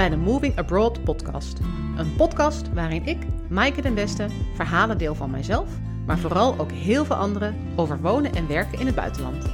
bij 0.00 0.08
de 0.08 0.16
Moving 0.16 0.58
Abroad 0.58 1.04
podcast. 1.04 1.58
Een 1.96 2.16
podcast 2.16 2.72
waarin 2.72 3.06
ik, 3.06 3.18
Maaike 3.48 3.82
den 3.82 3.94
Beste, 3.94 4.26
verhalen 4.54 4.98
deel 4.98 5.14
van 5.14 5.30
mijzelf, 5.30 5.68
maar 6.06 6.18
vooral 6.18 6.58
ook 6.58 6.70
heel 6.70 7.04
veel 7.04 7.16
anderen 7.16 7.56
over 7.76 8.00
wonen 8.00 8.34
en 8.34 8.48
werken 8.48 8.78
in 8.78 8.86
het 8.86 8.94
buitenland. 8.94 9.44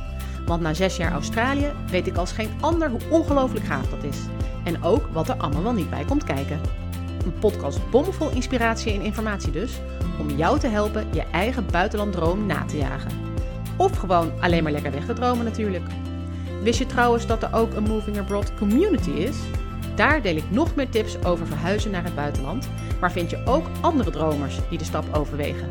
Want 0.46 0.62
na 0.62 0.74
zes 0.74 0.96
jaar 0.96 1.12
Australië 1.12 1.72
weet 1.90 2.06
ik 2.06 2.16
als 2.16 2.32
geen 2.32 2.50
ander 2.60 2.90
hoe 2.90 3.00
ongelooflijk 3.10 3.64
gaaf 3.64 3.88
dat 3.88 4.04
is. 4.04 4.18
En 4.64 4.82
ook 4.82 5.06
wat 5.12 5.28
er 5.28 5.36
allemaal 5.36 5.62
wel 5.62 5.72
niet 5.72 5.90
bij 5.90 6.04
komt 6.04 6.24
kijken. 6.24 6.60
Een 7.24 7.38
podcast 7.38 7.90
bomvol 7.90 8.30
inspiratie 8.30 8.92
en 8.92 9.02
informatie 9.02 9.52
dus, 9.52 9.80
om 10.20 10.30
jou 10.30 10.58
te 10.58 10.68
helpen 10.68 11.06
je 11.12 11.22
eigen 11.32 11.66
buitenlanddroom 11.70 12.46
na 12.46 12.64
te 12.64 12.76
jagen. 12.76 13.12
Of 13.76 13.96
gewoon 13.96 14.32
alleen 14.40 14.62
maar 14.62 14.72
lekker 14.72 14.92
weg 14.92 15.06
te 15.06 15.12
dromen 15.12 15.44
natuurlijk. 15.44 15.84
Wist 16.62 16.78
je 16.78 16.86
trouwens 16.86 17.26
dat 17.26 17.42
er 17.42 17.54
ook 17.54 17.74
een 17.74 17.88
Moving 17.88 18.18
Abroad 18.18 18.54
community 18.54 19.10
is? 19.10 19.36
Daar 19.96 20.22
deel 20.22 20.36
ik 20.36 20.50
nog 20.50 20.74
meer 20.74 20.88
tips 20.88 21.24
over 21.24 21.46
verhuizen 21.46 21.90
naar 21.90 22.04
het 22.04 22.14
buitenland, 22.14 22.68
maar 23.00 23.12
vind 23.12 23.30
je 23.30 23.42
ook 23.44 23.66
andere 23.80 24.10
dromers 24.10 24.58
die 24.68 24.78
de 24.78 24.84
stap 24.84 25.14
overwegen. 25.14 25.68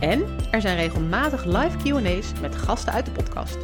En 0.00 0.24
er 0.50 0.60
zijn 0.60 0.76
regelmatig 0.76 1.44
live 1.44 1.76
QA's 1.76 2.32
met 2.40 2.56
gasten 2.56 2.92
uit 2.92 3.04
de 3.04 3.10
podcast. 3.10 3.58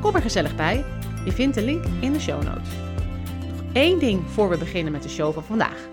Kom 0.00 0.14
er 0.14 0.22
gezellig 0.22 0.56
bij. 0.56 0.84
Je 1.24 1.32
vindt 1.32 1.54
de 1.54 1.62
link 1.62 1.84
in 2.00 2.12
de 2.12 2.20
show 2.20 2.42
notes. 2.42 2.68
Nog 3.48 3.72
één 3.72 3.98
ding 3.98 4.22
voor 4.30 4.48
we 4.48 4.58
beginnen 4.58 4.92
met 4.92 5.02
de 5.02 5.08
show 5.08 5.32
van 5.32 5.44
vandaag. 5.44 5.88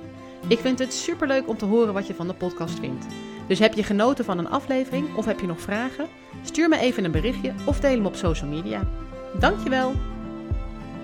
Ik 0.48 0.59
vind 0.59 0.80
het 0.80 0.94
superleuk 0.94 1.48
om 1.48 1.58
te 1.58 1.66
horen 1.66 1.94
wat 1.94 2.08
je 2.08 2.14
van 2.14 2.27
de 2.27 2.34
podcast 2.34 2.80
vindt. 2.80 3.05
Dus 3.48 3.59
heb 3.59 3.73
je 3.73 3.84
genoten 3.84 4.25
van 4.25 4.38
een 4.38 4.50
aflevering 4.50 5.16
of 5.16 5.25
heb 5.25 5.39
je 5.39 5.48
nog 5.48 5.62
vragen? 5.62 6.08
Stuur 6.44 6.70
me 6.70 6.77
even 6.77 7.03
een 7.03 7.12
berichtje 7.12 7.53
of 7.66 7.80
deel 7.80 7.91
hem 7.91 8.05
op 8.05 8.16
social 8.16 8.50
media. 8.50 8.88
Dankjewel! 9.39 9.94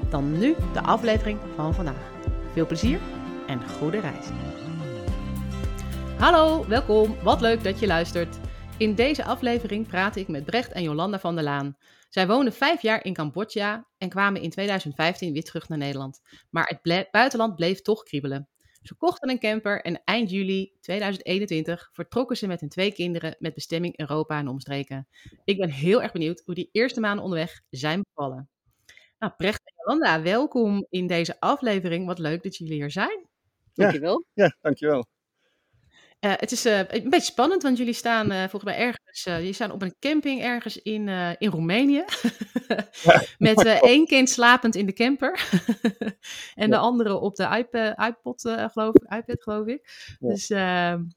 Dan 0.09 0.39
nu 0.39 0.55
de 0.73 0.81
aflevering 0.81 1.39
van 1.55 1.73
vandaag. 1.73 2.10
Veel 2.51 2.65
plezier 2.65 2.99
en 3.47 3.69
goede 3.69 3.99
reis. 3.99 4.29
Hallo, 6.17 6.67
welkom. 6.67 7.15
Wat 7.23 7.41
leuk 7.41 7.63
dat 7.63 7.79
je 7.79 7.87
luistert. 7.87 8.39
In 8.77 8.95
deze 8.95 9.23
aflevering 9.23 9.87
praat 9.87 10.15
ik 10.15 10.27
met 10.27 10.45
Brecht 10.45 10.71
en 10.71 10.83
Jolanda 10.83 11.19
van 11.19 11.35
der 11.35 11.43
Laan. 11.43 11.77
Zij 12.09 12.27
woonden 12.27 12.53
vijf 12.53 12.81
jaar 12.81 13.03
in 13.03 13.13
Cambodja 13.13 13.87
en 13.97 14.09
kwamen 14.09 14.41
in 14.41 14.49
2015 14.49 15.33
weer 15.33 15.43
terug 15.43 15.69
naar 15.69 15.77
Nederland. 15.77 16.21
Maar 16.49 16.79
het 16.83 17.11
buitenland 17.11 17.55
bleef 17.55 17.81
toch 17.81 18.03
kriebelen. 18.03 18.49
Ze 18.81 18.95
kochten 18.95 19.29
een 19.29 19.39
camper 19.39 19.81
en 19.81 20.01
eind 20.03 20.29
juli 20.29 20.73
2021 20.81 21.89
vertrokken 21.91 22.37
ze 22.37 22.47
met 22.47 22.59
hun 22.59 22.69
twee 22.69 22.93
kinderen 22.93 23.35
met 23.39 23.53
bestemming 23.53 23.99
Europa 23.99 24.39
en 24.39 24.47
omstreken. 24.47 25.07
Ik 25.43 25.57
ben 25.57 25.69
heel 25.69 26.01
erg 26.01 26.11
benieuwd 26.11 26.41
hoe 26.45 26.55
die 26.55 26.69
eerste 26.71 26.99
maanden 26.99 27.23
onderweg 27.23 27.61
zijn 27.69 28.01
bevallen. 28.13 28.49
Nou, 29.19 29.33
Jolanda, 29.85 30.21
welkom 30.21 30.85
in 30.89 31.07
deze 31.07 31.39
aflevering. 31.39 32.05
Wat 32.05 32.19
leuk 32.19 32.43
dat 32.43 32.57
jullie 32.57 32.73
hier 32.73 32.91
zijn. 32.91 33.27
Dankjewel. 33.73 34.25
Ja, 34.33 34.43
ja 34.43 34.55
dankjewel. 34.61 35.05
Uh, 36.19 36.33
het 36.35 36.51
is 36.51 36.65
uh, 36.65 36.77
een 36.77 37.09
beetje 37.09 37.31
spannend, 37.31 37.63
want 37.63 37.77
jullie 37.77 37.93
staan 37.93 38.31
uh, 38.31 38.39
volgens 38.39 38.63
mij 38.63 38.77
ergens, 38.77 39.23
jullie 39.23 39.53
staan 39.53 39.71
op 39.71 39.81
een 39.81 39.95
camping 39.99 40.41
ergens 40.41 40.77
in, 40.77 41.07
in 41.37 41.49
Roemenië. 41.49 42.03
ja, 43.03 43.23
met 43.37 43.65
één 43.81 44.05
kind 44.05 44.29
slapend 44.29 44.75
in 44.75 44.85
de 44.85 44.93
camper. 44.93 45.49
en 46.55 46.65
ja. 46.65 46.67
de 46.67 46.77
andere 46.77 47.19
op 47.19 47.35
de 47.35 47.57
iPad, 47.57 47.99
iPod, 48.07 48.41
geloof, 48.41 48.95
iPad, 48.95 49.43
geloof 49.43 49.67
ik. 49.67 50.15
Ja. 50.19 50.27
Dus 50.27 50.47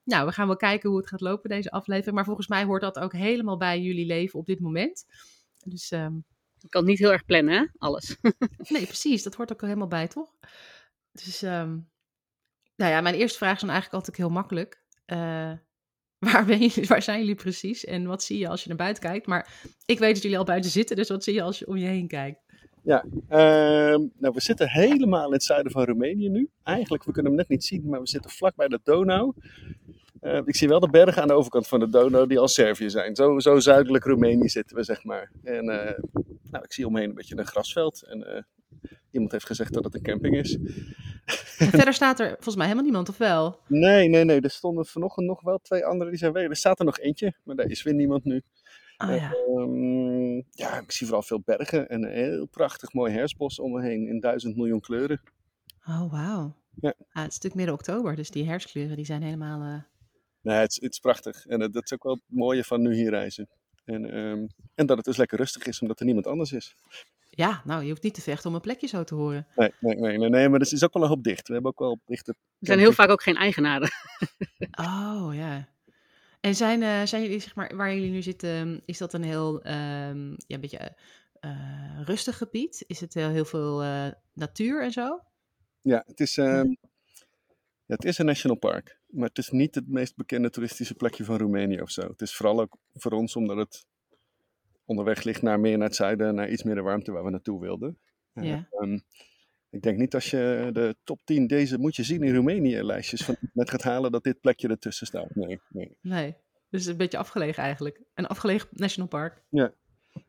nou, 0.05 0.27
we 0.27 0.33
gaan 0.33 0.47
wel 0.47 0.57
kijken 0.57 0.89
hoe 0.89 0.98
het 0.98 1.09
gaat 1.09 1.20
lopen, 1.20 1.51
deze 1.51 1.70
aflevering. 1.70 2.15
Maar 2.15 2.25
volgens 2.25 2.48
mij 2.48 2.65
hoort 2.65 2.83
dat 2.83 2.98
ook 2.98 3.12
helemaal 3.12 3.57
bij 3.57 3.81
jullie 3.81 4.07
leven 4.07 4.39
op 4.39 4.47
dit 4.47 4.61
moment. 4.61 5.05
Dus, 5.65 5.91
um... 5.91 6.25
Je 6.65 6.70
kan 6.70 6.81
het 6.81 6.91
niet 6.91 6.98
heel 6.98 7.12
erg 7.12 7.25
plannen, 7.25 7.55
hè? 7.55 7.65
Alles. 7.79 8.17
nee, 8.75 8.84
precies. 8.84 9.23
Dat 9.23 9.34
hoort 9.34 9.53
ook 9.53 9.61
helemaal 9.61 9.89
bij, 9.89 10.09
toch? 10.09 10.35
Dus, 11.13 11.42
um... 11.42 11.91
nou 12.77 12.92
ja, 12.92 13.01
mijn 13.01 13.14
eerste 13.14 13.39
vraag 13.39 13.55
is 13.55 13.61
dan 13.61 13.70
eigenlijk 13.70 13.98
altijd 13.98 14.17
heel 14.17 14.35
makkelijk. 14.35 14.83
Uh, 15.07 15.52
waar, 16.33 16.45
ben 16.45 16.61
je, 16.61 16.85
waar 16.86 17.02
zijn 17.02 17.19
jullie 17.19 17.35
precies 17.35 17.85
en 17.85 18.07
wat 18.07 18.23
zie 18.23 18.39
je 18.39 18.48
als 18.48 18.63
je 18.63 18.69
naar 18.69 18.77
buiten 18.77 19.02
kijkt? 19.02 19.27
Maar 19.27 19.48
ik 19.86 19.98
weet 19.98 20.14
dat 20.14 20.23
jullie 20.23 20.39
al 20.39 20.45
buiten 20.45 20.70
zitten, 20.70 20.97
dus 20.97 21.08
wat 21.08 21.25
zie 21.25 21.35
je 21.35 21.42
als 21.42 21.58
je 21.58 21.67
om 21.67 21.77
je 21.77 21.86
heen 21.86 22.08
kijkt? 22.08 22.42
Ja, 22.83 23.05
uh, 23.05 23.98
nou 24.19 24.35
we 24.35 24.41
zitten 24.41 24.69
helemaal 24.69 25.27
in 25.27 25.33
het 25.33 25.42
zuiden 25.42 25.73
van 25.73 25.85
Roemenië 25.85 26.29
nu. 26.29 26.51
Eigenlijk, 26.63 27.05
we 27.05 27.13
kunnen 27.13 27.33
hem 27.33 27.41
net 27.41 27.48
niet 27.48 27.64
zien, 27.64 27.89
maar 27.89 28.01
we 28.01 28.08
zitten 28.08 28.31
vlak 28.31 28.57
bij 28.57 28.69
de 28.69 28.81
Donau. 28.83 29.35
Uh, 30.24 30.40
ik 30.45 30.57
zie 30.57 30.68
wel 30.68 30.80
de 30.80 30.90
bergen 30.90 31.23
aan 31.23 31.29
de 31.29 31.35
overkant 31.35 31.68
van 31.68 31.80
de 31.80 31.89
Donau 31.89 32.27
die 32.27 32.39
al 32.39 32.48
Servië 32.48 32.90
zijn. 32.90 33.17
Zo, 33.17 33.39
zo 33.39 33.58
zuidelijk 33.58 34.05
Roemenië 34.05 34.48
zitten 34.48 34.77
we, 34.77 34.83
zeg 34.83 35.05
maar. 35.05 35.30
En 35.42 35.64
nou, 36.51 36.64
ik 36.64 36.73
zie 36.73 36.86
omheen 36.86 37.08
een 37.08 37.14
beetje 37.14 37.39
een 37.39 37.46
grasveld. 37.46 38.02
En 38.02 38.46
iemand 39.11 39.33
heeft 39.33 39.46
gezegd 39.46 39.73
dat 39.73 39.84
het 39.84 39.95
een 39.95 40.02
camping 40.02 40.36
is. 40.36 40.58
En 41.58 41.68
verder 41.68 41.95
staat 41.95 42.20
er 42.20 42.29
volgens 42.29 42.57
mij 42.57 42.64
helemaal 42.64 42.84
niemand, 42.84 43.08
of 43.08 43.18
wel? 43.18 43.61
Nee, 43.67 44.08
nee, 44.08 44.24
nee. 44.24 44.40
Er 44.40 44.51
stonden 44.51 44.86
vanochtend 44.86 45.27
nog 45.27 45.40
wel 45.40 45.58
twee 45.58 45.84
anderen 45.84 46.08
die 46.08 46.18
zijn 46.18 46.33
weg. 46.33 46.48
Er 46.48 46.57
staat 46.57 46.79
er 46.79 46.84
nog 46.84 46.98
eentje, 46.98 47.34
maar 47.42 47.57
daar 47.57 47.70
is 47.70 47.83
weer 47.83 47.95
niemand 47.95 48.24
nu. 48.24 48.42
Oh, 48.96 49.17
ja. 49.17 49.34
Um, 49.57 50.45
ja, 50.51 50.80
ik 50.80 50.92
zie 50.92 51.07
vooral 51.07 51.23
veel 51.23 51.40
bergen 51.45 51.89
en 51.89 52.05
een 52.05 52.13
heel 52.13 52.46
prachtig 52.46 52.92
mooi 52.92 53.13
herfstbos 53.13 53.61
om 53.61 53.73
me 53.73 53.83
heen 53.83 54.08
in 54.08 54.20
duizend 54.20 54.57
miljoen 54.57 54.80
kleuren. 54.80 55.20
Oh, 55.89 56.13
wauw. 56.13 56.57
Ja. 56.80 56.95
Ah, 56.98 57.23
het 57.23 57.33
is 57.33 57.40
natuurlijk 57.40 57.55
midden 57.55 57.74
oktober, 57.74 58.17
dus 58.17 58.30
die 58.30 58.46
herfstkleuren 58.46 58.96
die 58.96 59.05
zijn 59.05 59.23
helemaal... 59.23 59.86
Nee, 60.45 60.57
het 60.57 60.71
is, 60.71 60.81
het 60.81 60.93
is 60.93 60.99
prachtig. 60.99 61.47
En 61.47 61.59
dat 61.59 61.85
is 61.85 61.93
ook 61.93 62.03
wel 62.03 62.13
het 62.13 62.23
mooie 62.27 62.65
van 62.65 62.83
nu 62.83 62.95
hier 62.95 63.11
reizen. 63.11 63.49
En, 63.85 64.19
um, 64.19 64.47
en 64.75 64.87
dat 64.87 64.97
het 64.97 65.07
dus 65.07 65.17
lekker 65.17 65.39
rustig 65.39 65.67
is, 65.67 65.81
omdat 65.81 66.01
er 66.01 66.05
niemand 66.05 66.27
anders 66.27 66.53
is. 66.53 66.77
Ja, 67.31 67.63
nou, 67.65 67.83
je 67.83 67.89
hoeft 67.89 68.03
niet 68.03 68.15
te 68.15 68.21
vechten 68.21 68.49
om 68.49 68.55
een 68.55 68.61
plekje 68.61 68.87
zo 68.87 69.05
te 69.05 69.15
horen. 69.15 69.47
Nee, 69.57 69.73
nee, 69.81 69.95
nee, 69.95 70.19
nee, 70.19 70.29
nee 70.29 70.49
maar 70.49 70.61
er 70.61 70.73
is 70.73 70.85
ook 70.85 70.93
wel 70.93 71.03
een 71.03 71.09
hoop 71.09 71.25
dicht. 71.25 71.47
We 71.49 71.53
hebben 71.53 71.71
ook 71.71 71.79
wel 71.79 72.01
dichte... 72.05 72.31
Er 72.31 72.67
zijn 72.67 72.79
heel 72.79 72.93
vaak 72.93 73.11
ook 73.11 73.23
geen 73.23 73.37
eigenaren. 73.37 73.91
oh, 74.89 75.29
ja. 75.33 75.69
En 76.41 76.55
zijn, 76.55 76.83
uh, 76.83 77.03
zijn 77.05 77.23
jullie, 77.23 77.41
zeg 77.41 77.55
maar, 77.55 77.77
waar 77.77 77.95
jullie 77.95 78.11
nu 78.11 78.23
zitten, 78.23 78.83
is 78.85 78.99
dat 78.99 79.13
een 79.13 79.23
heel, 79.23 79.55
um, 79.55 80.31
ja, 80.31 80.55
een 80.55 80.61
beetje 80.61 80.97
uh, 81.41 82.01
rustig 82.05 82.39
gebied? 82.39 82.85
Is 82.87 83.01
het 83.01 83.15
heel, 83.15 83.29
heel 83.29 83.45
veel 83.45 83.85
uh, 83.85 84.07
natuur 84.33 84.83
en 84.83 84.93
zo? 84.93 85.21
Ja, 85.83 86.05
het 86.07 86.21
is, 86.21 86.37
um, 86.37 86.77
ja, 87.86 87.95
het 87.95 88.05
is 88.05 88.18
een 88.18 88.27
national 88.27 88.56
park. 88.56 89.00
Maar 89.06 89.28
het 89.28 89.39
is 89.39 89.50
niet 89.50 89.74
het 89.74 89.89
meest 89.89 90.17
bekende 90.17 90.50
toeristische 90.50 90.95
plekje 90.95 91.24
van 91.24 91.39
Roemenië 91.39 91.80
of 91.80 91.90
zo. 91.90 92.00
Het 92.00 92.20
is 92.20 92.34
vooral 92.34 92.61
ook 92.61 92.77
voor 92.95 93.12
ons 93.12 93.36
omdat 93.36 93.56
het 93.56 93.86
onderweg 94.84 95.22
ligt 95.22 95.42
naar 95.42 95.61
meer 95.61 95.78
naar 95.78 95.86
het 95.86 95.96
zuiden, 95.96 96.34
naar 96.34 96.50
iets 96.50 96.62
meer 96.62 96.74
de 96.74 96.83
warmte 96.83 97.12
waar 97.12 97.24
we 97.24 97.30
naartoe 97.30 97.61
wilden. 97.61 97.98
Ja. 98.33 98.68
Um, 98.70 99.02
ik 99.70 99.83
denk 99.83 99.98
niet 99.98 100.14
als 100.14 100.30
je 100.30 100.70
de 100.72 100.96
top 101.05 101.20
10 101.24 101.46
deze 101.46 101.78
moet 101.78 101.96
je 101.96 102.02
zien 102.02 102.22
in 102.22 102.34
Roemenië 102.34 102.83
lijstjes 102.83 103.24
van 103.24 103.36
net 103.52 103.70
gaat 103.70 103.83
halen 103.83 104.12
dat 104.12 104.24
dit 104.24 104.40
plekje 104.40 104.68
ertussen 104.68 105.06
staat. 105.06 105.34
Nee, 105.34 105.61
nee. 105.68 105.96
Nee, 106.01 106.36
dus 106.70 106.86
een 106.86 106.96
beetje 106.96 107.18
afgelegen 107.18 107.62
eigenlijk. 107.62 108.01
Een 108.14 108.27
afgelegen 108.27 108.68
national 108.70 109.08
park. 109.08 109.42
Ja. 109.48 109.72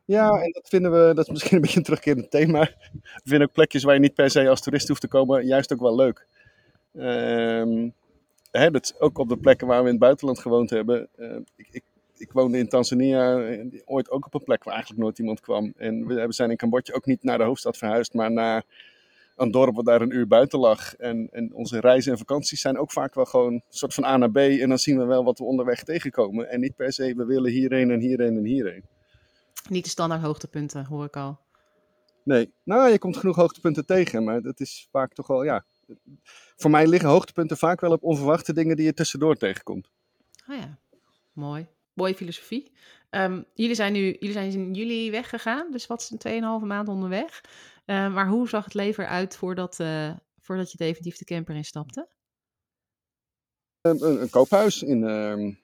Ja, 0.04 0.30
en 0.30 0.52
dat 0.52 0.68
vinden 0.68 0.90
we, 0.90 1.14
dat 1.14 1.26
is 1.26 1.32
misschien 1.32 1.56
een 1.56 1.62
beetje 1.62 1.76
een 1.76 1.84
terugkerend 1.84 2.30
thema. 2.30 2.60
We 2.92 3.20
vinden 3.24 3.48
ook 3.48 3.54
plekjes 3.54 3.82
waar 3.82 3.94
je 3.94 4.00
niet 4.00 4.14
per 4.14 4.30
se 4.30 4.48
als 4.48 4.62
toerist 4.62 4.88
hoeft 4.88 5.00
te 5.00 5.08
komen, 5.08 5.46
juist 5.46 5.72
ook 5.72 5.80
wel 5.80 5.94
leuk. 5.94 6.26
Hè, 8.50 8.70
dat 8.70 8.84
is 8.84 9.00
ook 9.00 9.18
op 9.18 9.28
de 9.28 9.36
plekken 9.36 9.66
waar 9.66 9.80
we 9.80 9.84
in 9.84 9.94
het 9.94 10.00
buitenland 10.00 10.38
gewoond 10.38 10.70
hebben. 10.70 11.08
Uh, 11.16 11.36
ik, 11.56 11.68
ik 11.70 11.82
ik 12.18 12.32
woonde 12.32 12.58
in 12.58 12.68
Tanzania 12.68 13.54
ooit 13.84 14.10
ook 14.10 14.26
op 14.26 14.34
een 14.34 14.44
plek 14.44 14.64
waar 14.64 14.74
eigenlijk 14.74 15.02
nooit 15.02 15.18
iemand 15.18 15.40
kwam. 15.40 15.72
En 15.76 16.06
we 16.06 16.32
zijn 16.32 16.50
in 16.50 16.56
Cambodja 16.56 16.94
ook 16.94 17.06
niet 17.06 17.22
naar 17.22 17.38
de 17.38 17.44
hoofdstad 17.44 17.76
verhuisd, 17.76 18.14
maar 18.14 18.32
naar 18.32 18.64
een 19.36 19.50
dorp 19.50 19.74
wat 19.74 19.84
daar 19.84 20.00
een 20.00 20.14
uur 20.14 20.26
buiten 20.26 20.58
lag. 20.58 20.96
En, 20.96 21.28
en 21.32 21.54
onze 21.54 21.80
reizen 21.80 22.12
en 22.12 22.18
vakanties 22.18 22.60
zijn 22.60 22.78
ook 22.78 22.92
vaak 22.92 23.14
wel 23.14 23.24
gewoon 23.24 23.52
een 23.52 23.62
soort 23.68 23.94
van 23.94 24.04
A 24.04 24.16
naar 24.16 24.30
B. 24.30 24.36
En 24.36 24.68
dan 24.68 24.78
zien 24.78 24.98
we 24.98 25.04
wel 25.04 25.24
wat 25.24 25.38
we 25.38 25.44
onderweg 25.44 25.82
tegenkomen. 25.82 26.50
En 26.50 26.60
niet 26.60 26.76
per 26.76 26.92
se, 26.92 27.14
we 27.16 27.24
willen 27.24 27.50
hierheen 27.50 27.90
en 27.90 28.00
hierheen 28.00 28.36
en 28.36 28.44
hierheen. 28.44 28.84
Niet 29.68 29.84
de 29.84 29.90
standaard 29.90 30.22
hoogtepunten, 30.22 30.84
hoor 30.84 31.04
ik 31.04 31.16
al. 31.16 31.38
Nee, 32.22 32.52
nou, 32.64 32.90
je 32.90 32.98
komt 32.98 33.16
genoeg 33.16 33.36
hoogtepunten 33.36 33.86
tegen, 33.86 34.24
maar 34.24 34.42
dat 34.42 34.60
is 34.60 34.88
vaak 34.90 35.12
toch 35.12 35.26
wel, 35.26 35.44
ja. 35.44 35.64
Voor 36.56 36.70
mij 36.70 36.86
liggen 36.86 37.08
hoogtepunten 37.08 37.56
vaak 37.56 37.80
wel 37.80 37.92
op 37.92 38.02
onverwachte 38.02 38.52
dingen 38.52 38.76
die 38.76 38.84
je 38.84 38.94
tussendoor 38.94 39.36
tegenkomt. 39.36 39.90
Oh 40.48 40.56
ja, 40.56 40.78
mooi 41.32 41.66
mooie 41.96 42.14
filosofie. 42.14 42.72
Um, 43.10 43.44
jullie, 43.54 43.74
zijn 43.74 43.92
nu, 43.92 44.04
jullie 44.04 44.32
zijn 44.32 44.52
in 44.52 44.74
juli 44.74 45.10
weggegaan, 45.10 45.70
dus 45.70 45.86
wat 45.86 46.00
is 46.00 46.10
een 46.10 46.60
2,5 46.62 46.66
maand 46.66 46.88
onderweg. 46.88 47.40
Uh, 47.86 48.14
maar 48.14 48.28
hoe 48.28 48.48
zag 48.48 48.64
het 48.64 48.74
leven 48.74 49.04
eruit 49.04 49.36
voordat, 49.36 49.80
uh, 49.80 50.10
voordat 50.40 50.72
je 50.72 50.78
definitief 50.78 51.16
de 51.16 51.24
camper 51.24 51.54
instapte? 51.54 52.08
Een, 53.80 54.06
een, 54.06 54.20
een 54.20 54.30
koophuis 54.30 54.82
in, 54.82 55.02
uh, 55.02 55.54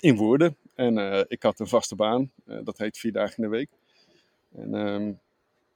in 0.00 0.16
Woerden. 0.16 0.56
En 0.74 0.98
eh, 0.98 1.24
ik 1.28 1.42
had 1.42 1.60
een 1.60 1.66
vaste 1.66 1.94
baan, 1.94 2.32
eh, 2.46 2.58
dat 2.64 2.78
heet 2.78 2.98
vier 2.98 3.12
dagen 3.12 3.36
in 3.36 3.42
de 3.42 3.56
week. 3.56 3.70
En 4.54 4.74
ehm, 4.74 5.12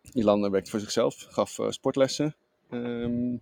Jolanda 0.03 0.51
werkte 0.51 0.71
voor 0.71 0.81
zichzelf, 0.81 1.27
gaf 1.29 1.59
sportlessen. 1.69 2.37
Ehm, 2.71 3.37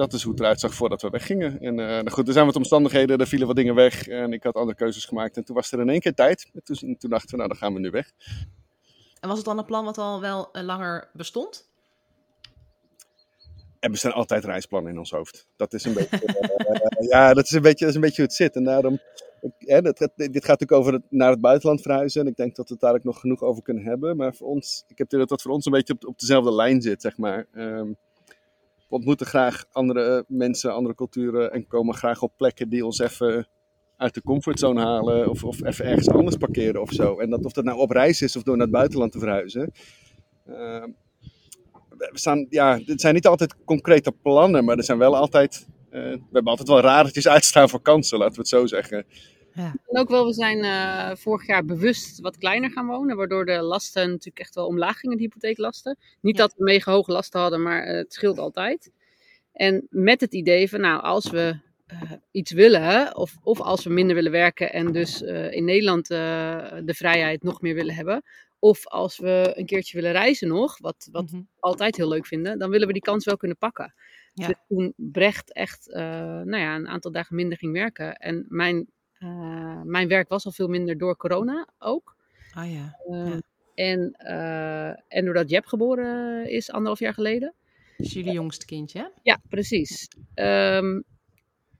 dat 0.00 0.12
is 0.12 0.22
hoe 0.22 0.32
het 0.32 0.40
eruit 0.40 0.60
zag 0.60 0.74
voordat 0.74 1.02
we 1.02 1.08
weggingen. 1.10 1.60
En 1.60 1.78
uh, 1.78 1.86
nou 1.86 2.10
goed, 2.10 2.26
er 2.26 2.32
zijn 2.32 2.46
wat 2.46 2.56
omstandigheden, 2.56 3.18
er 3.18 3.26
vielen 3.26 3.46
wat 3.46 3.56
dingen 3.56 3.74
weg 3.74 4.08
en 4.08 4.32
ik 4.32 4.42
had 4.42 4.54
andere 4.54 4.76
keuzes 4.76 5.04
gemaakt. 5.04 5.36
En 5.36 5.44
toen 5.44 5.56
was 5.56 5.72
er 5.72 5.80
in 5.80 5.88
één 5.88 6.00
keer 6.00 6.14
tijd. 6.14 6.50
En 6.54 6.62
toen, 6.62 6.96
toen 6.98 7.10
dachten 7.10 7.30
we, 7.30 7.36
nou 7.36 7.48
dan 7.48 7.56
gaan 7.56 7.74
we 7.74 7.80
nu 7.80 7.90
weg. 7.90 8.12
En 9.20 9.28
was 9.28 9.36
het 9.36 9.46
dan 9.46 9.58
een 9.58 9.64
plan 9.64 9.84
wat 9.84 9.98
al 9.98 10.20
wel 10.20 10.48
uh, 10.52 10.62
langer 10.62 11.08
bestond? 11.12 11.68
Er 13.80 13.96
staan 13.96 14.12
altijd 14.12 14.44
reisplannen 14.44 14.92
in 14.92 14.98
ons 14.98 15.10
hoofd. 15.10 15.46
Dat 15.56 15.72
is 15.72 15.84
een 15.84 15.94
beetje, 15.94 16.16
eh, 16.26 17.08
ja, 17.08 17.34
dat 17.34 17.44
is 17.44 17.50
een 17.50 17.62
beetje, 17.62 17.84
dat 17.84 17.88
is 17.88 17.94
een 17.94 18.00
beetje 18.00 18.16
hoe 18.16 18.24
het 18.24 18.34
zit. 18.34 18.56
En 18.56 18.64
daarom, 18.64 18.98
hè, 19.58 19.82
dat, 19.82 19.98
dit 19.98 20.16
gaat 20.16 20.32
natuurlijk 20.32 20.72
over 20.72 20.92
het, 20.92 21.02
naar 21.08 21.30
het 21.30 21.40
buitenland 21.40 21.82
verhuizen. 21.82 22.20
En 22.20 22.26
ik 22.26 22.36
denk 22.36 22.56
dat 22.56 22.68
we 22.68 22.72
het 22.72 22.82
daar 22.82 22.94
ook 22.94 23.04
nog 23.04 23.20
genoeg 23.20 23.42
over 23.42 23.62
kunnen 23.62 23.84
hebben. 23.84 24.16
Maar 24.16 24.34
voor 24.34 24.46
ons, 24.48 24.84
ik 24.88 24.98
heb 24.98 25.10
dat 25.10 25.28
dat 25.28 25.42
voor 25.42 25.52
ons 25.52 25.66
een 25.66 25.72
beetje 25.72 25.92
op, 25.92 26.06
op 26.06 26.18
dezelfde 26.18 26.52
lijn 26.52 26.82
zit, 26.82 27.02
zeg 27.02 27.16
maar. 27.16 27.46
Ehm, 27.52 27.92
ontmoeten 28.90 29.26
graag 29.26 29.64
andere 29.72 30.24
mensen, 30.28 30.74
andere 30.74 30.94
culturen. 30.94 31.52
En 31.52 31.66
komen 31.66 31.94
graag 31.94 32.22
op 32.22 32.32
plekken 32.36 32.68
die 32.68 32.84
ons 32.84 32.98
even 32.98 33.48
uit 33.96 34.14
de 34.14 34.22
comfortzone 34.22 34.80
halen. 34.80 35.28
Of, 35.30 35.44
of 35.44 35.64
even 35.64 35.84
ergens 35.84 36.08
anders 36.08 36.36
parkeren 36.36 36.80
of 36.80 36.92
zo. 36.92 37.18
En 37.18 37.30
dat, 37.30 37.44
of 37.44 37.52
dat 37.52 37.64
nou 37.64 37.78
op 37.78 37.90
reis 37.90 38.22
is 38.22 38.36
of 38.36 38.42
door 38.42 38.56
naar 38.56 38.66
het 38.66 38.74
buitenland 38.74 39.12
te 39.12 39.18
verhuizen. 39.18 39.72
Ehm, 40.46 40.88
we 41.88 42.10
staan, 42.12 42.46
ja, 42.48 42.80
het 42.84 43.00
zijn 43.00 43.14
niet 43.14 43.26
altijd 43.26 43.64
concrete 43.64 44.12
plannen, 44.12 44.64
maar 44.64 44.76
er 44.76 44.84
zijn 44.84 44.98
wel 44.98 45.16
altijd, 45.16 45.66
eh, 45.90 46.00
we 46.00 46.28
hebben 46.32 46.50
altijd 46.50 46.68
wel 46.68 46.80
radertjes 46.80 47.28
uitstaan 47.28 47.68
voor 47.68 47.82
kansen, 47.82 48.18
laten 48.18 48.34
we 48.34 48.40
het 48.40 48.48
zo 48.48 48.66
zeggen. 48.66 49.06
En 49.64 49.98
ook 49.98 50.08
wel, 50.08 50.26
we 50.26 50.32
zijn 50.32 50.64
eh, 50.64 51.16
vorig 51.16 51.46
jaar 51.46 51.64
bewust 51.64 52.20
wat 52.20 52.38
kleiner 52.38 52.70
gaan 52.70 52.86
wonen, 52.86 53.16
waardoor 53.16 53.44
de 53.46 53.60
lasten 53.62 54.08
natuurlijk 54.08 54.38
echt 54.38 54.54
wel 54.54 54.66
omlaag 54.66 54.98
gingen, 54.98 55.16
de 55.16 55.22
hypotheeklasten. 55.22 55.96
Niet 56.20 56.36
Ja. 56.36 56.42
dat 56.42 56.54
we 56.56 56.64
mega 56.64 56.92
hoge 56.92 57.12
lasten 57.12 57.40
hadden, 57.40 57.62
maar 57.62 57.82
eh, 57.82 57.96
het 57.96 58.12
scheelt 58.12 58.38
altijd. 58.38 58.90
En 59.52 59.86
met 59.90 60.20
het 60.20 60.34
idee 60.34 60.68
van, 60.68 60.80
nou, 60.80 61.02
als 61.02 61.30
we 61.30 61.58
eh, 61.86 62.12
iets 62.30 62.52
willen, 62.52 63.16
of, 63.16 63.36
of 63.42 63.60
als 63.60 63.84
we 63.84 63.90
minder 63.90 64.14
willen 64.14 64.32
werken 64.32 64.72
en 64.72 64.92
dus 64.92 65.22
in 65.50 65.64
Nederland 65.64 66.06
de 66.08 66.94
vrijheid 66.94 67.42
nog 67.42 67.60
meer 67.60 67.74
willen 67.74 67.94
hebben, 67.94 68.22
of 68.58 68.86
als 68.86 69.18
we 69.18 69.52
een 69.54 69.66
keertje 69.66 69.96
willen 69.96 70.12
reizen 70.12 70.48
nog, 70.48 70.78
wat, 70.78 71.08
wat 71.12 71.24
Mhm. 71.30 71.36
we 71.36 71.44
altijd 71.60 71.96
heel 71.96 72.08
leuk 72.08 72.26
vinden, 72.26 72.58
dan 72.58 72.70
willen 72.70 72.86
we 72.86 72.92
die 72.92 73.02
kans 73.02 73.24
wel 73.24 73.36
kunnen 73.36 73.56
pakken. 73.56 73.94
Ja. 74.34 74.46
Dus 74.46 74.56
toen 74.68 74.92
Brecht 74.96 75.52
echt 75.52 75.86
nou 76.44 76.56
ja, 76.56 76.74
een 76.74 76.88
aantal 76.88 77.10
dagen 77.12 77.36
minder 77.36 77.58
ging 77.58 77.72
werken 77.72 78.14
en 78.16 78.46
mijn, 78.48 78.86
eh, 79.20 79.80
mijn 79.82 80.08
werk 80.08 80.28
was 80.28 80.44
al 80.46 80.52
veel 80.52 80.68
minder 80.68 80.98
door 80.98 81.16
corona 81.16 81.68
ook. 81.78 82.16
Ah 82.52 82.72
ja. 82.72 82.96
Eh, 83.08 83.26
Ja. 83.28 83.40
en, 83.74 84.12
eh, 84.12 84.88
en 85.08 85.24
doordat 85.24 85.50
Jeb 85.50 85.66
geboren 85.66 86.50
is 86.50 86.70
anderhalf 86.70 86.98
jaar 86.98 87.14
geleden. 87.14 87.54
Is 87.96 88.12
jullie 88.12 88.32
jongste 88.32 88.66
kindje, 88.66 88.98
hè? 88.98 89.06
Ja, 89.22 89.40
precies. 89.48 90.08
Ehm, 90.34 91.00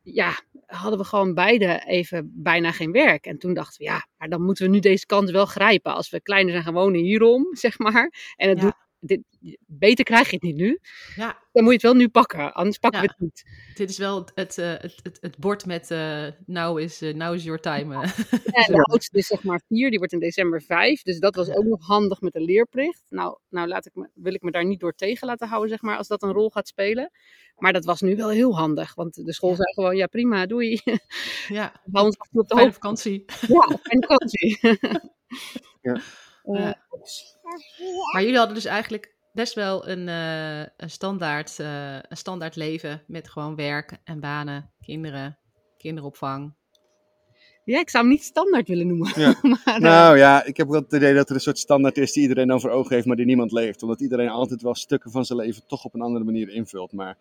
ja, 0.02 0.32
hadden 0.66 0.98
we 0.98 1.04
gewoon 1.04 1.34
beide 1.34 1.82
even 1.86 2.30
bijna 2.34 2.72
geen 2.72 2.92
werk. 2.92 3.26
En 3.26 3.38
toen 3.38 3.54
dachten 3.54 3.78
we, 3.78 3.84
ja, 3.84 4.06
maar 4.18 4.28
dan 4.28 4.42
moeten 4.42 4.64
we 4.64 4.70
nu 4.70 4.78
deze 4.78 5.06
kans 5.06 5.30
wel 5.30 5.46
grijpen. 5.46 5.94
Als 5.94 6.10
we 6.10 6.20
kleiner 6.20 6.52
zijn 6.52 6.64
gaan 6.64 6.74
wonen 6.74 7.00
hierom, 7.00 7.54
zeg 7.56 7.78
maar. 7.78 8.34
En 8.36 8.48
het 8.48 8.58
Ja. 8.58 8.64
doet, 8.64 8.74
dit, 9.00 9.20
beter 9.66 10.04
krijg 10.04 10.26
je 10.28 10.34
het 10.34 10.42
niet 10.44 10.56
nu. 10.56 10.78
Ja, 11.16 11.38
Dan 11.52 11.62
moet 11.64 11.66
je 11.66 11.72
het 11.72 11.82
wel 11.82 11.94
nu 11.94 12.08
pakken, 12.08 12.52
anders 12.54 12.78
pakken 12.78 13.00
Ja. 13.00 13.06
we 13.06 13.12
het 13.12 13.20
niet. 13.22 13.44
dit 13.76 13.90
is 13.90 13.98
wel 13.98 14.18
het, 14.18 14.32
het, 14.34 14.58
eh, 14.58 14.70
het, 14.70 14.94
het, 15.02 15.18
het 15.20 15.38
bord 15.38 15.66
met 15.66 15.90
eh 15.90 16.26
now, 16.46 16.78
is, 16.78 17.00
now 17.00 17.34
is 17.34 17.44
your 17.44 17.60
time. 17.60 17.94
En 18.02 18.72
de 18.72 18.82
oudste 18.90 19.18
is 19.18 19.26
zeg 19.26 19.42
maar 19.42 19.60
vier, 19.68 19.90
die 19.90 19.98
wordt 19.98 20.12
in 20.12 20.18
december 20.18 20.62
vijf. 20.62 21.02
Dus 21.02 21.18
dat 21.18 21.34
was 21.34 21.48
ook 21.50 21.64
nog 21.64 21.86
handig 21.86 22.20
met 22.20 22.32
de 22.32 22.40
leerplicht. 22.40 23.02
Nou, 23.08 23.38
nou 23.48 23.68
laat 23.68 23.86
ik 23.86 23.94
me, 23.94 24.08
wil 24.14 24.34
ik 24.34 24.42
me 24.42 24.50
daar 24.50 24.64
niet 24.66 24.80
door 24.80 24.94
tegen 24.94 25.26
laten 25.26 25.48
houden, 25.48 25.70
zeg 25.70 25.82
maar, 25.82 25.96
als 25.96 26.08
dat 26.08 26.22
een 26.22 26.32
rol 26.32 26.50
gaat 26.50 26.68
spelen. 26.68 27.10
Maar 27.56 27.72
dat 27.72 27.84
was 27.84 28.00
nu 28.00 28.16
wel 28.16 28.28
heel 28.30 28.56
handig, 28.56 28.94
want 28.94 29.14
de 29.24 29.32
school 29.32 29.50
Ja. 29.50 29.56
zei 29.56 29.72
gewoon, 29.72 29.96
ja 29.96 30.06
prima, 30.06 30.46
doei. 30.46 30.80
ja, 31.48 31.72
Hou 31.92 32.06
ons 32.06 32.16
op 32.30 32.48
de 32.48 32.54
fijne 32.56 32.72
vakantie. 32.72 33.24
Ja, 33.48 33.78
en 33.82 34.00
vakantie. 34.00 34.58
Ja. 35.82 36.00
Eh, 36.42 36.54
Ja. 36.54 36.76
Maar 38.12 38.22
jullie 38.22 38.36
hadden 38.36 38.54
dus 38.54 38.64
eigenlijk 38.64 39.14
best 39.32 39.54
wel 39.54 39.88
een, 39.88 40.08
eh, 40.08 40.60
een, 40.76 40.90
standaard, 40.90 41.58
eh, 41.58 41.94
een 41.94 42.16
standaard 42.16 42.56
leven 42.56 43.02
met 43.06 43.28
gewoon 43.28 43.56
werk 43.56 43.98
en 44.04 44.20
banen, 44.20 44.70
kinderen, 44.80 45.38
kinderopvang. 45.78 46.52
ja, 47.64 47.80
ik 47.80 47.90
zou 47.90 48.04
hem 48.04 48.12
niet 48.12 48.24
standaard 48.24 48.68
willen 48.68 48.86
noemen. 48.86 49.12
Ja. 49.20 49.34
maar, 49.64 49.80
Nou 49.80 50.16
ja, 50.16 50.44
ik 50.44 50.56
heb 50.56 50.68
wel 50.68 50.80
het 50.80 50.92
idee 50.92 51.14
dat 51.14 51.28
er 51.28 51.34
een 51.34 51.40
soort 51.40 51.58
standaard 51.58 51.98
is 51.98 52.12
die 52.12 52.22
iedereen 52.22 52.48
dan 52.48 52.60
voor 52.60 52.70
ogen 52.70 52.94
heeft, 52.94 53.06
maar 53.06 53.16
die 53.16 53.26
niemand 53.26 53.52
leeft. 53.52 53.82
Omdat 53.82 54.00
iedereen 54.00 54.28
altijd 54.28 54.62
wel 54.62 54.74
stukken 54.74 55.10
van 55.10 55.24
zijn 55.24 55.38
leven 55.38 55.66
toch 55.66 55.84
op 55.84 55.94
een 55.94 56.00
andere 56.00 56.24
manier 56.24 56.48
invult. 56.48 56.92
Maar 56.92 57.16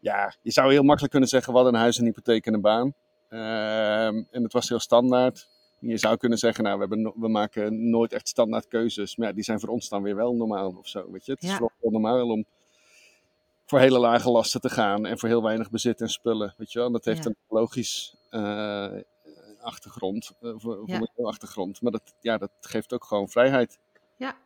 ja, 0.00 0.34
je 0.42 0.50
zou 0.50 0.72
heel 0.72 0.82
makkelijk 0.82 1.10
kunnen 1.10 1.28
zeggen, 1.28 1.52
we 1.52 1.58
hadden 1.58 1.74
een 1.74 1.80
huis, 1.80 1.98
een 1.98 2.04
hypotheek 2.04 2.46
en 2.46 2.54
een 2.54 2.60
baan. 2.60 2.94
Ehm, 3.28 4.22
en 4.30 4.42
het 4.42 4.52
was 4.52 4.68
heel 4.68 4.80
standaard. 4.80 5.48
Je 5.80 5.96
zou 5.96 6.16
kunnen 6.16 6.38
zeggen, 6.38 6.64
nou, 6.64 6.74
we, 6.74 6.80
hebben 6.80 7.02
no- 7.02 7.14
we 7.16 7.28
maken 7.28 7.90
nooit 7.90 8.12
echt 8.12 8.28
standaard 8.28 8.68
keuzes. 8.68 9.16
Maar 9.16 9.28
ja, 9.28 9.34
die 9.34 9.44
zijn 9.44 9.60
voor 9.60 9.68
ons 9.68 9.88
dan 9.88 10.02
weer 10.02 10.16
wel 10.16 10.34
normaal 10.34 10.74
of 10.78 10.88
zo, 10.88 11.10
weet 11.10 11.26
je. 11.26 11.32
Het 11.32 11.42
is 11.42 11.58
wel 11.58 11.70
normaal 11.80 12.28
om 12.28 12.44
voor 13.66 13.78
hele 13.78 13.98
lage 13.98 14.30
lasten 14.30 14.60
te 14.60 14.68
gaan 14.70 15.06
en 15.06 15.18
voor 15.18 15.28
heel 15.28 15.42
weinig 15.42 15.70
bezit 15.70 16.00
en 16.00 16.08
spullen, 16.08 16.54
weet 16.56 16.72
je 16.72 16.78
wel. 16.78 16.86
En 16.86 16.92
dat 16.92 17.04
heeft 17.04 17.24
Ja. 17.24 17.30
een 17.30 17.36
logisch 17.48 18.14
eh, 18.30 18.90
achtergrond, 19.60 20.32
eh, 20.40 20.50
voor, 20.56 20.76
voor 20.76 20.82
Ja. 20.86 21.00
achtergrond. 21.22 21.82
Maar 21.82 21.92
dat, 21.92 22.14
ja, 22.20 22.38
dat 22.38 22.50
geeft 22.60 22.92
ook 22.92 23.04
gewoon 23.04 23.28
vrijheid. 23.28 23.78
Ja. 24.16 24.36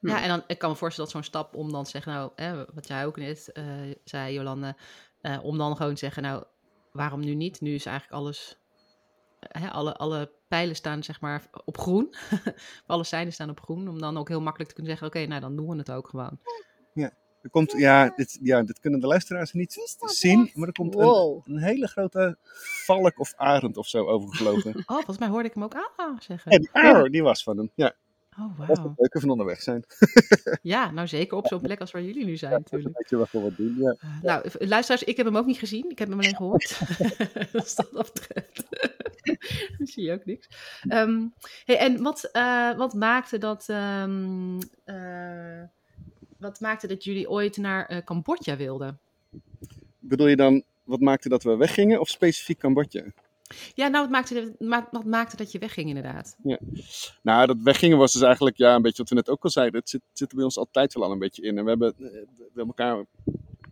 Hm. 0.00 0.08
Ja, 0.08 0.22
en 0.22 0.28
dan, 0.28 0.42
ik 0.46 0.58
kan 0.58 0.70
me 0.70 0.76
voorstellen 0.76 1.10
dat 1.12 1.22
zo'n 1.22 1.30
stap 1.32 1.54
om 1.54 1.72
dan 1.72 1.84
te 1.84 1.90
zeggen, 1.90 2.12
nou, 2.12 2.30
hè, 2.34 2.64
wat 2.74 2.88
jij 2.88 3.06
ook 3.06 3.16
net 3.16 3.52
eh, 3.52 3.64
zei, 4.04 4.34
Jolande, 4.34 4.76
eh, 5.20 5.38
om 5.42 5.58
dan 5.58 5.76
gewoon 5.76 5.92
te 5.92 5.98
zeggen, 5.98 6.22
nou, 6.22 6.44
waarom 6.92 7.20
nu 7.20 7.34
niet? 7.34 7.60
Nu 7.60 7.74
is 7.74 7.86
eigenlijk 7.86 8.16
alles, 8.20 8.50
eh, 8.50 8.63
hè, 9.48 9.70
alle, 9.70 9.96
alle 9.96 10.32
pijlen 10.48 10.76
staan 10.76 11.02
zeg 11.02 11.20
maar 11.20 11.42
op 11.64 11.78
groen. 11.78 12.14
alle 12.86 13.04
zijden 13.04 13.32
staan 13.32 13.50
op 13.50 13.60
groen, 13.60 13.88
om 13.88 14.00
dan 14.00 14.16
ook 14.16 14.28
heel 14.28 14.40
makkelijk 14.40 14.68
te 14.68 14.74
kunnen 14.74 14.98
zeggen, 14.98 15.20
oké, 15.20 15.26
nou, 15.28 15.40
dan 15.40 15.56
doen 15.56 15.68
we 15.68 15.76
het 15.76 15.90
ook 15.90 16.08
gewoon. 16.08 16.38
Er 17.44 17.50
komt, 17.50 17.72
ja, 17.72 18.12
dit, 18.16 18.38
ja, 18.42 18.62
dit 18.62 18.80
kunnen 18.80 19.00
de 19.00 19.06
luisteraars 19.06 19.52
niet 19.52 19.96
zien, 20.04 20.50
maar 20.54 20.68
er 20.68 20.74
komt 20.74 20.94
een, 20.94 21.00
wow. 21.00 21.42
een 21.46 21.58
hele 21.58 21.86
grote 21.86 22.36
valk 22.84 23.18
of 23.18 23.32
arend 23.36 23.76
of 23.76 23.86
zo 23.86 24.06
overgevlogen. 24.06 24.74
Oh, 24.76 24.84
volgens 24.86 25.18
mij 25.18 25.28
hoorde 25.28 25.48
ik 25.48 25.54
hem 25.54 25.62
ook 25.62 25.74
ah 25.96 26.18
zeggen. 26.18 26.50
En 26.50 26.60
die, 26.60 27.10
die 27.10 27.22
was 27.22 27.42
van 27.42 27.56
hem. 27.56 27.70
Ja, 27.74 27.94
Oh, 28.38 28.58
dat 28.58 28.68
is 28.70 28.76
wauw. 28.76 28.88
het 28.88 28.98
leuke 28.98 29.20
van 29.20 29.30
onderweg 29.30 29.62
zijn. 29.62 29.84
Ja, 30.62 30.90
nou 30.90 31.08
zeker 31.08 31.36
op 31.36 31.46
zo'n 31.46 31.60
plek 31.60 31.80
als 31.80 31.90
waar 31.90 32.02
jullie 32.02 32.24
nu 32.24 32.36
zijn 32.36 32.50
Dat 32.52 32.60
natuurlijk. 32.70 33.08
je 33.08 33.16
wel 33.16 33.26
voor 33.26 33.42
wat 33.42 33.56
doen. 33.56 33.76
Ja. 33.78 33.96
Uh, 34.04 34.22
nou, 34.22 34.50
v- 34.50 34.54
luisteraars, 34.58 35.02
ik 35.04 35.16
heb 35.16 35.26
hem 35.26 35.36
ook 35.36 35.46
niet 35.46 35.58
gezien. 35.58 35.90
Ik 35.90 35.98
heb 35.98 36.08
hem 36.08 36.18
alleen 36.18 36.36
gehoord. 36.36 36.78
dus 37.52 37.74
dat 37.74 37.88
dat 37.92 38.12
betreft 38.12 38.62
dan 39.78 39.86
zie 39.86 40.04
je 40.04 40.12
ook 40.12 40.24
niks. 40.24 40.48
Ehm, 40.88 41.26
hey, 41.64 41.78
en 41.78 42.02
wat, 42.02 42.24
eh, 42.32 42.76
wat 42.76 42.94
maakte 42.94 43.38
dat... 43.38 43.68
ehm, 43.68 44.60
eh, 44.84 45.62
wat 46.38 46.60
maakte 46.60 46.86
dat 46.86 47.04
jullie 47.04 47.30
ooit 47.30 47.56
naar 47.56 47.86
eh, 47.86 47.98
Cambodja 48.04 48.56
wilden? 48.56 48.98
Bedoel 49.98 50.26
je 50.26 50.36
dan, 50.36 50.62
wat 50.84 51.00
maakte 51.00 51.28
dat 51.28 51.42
we 51.42 51.56
weggingen 51.56 52.00
of 52.00 52.08
specifiek 52.08 52.58
Cambodja? 52.58 53.04
Ja, 53.74 53.88
nou, 53.88 54.02
wat 54.02 54.10
maakte, 54.10 54.54
wat 54.90 55.04
maakte 55.04 55.36
dat 55.36 55.52
je 55.52 55.58
wegging 55.58 55.88
inderdaad? 55.88 56.36
Nou, 57.22 57.46
dat 57.46 57.56
weggingen 57.62 57.98
was 57.98 58.12
dus 58.12 58.22
eigenlijk, 58.22 58.56
ja, 58.56 58.74
een 58.74 58.82
beetje 58.82 58.98
wat 59.02 59.08
we 59.08 59.14
net 59.14 59.28
ook 59.28 59.44
al 59.44 59.50
zeiden. 59.50 59.80
Het 59.80 59.88
zit, 59.88 60.00
zit 60.12 60.30
er 60.30 60.36
bij 60.36 60.44
ons 60.44 60.58
altijd 60.58 60.94
wel 60.94 61.04
al 61.04 61.12
een 61.12 61.18
beetje 61.18 61.42
in. 61.42 61.58
En 61.58 61.64
we 61.64 61.70
hebben, 61.70 61.94
eh, 61.98 62.04
we 62.36 62.50
hebben 62.54 62.66
elkaar, 62.66 63.04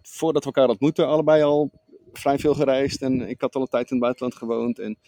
voordat 0.02 0.44
we 0.44 0.52
elkaar 0.52 0.68
ontmoetten, 0.68 1.06
allebei 1.06 1.42
al 1.42 1.70
vrij 2.12 2.38
veel 2.38 2.54
gereisd. 2.54 3.02
En 3.02 3.28
ik 3.28 3.40
had 3.40 3.54
al 3.54 3.60
een 3.60 3.68
tijd 3.68 3.84
in 3.90 3.96
het 3.96 4.00
buitenland 4.04 4.34
gewoond. 4.34 4.78
En 4.78 4.98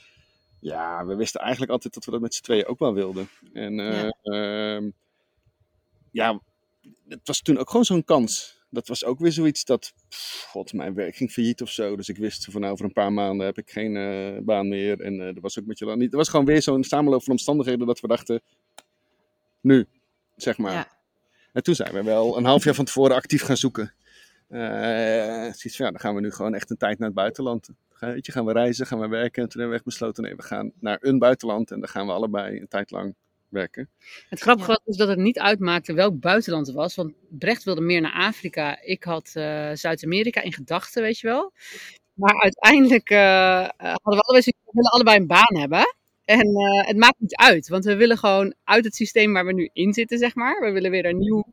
ja, 0.61 1.07
we 1.07 1.15
wisten 1.15 1.41
eigenlijk 1.41 1.73
altijd 1.73 1.95
dat 1.95 2.05
we 2.05 2.11
dat 2.11 2.21
met 2.21 2.35
z'n 2.35 2.43
tweeën 2.43 2.67
ook 2.67 2.79
wel 2.79 2.95
wilden. 2.95 3.29
En 3.53 3.81
eh, 3.81 4.03
Ja. 4.03 4.13
ehm, 4.23 4.91
ja, 6.11 6.41
het 7.09 7.21
was 7.27 7.41
toen 7.41 7.59
ook 7.59 7.71
gewoon 7.71 7.85
zo'n 7.85 8.05
kans. 8.05 8.63
Dat 8.75 8.89
was 8.89 9.05
ook 9.05 9.19
weer 9.19 9.33
zoiets 9.33 9.65
dat, 9.65 9.93
pff, 10.09 10.47
god, 10.49 10.73
mijn 10.73 10.95
werk 10.95 11.17
ging 11.17 11.31
failliet 11.31 11.63
of 11.63 11.71
zo. 11.71 11.97
Dus 11.97 12.09
ik 12.09 12.17
wist 12.17 12.45
van 12.51 12.61
nou, 12.61 12.73
over 12.73 12.85
een 12.85 12.93
paar 12.93 13.13
maanden 13.13 13.47
heb 13.47 13.59
ik 13.59 13.71
geen 13.71 13.97
eh, 13.97 14.43
baan 14.43 14.69
meer. 14.69 15.01
En 15.01 15.21
eh 15.21 15.27
er 15.27 15.41
was 15.41 15.59
ook 15.59 15.67
met 15.67 15.79
je 15.79 15.97
niet. 15.97 16.13
Er 16.13 16.19
was 16.19 16.29
gewoon 16.29 16.47
weer 16.47 16.63
zo'n 16.63 16.85
samenloop 16.85 17.23
van 17.23 17.33
omstandigheden 17.33 17.87
dat 17.87 18.01
we 18.01 18.09
dachten, 18.09 18.43
nu, 19.61 19.87
zeg 20.37 20.59
maar. 20.59 20.73
Ja. 20.73 20.89
En 21.53 21.63
toen 21.63 21.75
zijn 21.75 21.93
we 21.93 22.03
wel 22.03 22.37
een 22.37 22.45
half 22.45 22.65
jaar 22.65 22.75
van 22.75 22.85
tevoren 22.85 23.17
actief 23.17 23.43
gaan 23.43 23.57
zoeken. 23.57 23.95
Zoiets 24.49 25.77
van, 25.77 25.87
ja, 25.87 25.91
dan 25.91 26.01
gaan 26.01 26.15
we 26.15 26.21
nu 26.21 26.31
gewoon 26.31 26.55
echt 26.55 26.71
een 26.71 26.77
tijd 26.77 26.99
naar 26.99 27.09
het 27.09 27.17
buitenland. 27.17 27.69
Weet 27.99 28.27
je, 28.27 28.33
gaan 28.33 28.45
we 28.45 28.53
reizen, 28.53 28.87
gaan 28.87 29.01
we 29.01 29.09
werken. 29.09 29.43
En 29.43 29.49
toen 29.49 29.61
hebben 29.61 29.69
we 29.69 29.75
echt 29.75 29.85
besloten, 29.85 30.23
nee, 30.23 30.37
we 30.37 30.43
gaan 30.43 30.73
naar 30.81 30.99
een 31.01 31.19
buitenland. 31.19 31.71
En 31.71 31.81
dan 31.81 31.89
gaan 31.89 32.07
we 32.07 32.13
allebei 32.13 32.61
een 32.61 32.69
tijd 32.69 32.91
lang 32.91 33.15
Het 34.29 34.41
grappige 34.41 34.69
was 34.69 34.81
dus 34.85 34.97
dat 34.97 35.09
het 35.09 35.19
niet 35.19 35.39
uitmaakte 35.39 35.93
welk 35.93 36.21
buitenland 36.21 36.67
het 36.67 36.77
was. 36.77 36.95
Want 36.95 37.13
Brecht 37.29 37.65
wilde 37.65 37.81
meer 37.81 38.01
naar 38.01 38.13
Afrika. 38.13 38.81
Ik 38.83 39.05
had 39.05 39.31
eh, 39.35 39.71
Zuid-Amerika 39.73 40.43
in 40.43 40.53
gedachten, 40.53 41.03
weet 41.03 41.19
je 41.19 41.27
wel. 41.27 41.53
Maar 42.15 42.43
uiteindelijk 42.43 43.11
eh, 43.11 43.63
eh, 43.63 43.69
hadden 43.77 44.01
we 44.03 44.21
allebei 44.21 44.53
willen 44.71 44.91
allebei 44.91 45.17
een 45.19 45.27
baan 45.27 45.57
hebben. 45.57 45.95
En 46.25 46.59
het 46.87 46.97
maakt 46.97 47.19
niet 47.19 47.37
uit, 47.37 47.69
want 47.69 47.85
we 47.85 47.97
willen 47.97 48.19
gewoon 48.19 48.55
uit 48.65 48.85
het 48.85 48.95
systeem 48.95 49.33
waar 49.33 49.47
we 49.47 49.53
nu 49.53 49.71
in 49.73 49.93
zitten, 49.93 50.19
zeg 50.19 50.35
maar. 50.35 50.61
We 50.61 50.71
willen 50.71 50.91
weer 50.91 51.05
een 51.05 51.19
nieuw, 51.19 51.45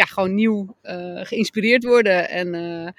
ja, 0.00 0.06
gewoon 0.06 0.34
nieuw 0.34 0.76
eh, 0.82 1.20
geïnspireerd 1.22 1.84
worden 1.84 2.28
en 2.28 2.54
eh, 2.54 2.92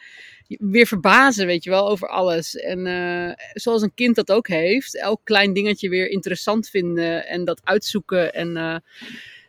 weer 0.60 0.88
verbazen, 0.88 1.46
weet 1.46 1.64
je 1.64 1.70
wel, 1.70 1.90
over 1.90 2.08
alles. 2.08 2.56
En 2.56 2.88
eh, 2.88 3.34
zoals 3.54 3.82
een 3.82 3.94
kind 3.94 4.16
dat 4.16 4.32
ook 4.32 4.48
heeft, 4.48 4.98
elk 4.98 5.22
klein 5.24 5.54
dingetje 5.54 5.90
weer 5.90 6.10
interessant 6.10 6.70
vinden 6.70 7.28
en 7.28 7.46
dat 7.46 7.62
uitzoeken. 7.64 8.34
En 8.34 8.84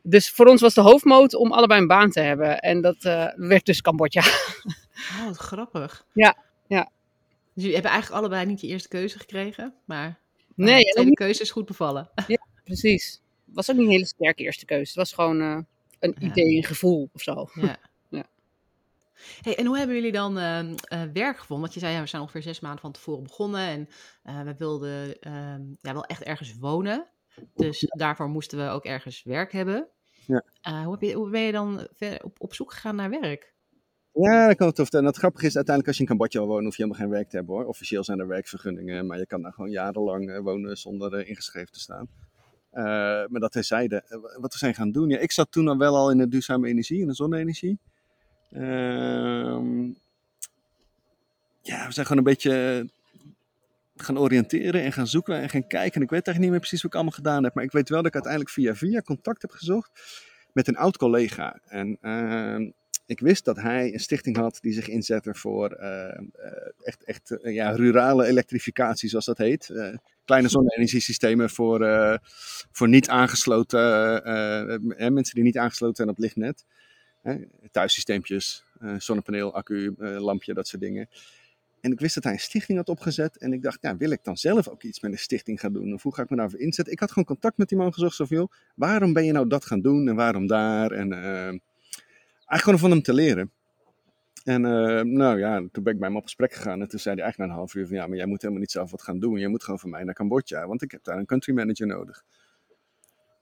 Dus 0.05 0.31
voor 0.31 0.47
ons 0.47 0.61
was 0.61 0.75
de 0.75 0.81
hoofdmoot 0.81 1.35
om 1.35 1.53
allebei 1.53 1.81
een 1.81 1.87
baan 1.87 2.11
te 2.11 2.21
hebben. 2.21 2.59
En 2.59 2.81
dat 2.81 3.03
werd 3.37 3.67
dus 3.67 3.81
Cambodja. 3.81 4.23
Oh, 5.19 5.27
wat 5.27 5.37
grappig. 5.37 6.07
Ja, 6.13 6.37
ja. 6.67 6.91
Dus 7.55 7.63
jullie 7.63 7.73
hebben 7.73 7.91
eigenlijk 7.91 8.23
allebei 8.23 8.47
niet 8.47 8.61
je 8.61 8.67
eerste 8.67 8.89
keuze 8.89 9.19
gekregen, 9.19 9.75
maar 9.85 10.19
Nee, 10.55 10.85
de 10.85 10.91
tweede 10.91 11.13
keuze 11.13 11.43
is 11.43 11.51
goed 11.51 11.67
bevallen. 11.67 12.11
precies. 12.65 13.21
Het 13.47 13.55
was 13.55 13.71
ook 13.71 13.77
niet 13.77 13.85
een 13.85 13.93
hele 13.93 14.07
sterke 14.07 14.43
eerste 14.43 14.65
keuze. 14.65 14.87
Het 14.87 14.95
was 14.95 15.13
gewoon 15.13 15.67
een 16.03 16.17
Ja. 16.19 16.27
idee, 16.27 16.57
een 16.57 16.65
gevoel 16.65 17.09
of 17.13 17.23
zo. 17.23 17.49
Ja. 17.55 17.77
Ja. 18.09 18.27
Hey, 19.43 19.57
en 19.57 19.67
hoe 19.67 19.79
hebben 19.79 19.97
jullie 19.97 20.13
dan 20.13 20.39
ehm, 20.39 20.75
eh, 20.89 21.03
werk 21.13 21.39
gevonden? 21.39 21.61
Want 21.61 21.75
je 21.75 21.81
zei, 21.81 21.93
ja, 21.95 22.01
we 22.01 22.07
zijn 22.07 22.23
ongeveer 22.23 22.43
zes 22.43 22.61
maanden 22.61 22.81
van 22.81 22.93
tevoren 22.93 23.23
begonnen 23.23 23.67
en 23.67 23.89
eh, 24.23 24.43
we 24.43 24.55
wilden 24.59 25.21
ehm, 25.21 25.63
ja, 25.81 25.93
wel 25.93 26.05
echt 26.05 26.23
ergens 26.23 26.57
wonen. 26.59 27.07
Dus 27.55 27.85
daarvoor 27.89 28.29
moesten 28.29 28.59
we 28.59 28.69
ook 28.71 28.85
ergens 28.85 29.23
werk 29.23 29.53
hebben. 29.53 29.89
Ja. 30.27 30.45
Eh, 30.61 30.83
hoe, 30.83 30.93
heb 30.93 31.01
je, 31.01 31.13
hoe 31.13 31.31
ben 31.31 31.41
je 31.41 31.53
dan 31.53 31.89
op, 32.23 32.41
op 32.41 32.55
zoek 32.55 32.73
gegaan 32.73 32.97
naar 32.97 33.11
werk? 33.11 33.55
Ja, 34.13 34.47
dat 34.47 34.57
kan 34.57 34.67
het 34.67 34.77
vertellen. 34.77 35.07
Het 35.07 35.17
grappige 35.17 35.47
is, 35.47 35.57
uiteindelijk 35.57 35.87
als 35.87 35.97
je 35.97 36.03
in 36.03 36.09
Cambodja 36.09 36.41
wil 36.41 36.49
wonen, 36.49 36.65
hoef 36.65 36.77
je 36.77 36.83
helemaal 36.83 37.05
geen 37.05 37.15
werk 37.15 37.29
te 37.31 37.37
hebben 37.37 37.55
hoor. 37.55 37.65
Officieel 37.65 38.05
zijn 38.05 38.19
er 38.19 38.27
werkvergunningen, 38.27 39.07
maar 39.07 39.19
je 39.19 39.27
kan 39.27 39.43
daar 39.43 39.53
gewoon 39.53 39.71
jarenlang 39.71 40.41
wonen 40.43 40.77
zonder 40.77 41.27
ingeschreven 41.27 41.73
te 41.73 41.81
staan. 41.81 42.09
Eh, 42.73 42.85
maar 43.29 43.41
dat 43.41 43.53
terzijde. 43.53 44.03
Eh, 44.09 44.19
wat 44.41 44.53
we 44.53 44.59
zijn 44.59 44.75
gaan 44.75 44.93
doen, 44.93 45.09
ja, 45.09 45.19
ik 45.19 45.33
zat 45.33 45.53
toen 45.53 45.69
al 45.69 45.77
wel 45.77 45.97
al 45.97 46.11
in 46.11 46.19
de 46.19 46.29
duurzame 46.29 46.69
energie, 46.69 47.01
in 47.01 47.07
de 47.07 47.15
zonne-energie. 47.15 47.79
Ehm, 48.51 49.87
ja, 51.63 51.87
we 51.87 51.93
zijn 51.93 52.07
gewoon 52.07 52.19
een 52.19 52.33
beetje 52.33 52.89
gaan 53.97 54.19
oriënteren 54.19 54.83
en 54.83 54.93
gaan 54.93 55.07
zoeken 55.07 55.41
en 55.41 55.49
gaan 55.49 55.67
kijken. 55.67 55.95
En 55.95 56.03
ik 56.03 56.11
weet 56.11 56.27
eigenlijk 56.27 56.39
niet 56.39 56.51
meer 56.51 56.59
precies 56.59 56.83
wat 56.83 56.91
ik 56.91 56.95
allemaal 56.95 57.17
gedaan 57.17 57.45
heb, 57.45 57.55
maar 57.55 57.65
ik 57.65 57.73
weet 57.73 57.89
wel 57.89 57.99
dat 57.99 58.07
ik 58.07 58.15
uiteindelijk 58.15 58.53
via 58.53 58.75
via 58.75 59.01
contact 59.01 59.43
heb 59.43 59.51
gezocht 59.51 59.91
met 60.53 60.69
een 60.69 60.77
oud 60.77 60.97
collega. 60.97 61.61
En 61.67 61.99
ehm, 62.01 62.71
ik 63.07 63.21
wist 63.21 63.45
dat 63.45 63.57
hij 63.57 63.93
een 63.93 64.01
stichting 64.01 64.37
had 64.37 64.59
die 64.61 64.73
zich 64.73 64.89
inzette 64.89 65.35
voor 65.35 65.71
eh, 65.71 66.09
eh, 66.09 66.23
echt, 66.83 67.05
echt 67.05 67.31
eh, 67.31 67.55
ja, 67.55 67.71
rurale 67.71 68.27
elektrificatie, 68.27 69.09
zoals 69.09 69.25
dat 69.25 69.39
heet. 69.39 69.73
Kleine 70.25 70.49
zonne-energiesystemen 70.49 71.51
voor, 71.51 71.81
voor 72.73 72.89
niet 72.89 73.09
aangesloten 73.09 73.83
mensen 75.13 75.35
die 75.35 75.45
niet 75.45 75.59
aangesloten 75.59 75.97
zijn 75.97 76.09
op 76.09 76.19
lichtnet. 76.19 76.65
Thuissysteempjes, 77.71 78.65
zonnepaneel, 78.99 79.55
accu, 79.55 79.95
lampje, 79.99 80.55
dat 80.55 80.69
soort 80.69 80.83
dingen. 80.83 81.09
En 81.81 81.93
ik 81.93 82.01
wist 82.01 82.15
dat 82.15 82.25
hij 82.25 82.33
een 82.33 82.39
stichting 82.39 82.79
had 82.79 82.89
opgezet. 82.89 83.39
En 83.39 83.53
ik 83.53 83.63
dacht, 83.63 83.79
ja, 83.81 83.97
wil 83.97 84.11
ik 84.11 84.25
dan 84.25 84.37
zelf 84.37 84.69
ook 84.69 84.83
iets 84.83 85.01
met 85.01 85.13
een 85.13 85.19
stichting 85.19 85.61
gaan 85.61 85.73
doen? 85.73 85.95
Of 85.95 86.03
hoe 86.03 86.15
ga 86.15 86.23
ik 86.23 86.31
me 86.31 86.37
daarvoor 86.37 86.59
inzetten? 86.59 86.93
Ik 86.93 87.01
had 87.01 87.09
gewoon 87.09 87.25
contact 87.25 87.59
met 87.59 87.69
die 87.69 87.79
man 87.79 87.93
gezocht. 87.93 88.17
Zo 88.17 88.25
van, 88.25 88.37
joh, 88.37 88.53
waarom 88.75 89.13
ben 89.13 89.25
je 89.25 89.33
nou 89.33 89.49
dat 89.49 89.65
gaan 89.65 89.81
doen? 89.81 90.09
En 90.09 90.15
waarom 90.15 90.47
daar? 90.47 90.91
En 90.91 91.63
eigenlijk 92.53 92.63
gewoon 92.63 92.79
van 92.79 92.91
hem 92.91 93.03
te 93.03 93.15
leren. 93.15 93.53
En 94.45 94.65
eh, 94.65 95.05
nou 95.05 95.39
ja, 95.39 95.57
toen 95.73 95.83
ben 95.83 95.93
ik 95.93 95.99
bij 95.99 96.09
hem 96.09 96.17
op 96.17 96.23
gesprek 96.23 96.53
gegaan. 96.53 96.81
En 96.81 96.89
toen 96.89 96.99
zei 96.99 97.15
hij 97.15 97.25
eigenlijk 97.25 97.39
na 97.39 97.57
een 97.57 97.61
half 97.63 97.75
uur 97.75 97.87
van, 97.87 97.97
ja, 97.97 98.07
maar 98.07 98.17
jij 98.17 98.27
moet 98.27 98.41
helemaal 98.41 98.61
niet 98.61 98.71
zelf 98.71 98.91
wat 98.91 99.03
gaan 99.03 99.19
doen. 99.19 99.39
Jij 99.39 99.49
moet 99.49 99.65
gewoon 99.65 99.79
van 99.79 99.91
mij 99.91 100.05
naar 100.05 100.15
Cambodja. 100.15 100.67
Want 100.67 100.83
ik 100.83 100.91
heb 100.91 101.05
daar 101.05 101.19
een 101.19 101.27
country 101.27 101.55
manager 101.55 101.87
nodig. 101.87 102.23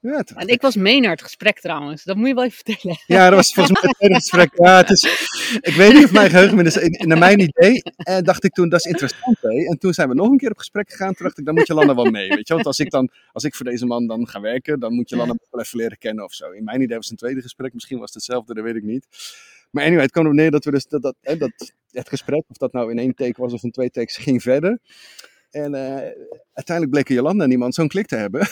Ja, 0.01 0.25
En 0.35 0.49
ik 0.49 0.61
was 0.61 0.77
mee 0.77 1.01
naar 1.01 1.11
het 1.11 1.23
gesprek 1.23 1.61
trouwens. 1.61 2.05
Dat 2.05 2.17
moet 2.17 2.29
je 2.29 2.35
wel 2.35 2.45
even 2.45 2.65
vertellen. 2.65 2.97
ja, 3.07 3.25
dat 3.29 3.35
was 3.35 3.55
volgens 3.55 3.81
mij 3.81 3.89
het 3.89 3.97
tweede 3.97 4.15
gesprek. 4.15 4.51
Ja, 4.55 4.77
het 4.77 4.91
is, 4.91 5.03
ik 5.61 5.75
weet 5.77 5.93
niet 5.93 6.05
of 6.05 6.13
mijn 6.13 6.31
geheugen 6.31 6.67
is. 6.67 6.77
in- 6.87 7.09
Naar 7.09 7.19
mijn 7.19 7.41
idee 7.41 7.83
en 7.97 8.25
dacht 8.25 8.45
ik 8.45 8.53
toen, 8.53 8.69
dat 8.69 8.79
is 8.79 8.91
interessant. 8.91 9.37
Hè? 9.41 9.67
En 9.67 9.79
toen 9.79 9.93
zijn 9.95 10.09
we 10.09 10.15
nog 10.15 10.29
een 10.31 10.37
keer 10.37 10.51
op 10.51 10.59
gesprek 10.59 10.91
gegaan. 10.91 11.15
Toen 11.15 11.27
dacht 11.27 11.39
ik, 11.39 11.45
dan 11.45 11.55
moet 11.55 11.67
Jolanda 11.67 11.95
wel 11.95 12.11
mee. 12.11 12.29
Weet 12.29 12.49
je? 12.49 12.55
Want 12.55 12.67
als 12.67 12.79
ik, 12.79 12.91
dan, 12.91 13.11
als 13.33 13.45
ik 13.45 13.55
voor 13.55 13.67
deze 13.67 13.87
man 13.87 14.07
dan 14.07 14.29
ga 14.29 14.41
werken, 14.41 14.81
dan 14.81 14.95
moet 14.95 15.09
Jolanda 15.11 15.35
wel 15.51 15.61
even 15.61 15.79
leren 15.79 15.99
kennen 15.99 16.25
of 16.25 16.33
zo. 16.33 16.51
In 16.51 16.65
mijn 16.65 16.81
idee 16.81 16.97
was 16.97 17.05
het 17.05 17.13
een 17.13 17.27
tweede 17.27 17.43
gesprek. 17.43 17.73
Misschien 17.75 17.99
was 17.99 18.07
het 18.07 18.15
hetzelfde, 18.15 18.55
dat 18.55 18.65
weet 18.65 18.77
ik 18.77 18.83
niet. 18.83 19.07
Maar 19.71 19.85
anyway, 19.85 20.03
het 20.03 20.13
kwam 20.13 20.25
erop 20.25 20.37
neer 20.37 20.51
dat, 20.51 20.65
we 20.65 20.71
dus, 20.71 20.87
dat, 20.87 21.03
dat, 21.03 21.15
hè, 21.21 21.37
dat 21.37 21.73
het 21.91 22.09
gesprek, 22.09 22.45
of 22.49 22.57
dat 22.57 22.73
nou 22.73 22.91
in 22.91 22.99
één 22.99 23.15
take 23.15 23.41
was 23.41 23.53
of 23.53 23.63
in 23.63 23.71
twee 23.71 23.91
takes, 23.91 24.17
ging 24.17 24.43
verder. 24.43 24.79
En 25.51 25.75
eh, 25.75 26.11
uiteindelijk 26.53 26.91
bleken 26.91 27.15
Jolanda 27.15 27.43
en 27.45 27.49
die 27.49 27.59
man 27.59 27.73
zo'n 27.73 27.89
klik 27.89 28.07
te 28.07 28.17
hebben. 28.17 28.47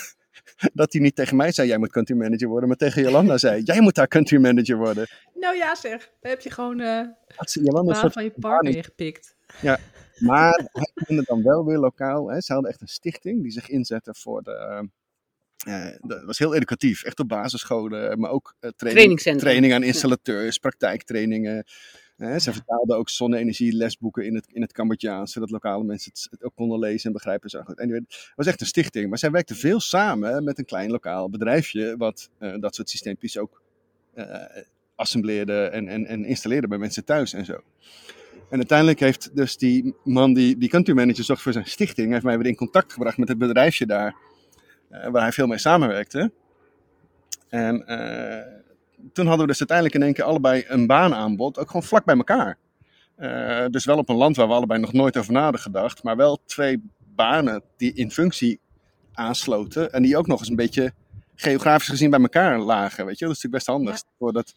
Dat 0.72 0.92
hij 0.92 1.02
niet 1.02 1.14
tegen 1.16 1.36
mij 1.36 1.52
zei, 1.52 1.68
jij 1.68 1.78
moet 1.78 1.90
country 1.92 2.16
manager 2.16 2.48
worden, 2.48 2.68
maar 2.68 2.76
tegen 2.78 3.02
Jolanda 3.02 3.38
zei, 3.38 3.62
jij 3.62 3.80
moet 3.80 3.94
daar 3.94 4.08
country 4.08 4.38
manager 4.40 4.76
worden. 4.76 5.08
Nou 5.34 5.56
ja 5.56 5.74
zeg, 5.74 6.10
dan 6.20 6.30
heb 6.30 6.40
je 6.40 6.50
gewoon 6.50 6.80
eh 6.80 7.00
Had 7.36 7.52
Jolanda 7.52 7.94
soort 7.94 8.12
van 8.12 8.24
je 8.24 8.32
partner 8.40 8.70
in- 8.70 8.76
ingepikt. 8.76 9.36
Maar 10.18 10.52
hij 10.72 10.90
kende 10.94 11.22
dan 11.26 11.42
wel 11.42 11.64
weer 11.64 11.78
lokaal. 11.78 12.30
Hè. 12.30 12.40
Ze 12.40 12.52
hadden 12.52 12.70
echt 12.70 12.80
een 12.80 12.88
stichting 12.88 13.42
die 13.42 13.50
zich 13.52 13.68
inzette 13.68 14.14
voor 14.14 14.42
de. 14.42 14.88
eh, 15.66 15.86
dat 16.00 16.24
was 16.24 16.38
heel 16.38 16.54
educatief, 16.54 17.02
echt 17.02 17.18
op 17.20 17.28
basisscholen, 17.28 18.20
maar 18.20 18.30
ook 18.30 18.54
eh, 18.60 18.70
training, 18.76 19.20
training 19.20 19.72
aan 19.74 19.82
installateurs, 19.82 20.58
praktijktrainingen. 20.58 21.64
Eh, 22.18 22.38
ze 22.38 22.52
vertaalden 22.52 22.96
ook 22.96 23.08
zonne-energie 23.08 23.72
lesboeken 23.72 24.24
in 24.24 24.34
het, 24.34 24.46
in 24.52 24.62
het 24.62 24.72
Cambodjaans, 24.72 25.32
zodat 25.32 25.50
lokale 25.50 25.84
mensen 25.84 26.12
het, 26.30 26.44
ook 26.44 26.54
konden 26.54 26.78
lezen 26.78 27.06
en 27.06 27.12
begrijpen. 27.12 27.50
Zo. 27.50 27.62
Goed. 27.62 27.80
Anyway, 27.80 28.00
het 28.08 28.32
was 28.36 28.46
echt 28.46 28.60
een 28.60 28.66
stichting, 28.66 29.08
maar 29.08 29.18
zij 29.18 29.30
werkte 29.30 29.54
veel 29.54 29.80
samen 29.80 30.44
met 30.44 30.58
een 30.58 30.64
klein 30.64 30.90
lokaal 30.90 31.30
bedrijfje, 31.30 31.96
wat 31.96 32.30
eh, 32.38 32.54
dat 32.60 32.74
soort 32.74 32.90
systeempjes 32.90 33.38
ook 33.38 33.62
eh 34.14 34.62
assembleerde 34.98 35.64
en, 35.64 35.88
en, 35.88 36.06
en 36.06 36.24
installeerde 36.24 36.68
bij 36.68 36.78
mensen 36.78 37.04
thuis 37.04 37.32
en 37.32 37.44
zo. 37.44 37.62
En 38.50 38.56
uiteindelijk 38.56 39.00
heeft 39.00 39.36
dus 39.36 39.56
die 39.56 39.94
man 40.04 40.34
die, 40.34 40.58
die 40.58 40.68
country 40.68 40.94
manager 40.94 41.38
voor 41.38 41.52
zijn 41.52 41.66
stichting, 41.66 42.12
heeft 42.12 42.24
mij 42.24 42.38
weer 42.38 42.46
in 42.46 42.54
contact 42.54 42.92
gebracht 42.92 43.16
met 43.16 43.28
het 43.28 43.38
bedrijfje 43.38 43.86
daar, 43.86 44.16
eh, 44.88 45.10
waar 45.10 45.22
hij 45.22 45.32
veel 45.32 45.46
mee 45.46 45.58
samenwerkte. 45.58 46.32
En 47.48 47.86
toen 49.12 49.26
hadden 49.26 49.46
we 49.46 49.50
dus 49.50 49.58
uiteindelijk 49.58 49.96
in 49.96 50.02
één 50.02 50.12
keer 50.12 50.24
allebei 50.24 50.64
een 50.68 50.86
baanaanbod, 50.86 51.58
ook 51.58 51.66
gewoon 51.66 51.82
vlak 51.82 52.04
bij 52.04 52.16
elkaar. 52.16 52.58
Eh, 53.16 53.66
dus 53.70 53.84
wel 53.84 53.98
op 53.98 54.08
een 54.08 54.16
land 54.16 54.36
waar 54.36 54.48
we 54.48 54.52
allebei 54.52 54.80
nog 54.80 54.92
nooit 54.92 55.16
over 55.16 55.32
na 55.32 55.42
hadden 55.42 55.60
gedacht, 55.60 56.02
maar 56.02 56.16
wel 56.16 56.40
twee 56.46 56.82
banen 57.14 57.62
die 57.76 57.92
in 57.94 58.10
functie 58.10 58.60
aansloten 59.12 59.92
en 59.92 60.02
die 60.02 60.16
ook 60.16 60.26
nog 60.26 60.38
eens 60.38 60.48
een 60.48 60.56
beetje 60.56 60.92
geografisch 61.34 61.88
gezien 61.88 62.10
bij 62.10 62.20
elkaar 62.20 62.58
lagen. 62.60 63.06
Weet 63.06 63.18
je, 63.18 63.24
dat 63.26 63.36
is 63.36 63.42
natuurlijk 63.42 63.64
best 63.64 63.66
handig. 63.66 64.02
Voordat, 64.18 64.54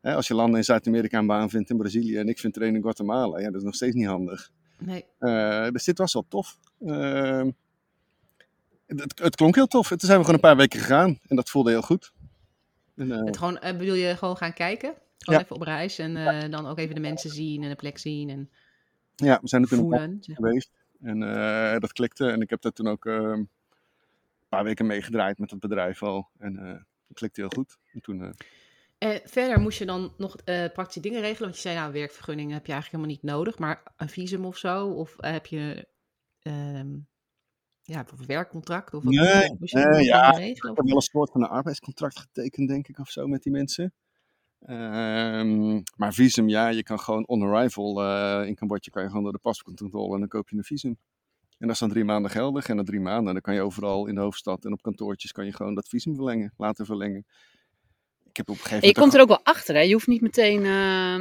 hè, 0.00 0.14
als 0.14 0.28
je 0.28 0.34
landen 0.34 0.56
in 0.56 0.64
Zuid-Amerika 0.64 1.18
een 1.18 1.26
baan 1.26 1.50
vindt 1.50 1.70
in 1.70 1.76
Brazilië 1.76 2.16
en 2.16 2.28
ik 2.28 2.38
vind 2.38 2.56
er 2.56 2.62
een 2.62 2.74
in 2.74 2.82
Guatemala, 2.82 3.38
ja, 3.38 3.46
dat 3.46 3.54
is 3.54 3.62
nog 3.62 3.74
steeds 3.74 3.94
niet 3.94 4.06
handig. 4.06 4.50
Nee. 4.78 5.04
Eh, 5.18 5.68
dus 5.68 5.84
dit 5.84 5.98
was 5.98 6.12
wel 6.12 6.24
tof. 6.28 6.58
Ehm, 6.86 7.50
het, 8.86 9.18
het 9.18 9.36
klonk 9.36 9.54
heel 9.54 9.66
tof. 9.66 9.90
En 9.90 9.98
toen 9.98 10.08
zijn 10.08 10.18
we 10.18 10.24
gewoon 10.24 10.40
een 10.40 10.48
paar 10.48 10.56
weken 10.56 10.80
gegaan 10.80 11.18
en 11.26 11.36
dat 11.36 11.50
voelde 11.50 11.70
heel 11.70 11.82
goed. 11.82 12.12
En, 12.96 13.10
Het 13.10 13.36
gewoon, 13.36 13.58
eh, 13.58 13.76
bedoel 13.76 13.94
je 13.94 14.16
gewoon 14.16 14.36
gaan 14.36 14.52
kijken? 14.52 14.94
Gewoon 15.18 15.38
Ja. 15.38 15.44
even 15.44 15.56
op 15.56 15.62
reis 15.62 15.98
en 15.98 16.16
eh, 16.16 16.50
dan 16.50 16.66
ook 16.66 16.78
even 16.78 16.94
de 16.94 17.00
mensen 17.00 17.30
zien 17.30 17.62
en 17.62 17.68
de 17.68 17.74
plek 17.74 17.98
zien 17.98 18.30
en 18.30 18.50
ja, 19.14 19.38
we 19.42 19.48
zijn 19.48 19.62
er 19.62 19.68
toen 19.68 19.78
voelen. 19.78 20.18
geweest. 20.20 20.70
En 21.00 21.22
eh, 21.22 21.78
dat 21.78 21.92
klikte. 21.92 22.30
En 22.30 22.40
ik 22.40 22.50
heb 22.50 22.60
dat 22.62 22.74
toen 22.74 22.86
ook 22.88 23.06
eh, 23.06 23.14
een 23.14 23.48
paar 24.48 24.64
weken 24.64 24.86
meegedraaid 24.86 25.38
met 25.38 25.50
het 25.50 25.60
bedrijf 25.60 26.02
al. 26.02 26.28
En 26.38 26.56
het 27.08 27.16
klikte 27.16 27.40
heel 27.40 27.50
goed. 27.50 27.78
En 27.92 28.00
toen, 28.00 28.34
En 28.98 29.20
verder 29.24 29.60
moest 29.60 29.78
je 29.78 29.86
dan 29.86 30.14
nog 30.18 30.36
praktische 30.72 31.00
dingen 31.00 31.20
regelen? 31.20 31.42
Want 31.42 31.54
je 31.54 31.68
zei, 31.68 31.76
nou, 31.76 31.92
werkvergunningen 31.92 32.52
heb 32.54 32.66
je 32.66 32.72
eigenlijk 32.72 33.02
helemaal 33.04 33.22
niet 33.24 33.36
nodig. 33.36 33.58
Maar 33.58 33.82
een 33.96 34.08
visum 34.08 34.44
of 34.44 34.56
zo? 34.56 34.86
Of 34.88 35.14
heb 35.16 35.46
je 35.46 35.88
ehm, 36.42 36.98
ja, 37.82 38.04
of 38.12 38.18
een 38.20 38.26
werkcontract? 38.26 38.94
Of 38.94 39.04
wat 39.04 39.12
Nee, 39.12 39.50
nee, 39.58 40.04
ja, 40.04 40.30
regelen? 40.30 40.70
Ik 40.70 40.76
heb 40.76 40.86
wel 40.86 40.96
een 40.96 41.00
soort 41.00 41.30
van 41.30 41.42
een 41.42 41.48
arbeidscontract 41.48 42.18
getekend, 42.18 42.68
denk 42.68 42.88
ik, 42.88 42.98
of 42.98 43.08
zo, 43.08 43.26
met 43.26 43.42
die 43.42 43.52
mensen. 43.52 43.92
Ehm, 44.58 45.80
maar 45.96 46.12
visum, 46.12 46.48
ja, 46.48 46.68
je 46.68 46.82
kan 46.82 47.00
gewoon 47.00 47.26
on 47.26 47.42
arrival 47.42 48.02
eh, 48.02 48.46
in 48.46 48.54
Cambodja 48.54 48.92
kan 48.92 49.02
je 49.02 49.08
gewoon 49.08 49.22
door 49.22 49.32
de 49.32 49.38
paspoortcontrole 49.38 50.14
en 50.14 50.18
dan 50.18 50.28
koop 50.28 50.48
je 50.48 50.56
een 50.56 50.64
visum. 50.64 50.98
En 51.58 51.66
dat 51.68 51.70
is 51.70 51.78
dan 51.78 51.88
drie 51.88 52.04
maanden 52.04 52.30
geldig. 52.30 52.68
En 52.68 52.76
na 52.76 52.82
drie 52.82 53.00
maanden 53.00 53.32
dan 53.32 53.42
kan 53.42 53.54
je 53.54 53.60
overal 53.60 54.06
in 54.06 54.14
de 54.14 54.20
hoofdstad 54.20 54.64
en 54.64 54.72
op 54.72 54.82
kantoortjes 54.82 55.32
kan 55.32 55.44
je 55.44 55.52
gewoon 55.52 55.74
dat 55.74 55.88
visum 55.88 56.14
verlengen, 56.14 56.52
laten 56.56 56.86
verlengen. 56.86 57.26
Ik 58.32 58.38
heb 58.38 58.48
op 58.48 58.54
een 58.54 58.60
gegeven 58.62 58.82
En 58.82 58.88
je 58.88 58.94
komt 58.94 59.14
er 59.14 59.20
ook 59.20 59.28
wel 59.28 59.44
achter, 59.44 59.74
hè? 59.74 59.80
Je 59.80 59.92
hoeft 59.92 60.06
niet 60.06 60.20
meteen, 60.20 60.64
eh, 60.64 61.16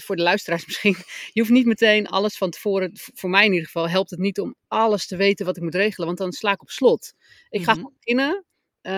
voor 0.00 0.16
de 0.16 0.22
luisteraars 0.22 0.66
misschien, 0.66 0.96
je 1.32 1.40
hoeft 1.40 1.52
niet 1.52 1.66
meteen 1.66 2.06
alles 2.08 2.36
van 2.36 2.50
tevoren, 2.50 2.90
voor 2.94 3.30
mij 3.30 3.44
in 3.44 3.50
ieder 3.52 3.66
geval, 3.66 3.88
helpt 3.88 4.10
het 4.10 4.18
niet 4.18 4.40
om 4.40 4.54
alles 4.68 5.06
te 5.06 5.16
weten 5.16 5.46
wat 5.46 5.56
ik 5.56 5.62
moet 5.62 5.74
regelen, 5.74 6.06
want 6.06 6.18
dan 6.18 6.32
sla 6.32 6.52
ik 6.52 6.62
op 6.62 6.70
slot. 6.70 7.12
Ik 7.48 7.62
ga 7.62 7.70
Mhm. 7.72 7.80
gewoon 7.80 7.94
beginnen 7.98 8.44
eh, 8.80 8.92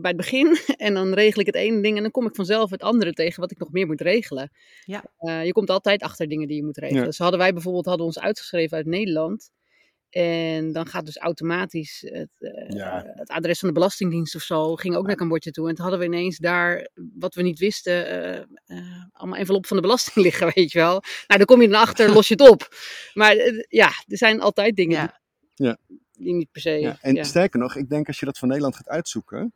bij 0.00 0.10
het 0.10 0.16
begin 0.16 0.58
en 0.86 0.94
dan 0.94 1.12
regel 1.14 1.40
ik 1.40 1.46
het 1.46 1.54
ene 1.54 1.80
ding 1.82 1.96
en 1.96 2.02
dan 2.02 2.10
kom 2.10 2.26
ik 2.26 2.34
vanzelf 2.34 2.70
het 2.70 2.82
andere 2.82 3.12
tegen 3.12 3.40
wat 3.40 3.50
ik 3.50 3.58
nog 3.58 3.72
meer 3.72 3.86
moet 3.86 4.00
regelen. 4.00 4.50
Ja. 4.84 5.04
Eh, 5.18 5.44
je 5.44 5.52
komt 5.52 5.70
altijd 5.70 6.02
achter 6.02 6.28
dingen 6.28 6.48
die 6.48 6.56
je 6.56 6.64
moet 6.64 6.76
regelen. 6.78 7.04
Ja. 7.04 7.10
Zo 7.12 7.22
hadden 7.22 7.40
wij 7.40 7.52
bijvoorbeeld 7.52 7.84
hadden 7.86 8.06
ons 8.06 8.18
uitgeschreven 8.18 8.76
uit 8.76 8.86
Nederland. 8.86 9.50
En 10.10 10.72
dan 10.72 10.86
gaat 10.86 11.06
dus 11.06 11.16
automatisch 11.16 12.04
het, 12.06 12.30
eh, 12.38 12.68
Ja. 12.68 13.02
het 13.14 13.28
adres 13.28 13.58
van 13.58 13.68
de 13.68 13.74
Belastingdienst 13.74 14.34
of 14.34 14.42
zo, 14.42 14.74
ging 14.74 14.94
ook 14.96 15.06
naar 15.06 15.16
Cambodja 15.16 15.50
toe. 15.50 15.68
En 15.68 15.74
toen 15.74 15.84
hadden 15.88 16.00
we 16.08 16.14
ineens 16.16 16.38
daar, 16.38 16.88
wat 17.18 17.34
we 17.34 17.42
niet 17.42 17.58
wisten, 17.58 18.06
eh, 18.06 18.36
eh, 18.66 19.04
allemaal 19.12 19.38
envelop 19.38 19.66
van 19.66 19.76
de 19.76 19.82
belasting 19.82 20.16
liggen, 20.26 20.52
weet 20.54 20.72
je 20.72 20.78
wel. 20.78 20.90
Nou, 20.92 21.02
dan 21.26 21.44
kom 21.44 21.62
je 21.62 21.68
dan 21.68 21.80
achter, 21.80 22.12
los 22.14 22.28
je 22.28 22.34
het 22.38 22.48
op. 22.50 22.68
Maar 23.14 23.34
ja, 23.68 23.86
er 24.06 24.16
zijn 24.16 24.40
altijd 24.40 24.76
dingen 24.76 24.96
Ja. 24.96 25.20
die, 25.54 25.66
Ja. 25.66 25.76
die 26.12 26.34
niet 26.34 26.50
per 26.52 26.60
se... 26.60 26.70
Ja, 26.70 26.98
en 27.00 27.14
ja. 27.14 27.22
sterker 27.24 27.58
nog, 27.60 27.76
ik 27.76 27.88
denk 27.88 28.06
als 28.06 28.20
je 28.20 28.26
dat 28.26 28.38
van 28.38 28.48
Nederland 28.48 28.76
gaat 28.76 28.88
uitzoeken, 28.88 29.52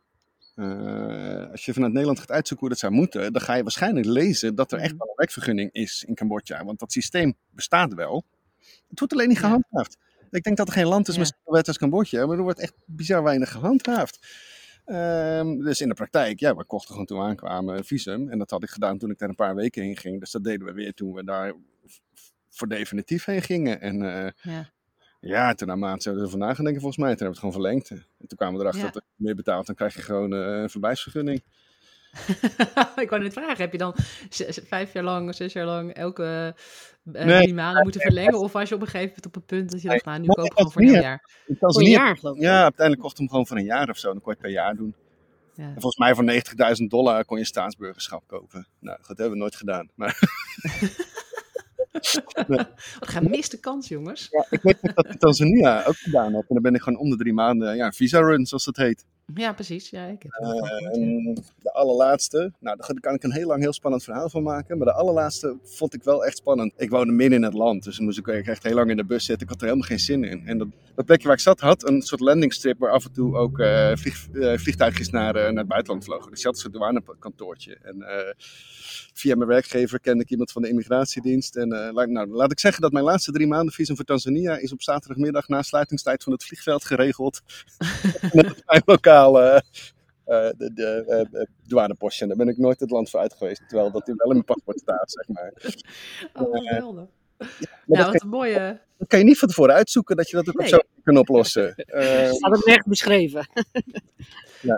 Eh, 0.55 1.51
als 1.51 1.65
je 1.65 1.73
vanuit 1.73 1.91
Nederland 1.91 2.19
gaat 2.19 2.31
uitzoeken 2.31 2.59
hoe 2.67 2.69
dat 2.75 2.79
zou 2.83 2.93
moeten, 2.93 3.33
dan 3.33 3.41
ga 3.41 3.53
je 3.53 3.61
waarschijnlijk 3.63 4.05
lezen 4.05 4.55
dat 4.55 4.71
er 4.71 4.79
echt 4.79 4.89
Mhm. 4.89 4.97
wel 4.97 5.07
een 5.07 5.13
werkvergunning 5.15 5.71
is 5.71 6.03
in 6.07 6.15
Cambodja. 6.15 6.63
Want 6.65 6.79
dat 6.79 6.91
systeem 6.91 7.33
bestaat 7.49 7.93
wel. 7.93 8.25
Het 8.89 8.99
wordt 8.99 9.13
alleen 9.13 9.27
niet 9.27 9.37
Ja. 9.37 9.43
gehandhaafd. 9.43 9.97
Ik 10.33 10.43
denk 10.43 10.57
dat 10.57 10.67
er 10.67 10.73
geen 10.73 10.85
land 10.87 11.07
is 11.07 11.13
Ja. 11.15 11.19
met 11.19 11.33
wet 11.43 11.67
als 11.67 11.77
Cambodja, 11.77 12.25
maar 12.25 12.37
er 12.37 12.43
wordt 12.43 12.59
echt 12.59 12.73
bizar 12.85 13.23
weinig 13.23 13.51
gehandhaafd. 13.51 14.27
Ehm, 14.85 15.57
dus 15.59 15.81
in 15.81 15.87
de 15.89 15.93
praktijk, 15.93 16.39
ja, 16.39 16.55
we 16.55 16.65
kochten 16.65 16.89
gewoon 16.91 17.05
toen 17.05 17.17
we 17.19 17.23
aankwamen 17.23 17.77
een 17.77 17.83
visum. 17.83 18.29
En 18.29 18.37
dat 18.37 18.49
had 18.49 18.63
ik 18.63 18.69
gedaan 18.69 18.97
toen 18.97 19.09
ik 19.09 19.17
daar 19.19 19.29
een 19.29 19.35
paar 19.35 19.55
weken 19.55 19.83
heen 19.83 19.97
ging. 19.97 20.19
Dus 20.19 20.31
dat 20.31 20.43
deden 20.43 20.67
we 20.67 20.73
weer 20.73 20.93
toen 20.93 21.13
we 21.13 21.23
daar 21.23 21.53
voor 22.49 22.67
definitief 22.67 23.25
heen 23.25 23.41
gingen. 23.41 23.81
En 23.81 24.01
eh, 24.25 24.31
Ja. 24.41 24.69
ja, 25.19 25.53
toen 25.53 25.67
na 25.67 25.75
maand 25.75 26.03
zijn 26.03 26.15
we 26.15 26.21
er 26.21 26.29
vandaag 26.29 26.55
denken 26.57 26.81
volgens 26.81 26.97
mij. 26.97 27.15
Toen 27.15 27.25
hebben 27.25 27.41
we 27.41 27.47
het 27.47 27.55
gewoon 27.55 27.71
verlengd. 27.83 27.89
En 28.19 28.27
toen 28.27 28.37
kwamen 28.37 28.55
we 28.55 28.61
erachter 28.61 28.85
Ja. 28.85 28.91
dat 28.91 29.03
je 29.15 29.23
meer 29.23 29.35
betaalt, 29.35 29.65
dan 29.65 29.75
krijg 29.75 29.95
je 29.95 30.01
gewoon 30.01 30.33
eh, 30.33 30.61
een 30.61 30.69
verblijfsvergunning. 30.69 31.43
ik 33.03 33.09
wou 33.09 33.21
net 33.21 33.33
vragen, 33.33 33.57
heb 33.57 33.71
je 33.71 33.77
dan 33.77 33.95
zes- 34.29 34.59
vijf 34.67 34.93
jaar 34.93 35.03
lang, 35.03 35.35
zes 35.35 35.53
jaar 35.53 35.65
lang 35.65 35.93
elke 35.93 36.55
eh, 37.13 37.25
Nee, 37.25 37.41
drie 37.41 37.53
maanden 37.53 37.83
moeten 37.83 38.01
verlengen? 38.01 38.39
Of 38.39 38.51
was 38.51 38.69
je 38.69 38.75
op 38.75 38.81
een 38.81 38.87
gegeven 38.87 39.07
moment 39.07 39.25
op 39.25 39.35
een 39.35 39.45
punt 39.45 39.71
dat 39.71 39.81
je 39.81 39.87
dacht, 39.89 40.05
nou 40.05 40.19
nu 40.19 40.27
koop 40.27 40.45
ik 40.45 40.53
gewoon 40.53 40.71
voor 40.71 40.81
een 40.81 40.91
jaar? 40.91 41.29
Voor 41.59 41.81
een 41.81 41.89
jaar 41.89 42.17
geloof 42.17 42.35
ik. 42.35 42.41
Ja, 42.41 42.61
uiteindelijk 42.61 43.01
kocht 43.01 43.17
hem 43.17 43.29
gewoon 43.29 43.47
voor 43.47 43.57
een 43.57 43.63
jaar 43.63 43.89
of 43.89 43.97
zo. 43.97 44.11
Dan 44.11 44.21
kon 44.21 44.33
je 44.33 44.37
het 44.39 44.47
per 44.47 44.51
jaar 44.51 44.75
doen. 44.75 44.95
Ja. 45.55 45.63
En 45.63 45.73
volgens 45.81 45.97
mij 45.97 46.15
voor 46.15 46.23
90.000 46.81 46.87
dollar 46.87 47.25
kon 47.25 47.37
je 47.37 47.45
staatsburgerschap 47.45 48.23
kopen. 48.27 48.67
Nou, 48.79 48.97
dat 49.07 49.17
hebben 49.17 49.31
we 49.31 49.37
nooit 49.37 49.55
gedaan. 49.55 49.89
Maar 49.95 50.19
Wat 52.47 52.69
gemiste 53.09 53.59
kans, 53.59 53.87
jongens. 53.87 54.27
ja, 54.31 54.45
ik 54.49 54.61
weet 54.61 54.77
dat 54.81 55.05
ik 55.05 55.11
in 55.11 55.17
Tanzania 55.17 55.83
ook 55.85 55.97
gedaan 55.97 56.33
heb. 56.33 56.41
En 56.41 56.53
dan 56.53 56.61
ben 56.61 56.75
ik 56.75 56.81
gewoon 56.81 56.99
om 56.99 57.09
de 57.09 57.15
drie 57.15 57.33
maanden, 57.33 57.75
ja, 57.75 57.91
visa 57.91 58.19
run 58.19 58.45
zoals 58.45 58.65
dat 58.65 58.75
heet. 58.75 59.05
Ja, 59.35 59.53
precies. 59.53 59.89
Ja, 59.89 60.05
ik 60.05 60.23
heb 60.23 60.31
Eh, 60.31 60.95
en 60.95 61.37
de 61.61 61.73
allerlaatste, 61.73 62.51
nou 62.59 62.77
daar 62.77 62.99
kan 62.99 63.13
ik 63.13 63.23
een 63.23 63.31
heel 63.31 63.47
lang 63.47 63.61
heel 63.61 63.73
spannend 63.73 64.03
verhaal 64.03 64.29
van 64.29 64.43
maken. 64.43 64.77
Maar 64.77 64.87
de 64.87 64.93
allerlaatste 64.93 65.57
vond 65.63 65.93
ik 65.93 66.03
wel 66.03 66.25
echt 66.25 66.37
spannend. 66.37 66.73
Ik 66.77 66.89
woonde 66.89 67.13
midden 67.13 67.37
in 67.37 67.43
het 67.43 67.53
land, 67.53 67.83
dus 67.83 67.95
dan 67.95 68.05
moest 68.05 68.17
ik 68.17 68.27
echt 68.27 68.63
heel 68.63 68.75
lang 68.75 68.89
in 68.89 68.97
de 68.97 69.05
bus 69.05 69.25
zitten. 69.25 69.43
Ik 69.43 69.51
had 69.51 69.61
er 69.61 69.67
helemaal 69.67 69.87
geen 69.87 69.99
zin 69.99 70.23
in. 70.23 70.47
En 70.47 70.57
dat, 70.57 70.67
dat 70.95 71.05
plekje 71.05 71.27
waar 71.27 71.35
ik 71.35 71.41
zat 71.41 71.59
had 71.59 71.87
een 71.87 72.01
soort 72.01 72.21
landingstrip 72.21 72.79
waar 72.79 72.91
af 72.91 73.05
en 73.05 73.11
toe 73.11 73.35
ook 73.35 73.55
vlieg, 73.93 74.27
eh, 74.33 74.57
vliegtuigjes 74.57 75.09
naar, 75.09 75.33
naar 75.33 75.53
het 75.53 75.67
buitenland 75.67 76.03
vlogen. 76.03 76.31
Dus 76.31 76.39
je 76.39 76.45
had 76.45 76.55
een 76.55 76.61
soort 76.61 76.73
douanekantoortje. 76.73 77.77
En 77.81 78.05
via 79.13 79.35
mijn 79.35 79.49
werkgever 79.49 79.99
kende 79.99 80.23
ik 80.23 80.29
iemand 80.29 80.51
van 80.51 80.61
de 80.61 80.69
immigratiedienst. 80.69 81.55
En 81.55 81.69
laat, 81.93 82.09
nou, 82.09 82.27
laat 82.27 82.51
ik 82.51 82.59
zeggen 82.59 82.81
dat 82.81 82.91
mijn 82.91 83.05
laatste 83.05 83.31
drie 83.31 83.47
maanden 83.47 83.73
visum 83.73 83.95
voor 83.95 84.05
Tanzania 84.05 84.57
is 84.57 84.71
op 84.71 84.81
zaterdagmiddag 84.81 85.47
na 85.47 85.61
sluitingstijd 85.61 86.23
van 86.23 86.33
het 86.33 86.43
vliegveld 86.43 86.85
geregeld. 86.85 87.41
Met 88.33 88.63
het 88.65 88.81
lokaal 88.85 89.22
eh, 89.31 89.55
eh, 90.23 90.49
de, 90.57 90.73
de 90.73 91.05
eh, 91.31 91.41
douanepostje. 91.67 92.21
En 92.21 92.27
daar 92.27 92.37
ben 92.37 92.47
ik 92.47 92.57
nooit 92.57 92.79
het 92.79 92.89
land 92.89 93.09
voor 93.09 93.19
uit 93.19 93.33
geweest. 93.33 93.61
Terwijl 93.67 93.91
dat 93.91 94.07
wel 94.07 94.15
in 94.17 94.27
mijn 94.27 94.43
paspoort 94.43 94.79
staat, 94.79 95.11
zeg 95.11 95.27
maar. 95.27 95.53
Oh, 96.33 96.51
wat 96.51 96.67
geweldig. 96.67 97.07
Maar 97.37 97.49
Nou, 97.85 98.03
dat, 98.03 98.11
wat 98.11 98.21
een 98.21 98.29
mooie... 98.29 98.79
dat 98.97 99.07
kan 99.07 99.19
je 99.19 99.25
niet 99.25 99.39
van 99.39 99.47
tevoren 99.47 99.75
uitzoeken 99.75 100.15
dat 100.15 100.29
je 100.29 100.35
dat 100.35 100.47
ook 100.47 100.55
Nee. 100.55 100.65
op 100.65 100.73
zo 100.73 100.79
kan 101.03 101.17
oplossen. 101.17 101.75
Eh, 101.75 102.31
Staat 102.31 102.55
ook 102.55 102.65
nergens 102.65 102.87
beschreven. 102.87 103.47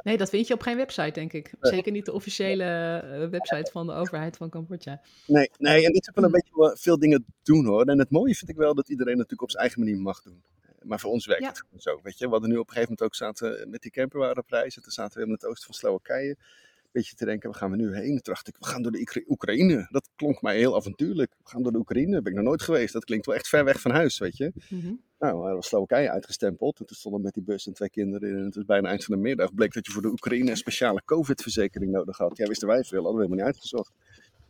Nee, 0.04 0.18
dat 0.18 0.30
vind 0.30 0.48
je 0.48 0.54
op 0.54 0.62
geen 0.62 0.78
website, 0.78 1.12
denk 1.12 1.34
ik. 1.34 1.54
Zeker 1.60 1.92
niet 1.92 2.06
de 2.06 2.14
officiële 2.14 3.28
website 3.32 3.72
van 3.72 3.88
de 3.88 3.94
overheid 3.94 4.38
van 4.38 4.50
Cambodja. 4.50 5.02
nee, 5.28 5.50
nee, 5.58 5.86
en 5.86 5.92
dit 5.92 6.02
is 6.02 6.10
ook 6.10 6.16
wel 6.16 6.24
een 6.26 6.32
beetje 6.32 6.52
wel 6.56 6.76
veel 6.78 7.00
dingen 7.00 7.26
doen 7.44 7.66
hoor. 7.66 7.86
En 7.86 8.00
het 8.00 8.10
mooie 8.10 8.36
vind 8.36 8.50
ik 8.50 8.56
wel 8.58 8.76
dat 8.76 8.90
iedereen 8.90 9.14
natuurlijk 9.14 9.42
op 9.42 9.50
zijn 9.50 9.62
eigen 9.62 9.80
manier 9.80 9.98
mag 9.98 10.22
doen. 10.22 10.44
Maar 10.86 11.00
voor 11.00 11.12
ons 11.12 11.26
werkt 11.26 11.42
Ja. 11.42 11.48
het 11.50 11.58
gewoon 11.60 11.80
zo. 11.80 12.00
Weet 12.04 12.18
je? 12.18 12.26
We 12.26 12.32
hadden 12.32 12.50
nu 12.50 12.56
op 12.58 12.68
een 12.68 12.74
gegeven 12.74 12.96
moment 13.00 13.02
ook 13.02 13.16
zaten 13.16 13.70
met 13.70 13.82
die 13.82 13.92
camperwarenprijzen. 13.92 14.82
Toen 14.82 14.92
zaten 14.92 15.20
we 15.20 15.26
in 15.26 15.32
het 15.32 15.46
oosten 15.46 15.66
van 15.66 15.74
Slowakije. 15.76 16.30
Een 16.30 17.02
beetje 17.02 17.16
te 17.16 17.26
denken, 17.26 17.50
waar 17.50 17.60
gaan 17.60 17.72
we 17.72 17.76
nu 17.78 17.96
heen? 17.96 18.08
Toen 18.10 18.34
dacht 18.34 18.48
ik, 18.48 18.56
we 18.60 18.66
gaan 18.66 18.82
door 18.82 18.92
de 18.92 19.00
Oekra- 19.00 19.22
Oekraïne. 19.28 19.88
Dat 19.92 20.10
klonk 20.16 20.42
mij 20.42 20.58
heel 20.58 20.76
avontuurlijk. 20.76 21.32
We 21.44 21.50
gaan 21.50 21.64
door 21.64 21.72
de 21.72 21.78
Oekraïne, 21.78 22.22
ben 22.22 22.32
ik 22.32 22.38
nog 22.38 22.48
nooit 22.48 22.62
geweest. 22.62 22.94
Dat 22.94 23.06
klinkt 23.06 23.26
wel 23.26 23.36
echt 23.36 23.48
ver 23.48 23.64
weg 23.64 23.82
van 23.82 23.92
huis, 23.92 24.18
weet 24.18 24.38
je. 24.38 24.52
Mhm. 24.70 24.94
Nou, 25.20 25.38
we 25.40 25.44
hadden 25.46 25.62
Slowakije 25.64 26.10
uitgestempeld. 26.12 26.80
En 26.80 26.86
toen 26.86 26.96
stonden 26.96 27.20
we 27.20 27.26
met 27.26 27.34
die 27.36 27.44
bus 27.44 27.68
en 27.68 27.74
twee 27.74 27.90
kinderen 27.90 28.30
in. 28.30 28.36
En 28.38 28.44
het 28.46 28.56
was 28.56 28.66
bijna 28.66 28.90
eind 28.90 29.04
van 29.04 29.16
de 29.16 29.22
middag. 29.22 29.54
Bleek 29.54 29.74
dat 29.74 29.86
je 29.86 29.92
voor 29.92 30.02
de 30.02 30.08
Oekraïne 30.08 30.50
een 30.50 30.58
speciale 30.58 31.02
COVID-verzekering 31.06 31.92
nodig 31.92 32.18
had. 32.18 32.38
Ja, 32.38 32.46
wisten 32.48 32.68
wij 32.68 32.84
veel. 32.84 33.04
Hadden 33.04 33.22
we 33.22 33.22
helemaal 33.26 33.46
niet 33.46 33.56
uitgezocht. 33.56 33.92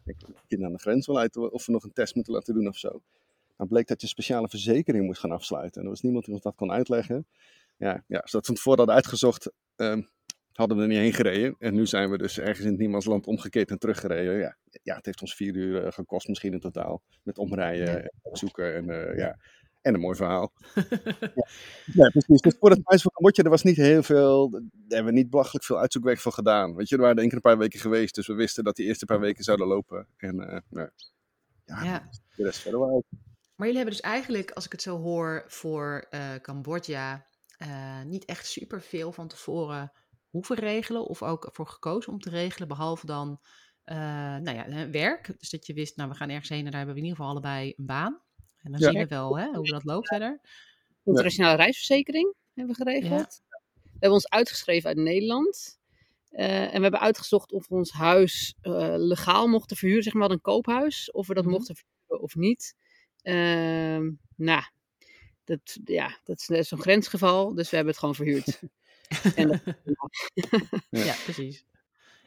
Ik 0.05 0.15
kinderen 0.47 0.65
aan 0.65 0.77
de 0.77 0.81
grens 0.83 1.07
wel 1.07 1.19
uit 1.19 1.37
of 1.37 1.65
we 1.65 1.71
nog 1.71 1.83
een 1.83 1.93
test 1.93 2.15
moeten 2.15 2.33
laten 2.33 2.53
doen 2.53 2.67
of 2.67 2.77
zo. 2.77 3.01
Dan 3.57 3.67
bleek 3.67 3.87
dat 3.87 3.97
je 3.97 4.03
een 4.03 4.11
speciale 4.13 4.49
verzekering 4.49 5.05
moest 5.05 5.19
gaan 5.19 5.31
afsluiten. 5.31 5.79
En 5.79 5.83
er 5.83 5.89
was 5.89 6.01
niemand 6.01 6.25
die 6.25 6.33
ons 6.33 6.43
dat 6.43 6.55
kon 6.55 6.71
uitleggen. 6.71 7.27
Ja, 7.77 8.03
ja 8.07 8.19
we 8.19 8.29
dat 8.31 8.45
van 8.45 8.55
tevoren 8.55 8.77
hadden 8.77 8.95
uitgezocht, 8.95 9.51
ehm, 9.75 10.01
hadden 10.51 10.77
we 10.77 10.83
er 10.83 10.89
niet 10.89 10.97
heen 10.97 11.13
gereden. 11.13 11.55
En 11.59 11.73
nu 11.73 11.85
zijn 11.85 12.09
we 12.09 12.17
dus 12.17 12.39
ergens 12.39 12.65
in 12.65 12.71
het 12.71 12.79
niemandsland 12.79 13.27
omgekeerd 13.27 13.69
en 13.69 13.79
teruggereden. 13.79 14.37
Ja, 14.37 14.57
ja 14.83 14.95
het 14.95 15.05
heeft 15.05 15.21
ons 15.21 15.35
vier 15.35 15.55
uur 15.55 15.85
eh, 15.85 15.91
gekost 15.91 16.27
misschien 16.27 16.53
in 16.53 16.59
totaal. 16.59 17.01
Met 17.23 17.37
omrijden 17.37 18.03
en 18.03 18.11
zoeken 18.31 18.75
en 18.75 18.89
eh, 18.89 19.17
ja... 19.17 19.37
En 19.85 19.93
een 19.93 19.99
mooi 19.99 20.15
verhaal. 20.15 20.51
ja. 21.35 21.47
ja, 21.85 22.09
precies. 22.09 22.41
Dus 22.41 22.55
voor 22.59 22.69
het 22.69 22.81
huis 22.83 23.01
van 23.01 23.11
Cambodja, 23.11 23.43
er 23.43 23.49
was 23.49 23.63
niet 23.63 23.75
heel 23.75 24.03
veel, 24.03 24.49
daar 24.49 24.61
hebben 24.87 25.13
we 25.13 25.19
niet 25.19 25.29
belachelijk 25.29 25.65
veel 25.65 25.79
uitzoekwerk 25.79 26.19
voor 26.19 26.31
gedaan. 26.31 26.75
Weet 26.75 26.89
je, 26.89 26.95
er 26.95 27.01
waren 27.01 27.15
er 27.15 27.21
één 27.21 27.29
keer 27.31 27.37
een 27.43 27.51
paar 27.51 27.57
weken 27.57 27.79
geweest, 27.79 28.15
dus 28.15 28.27
we 28.27 28.33
wisten 28.33 28.63
dat 28.63 28.75
die 28.75 28.85
eerste 28.85 29.05
paar 29.05 29.19
weken 29.19 29.43
zouden 29.43 29.67
lopen. 29.67 30.07
En 30.17 30.39
eh, 30.39 30.59
nou, 30.69 30.89
ja, 31.65 31.83
Ja. 31.83 32.09
de 32.35 32.43
rest 32.43 32.59
verder 32.59 32.79
wel 32.79 32.93
uit. 32.95 33.05
Maar 33.55 33.67
jullie 33.67 33.75
hebben 33.83 33.95
dus 34.01 34.01
eigenlijk, 34.11 34.51
als 34.51 34.65
ik 34.65 34.71
het 34.71 34.81
zo 34.81 34.97
hoor, 34.97 35.43
voor 35.47 36.07
eh, 36.09 36.35
Cambodja 36.41 37.25
eh, 37.57 38.01
niet 38.01 38.25
echt 38.25 38.45
superveel 38.47 39.11
van 39.11 39.27
tevoren 39.27 39.91
hoeven 40.29 40.55
regelen. 40.55 41.05
Of 41.07 41.23
ook 41.23 41.49
voor 41.51 41.67
gekozen 41.67 42.11
om 42.13 42.19
te 42.19 42.29
regelen, 42.29 42.67
behalve 42.67 43.05
dan 43.05 43.39
eh, 43.83 43.95
nou 44.37 44.51
ja, 44.51 44.89
werk. 44.89 45.39
Dus 45.39 45.49
dat 45.49 45.65
je 45.65 45.73
wist, 45.73 45.95
nou 45.97 46.09
we 46.09 46.15
gaan 46.15 46.29
ergens 46.29 46.49
heen 46.49 46.65
en 46.65 46.71
daar 46.71 46.75
hebben 46.85 46.93
we 46.95 47.01
in 47.01 47.07
ieder 47.07 47.17
geval 47.17 47.31
allebei 47.31 47.73
een 47.77 47.85
baan. 47.85 48.21
En 48.57 48.71
dan 48.71 48.79
Ja. 48.81 48.89
zien 48.89 48.99
we 48.99 49.07
wel 49.07 49.37
hè, 49.37 49.47
hoe 49.53 49.69
dat 49.69 49.83
loopt 49.83 50.07
verder. 50.07 50.41
Internationale 51.03 51.55
reisverzekering 51.55 52.33
hebben 52.53 52.75
we 52.75 52.83
geregeld. 52.83 53.41
We 53.81 53.91
hebben 53.91 54.11
ons 54.11 54.29
uitgeschreven 54.29 54.89
uit 54.89 54.97
Nederland. 54.97 55.79
En 56.29 56.71
we 56.75 56.81
hebben 56.81 56.99
uitgezocht 56.99 57.51
of 57.51 57.67
we 57.67 57.75
ons 57.75 57.91
huis 57.91 58.55
eh, 58.61 58.93
legaal 58.97 59.47
mochten 59.47 59.77
verhuren, 59.77 60.03
zeg 60.03 60.13
maar 60.13 60.29
een 60.29 60.41
koophuis. 60.41 61.11
Of 61.11 61.27
we 61.27 61.33
dat 61.33 61.43
Mhm. 61.43 61.53
mochten 61.53 61.75
verhuren 61.75 62.23
of 62.23 62.35
niet. 62.35 62.75
Ehm, 63.25 64.11
nou, 64.35 64.63
dat, 65.43 65.77
ja, 65.85 66.19
dat 66.23 66.45
is, 66.49 66.67
zo'n 66.67 66.81
grensgeval, 66.81 67.53
dus 67.55 67.69
we 67.69 67.75
hebben 67.75 67.93
het 67.93 67.99
gewoon 68.03 68.15
verhuurd. 68.15 68.59
en 69.35 69.47
dat, 69.47 69.61
Ja, 70.89 71.15
precies. 71.23 71.65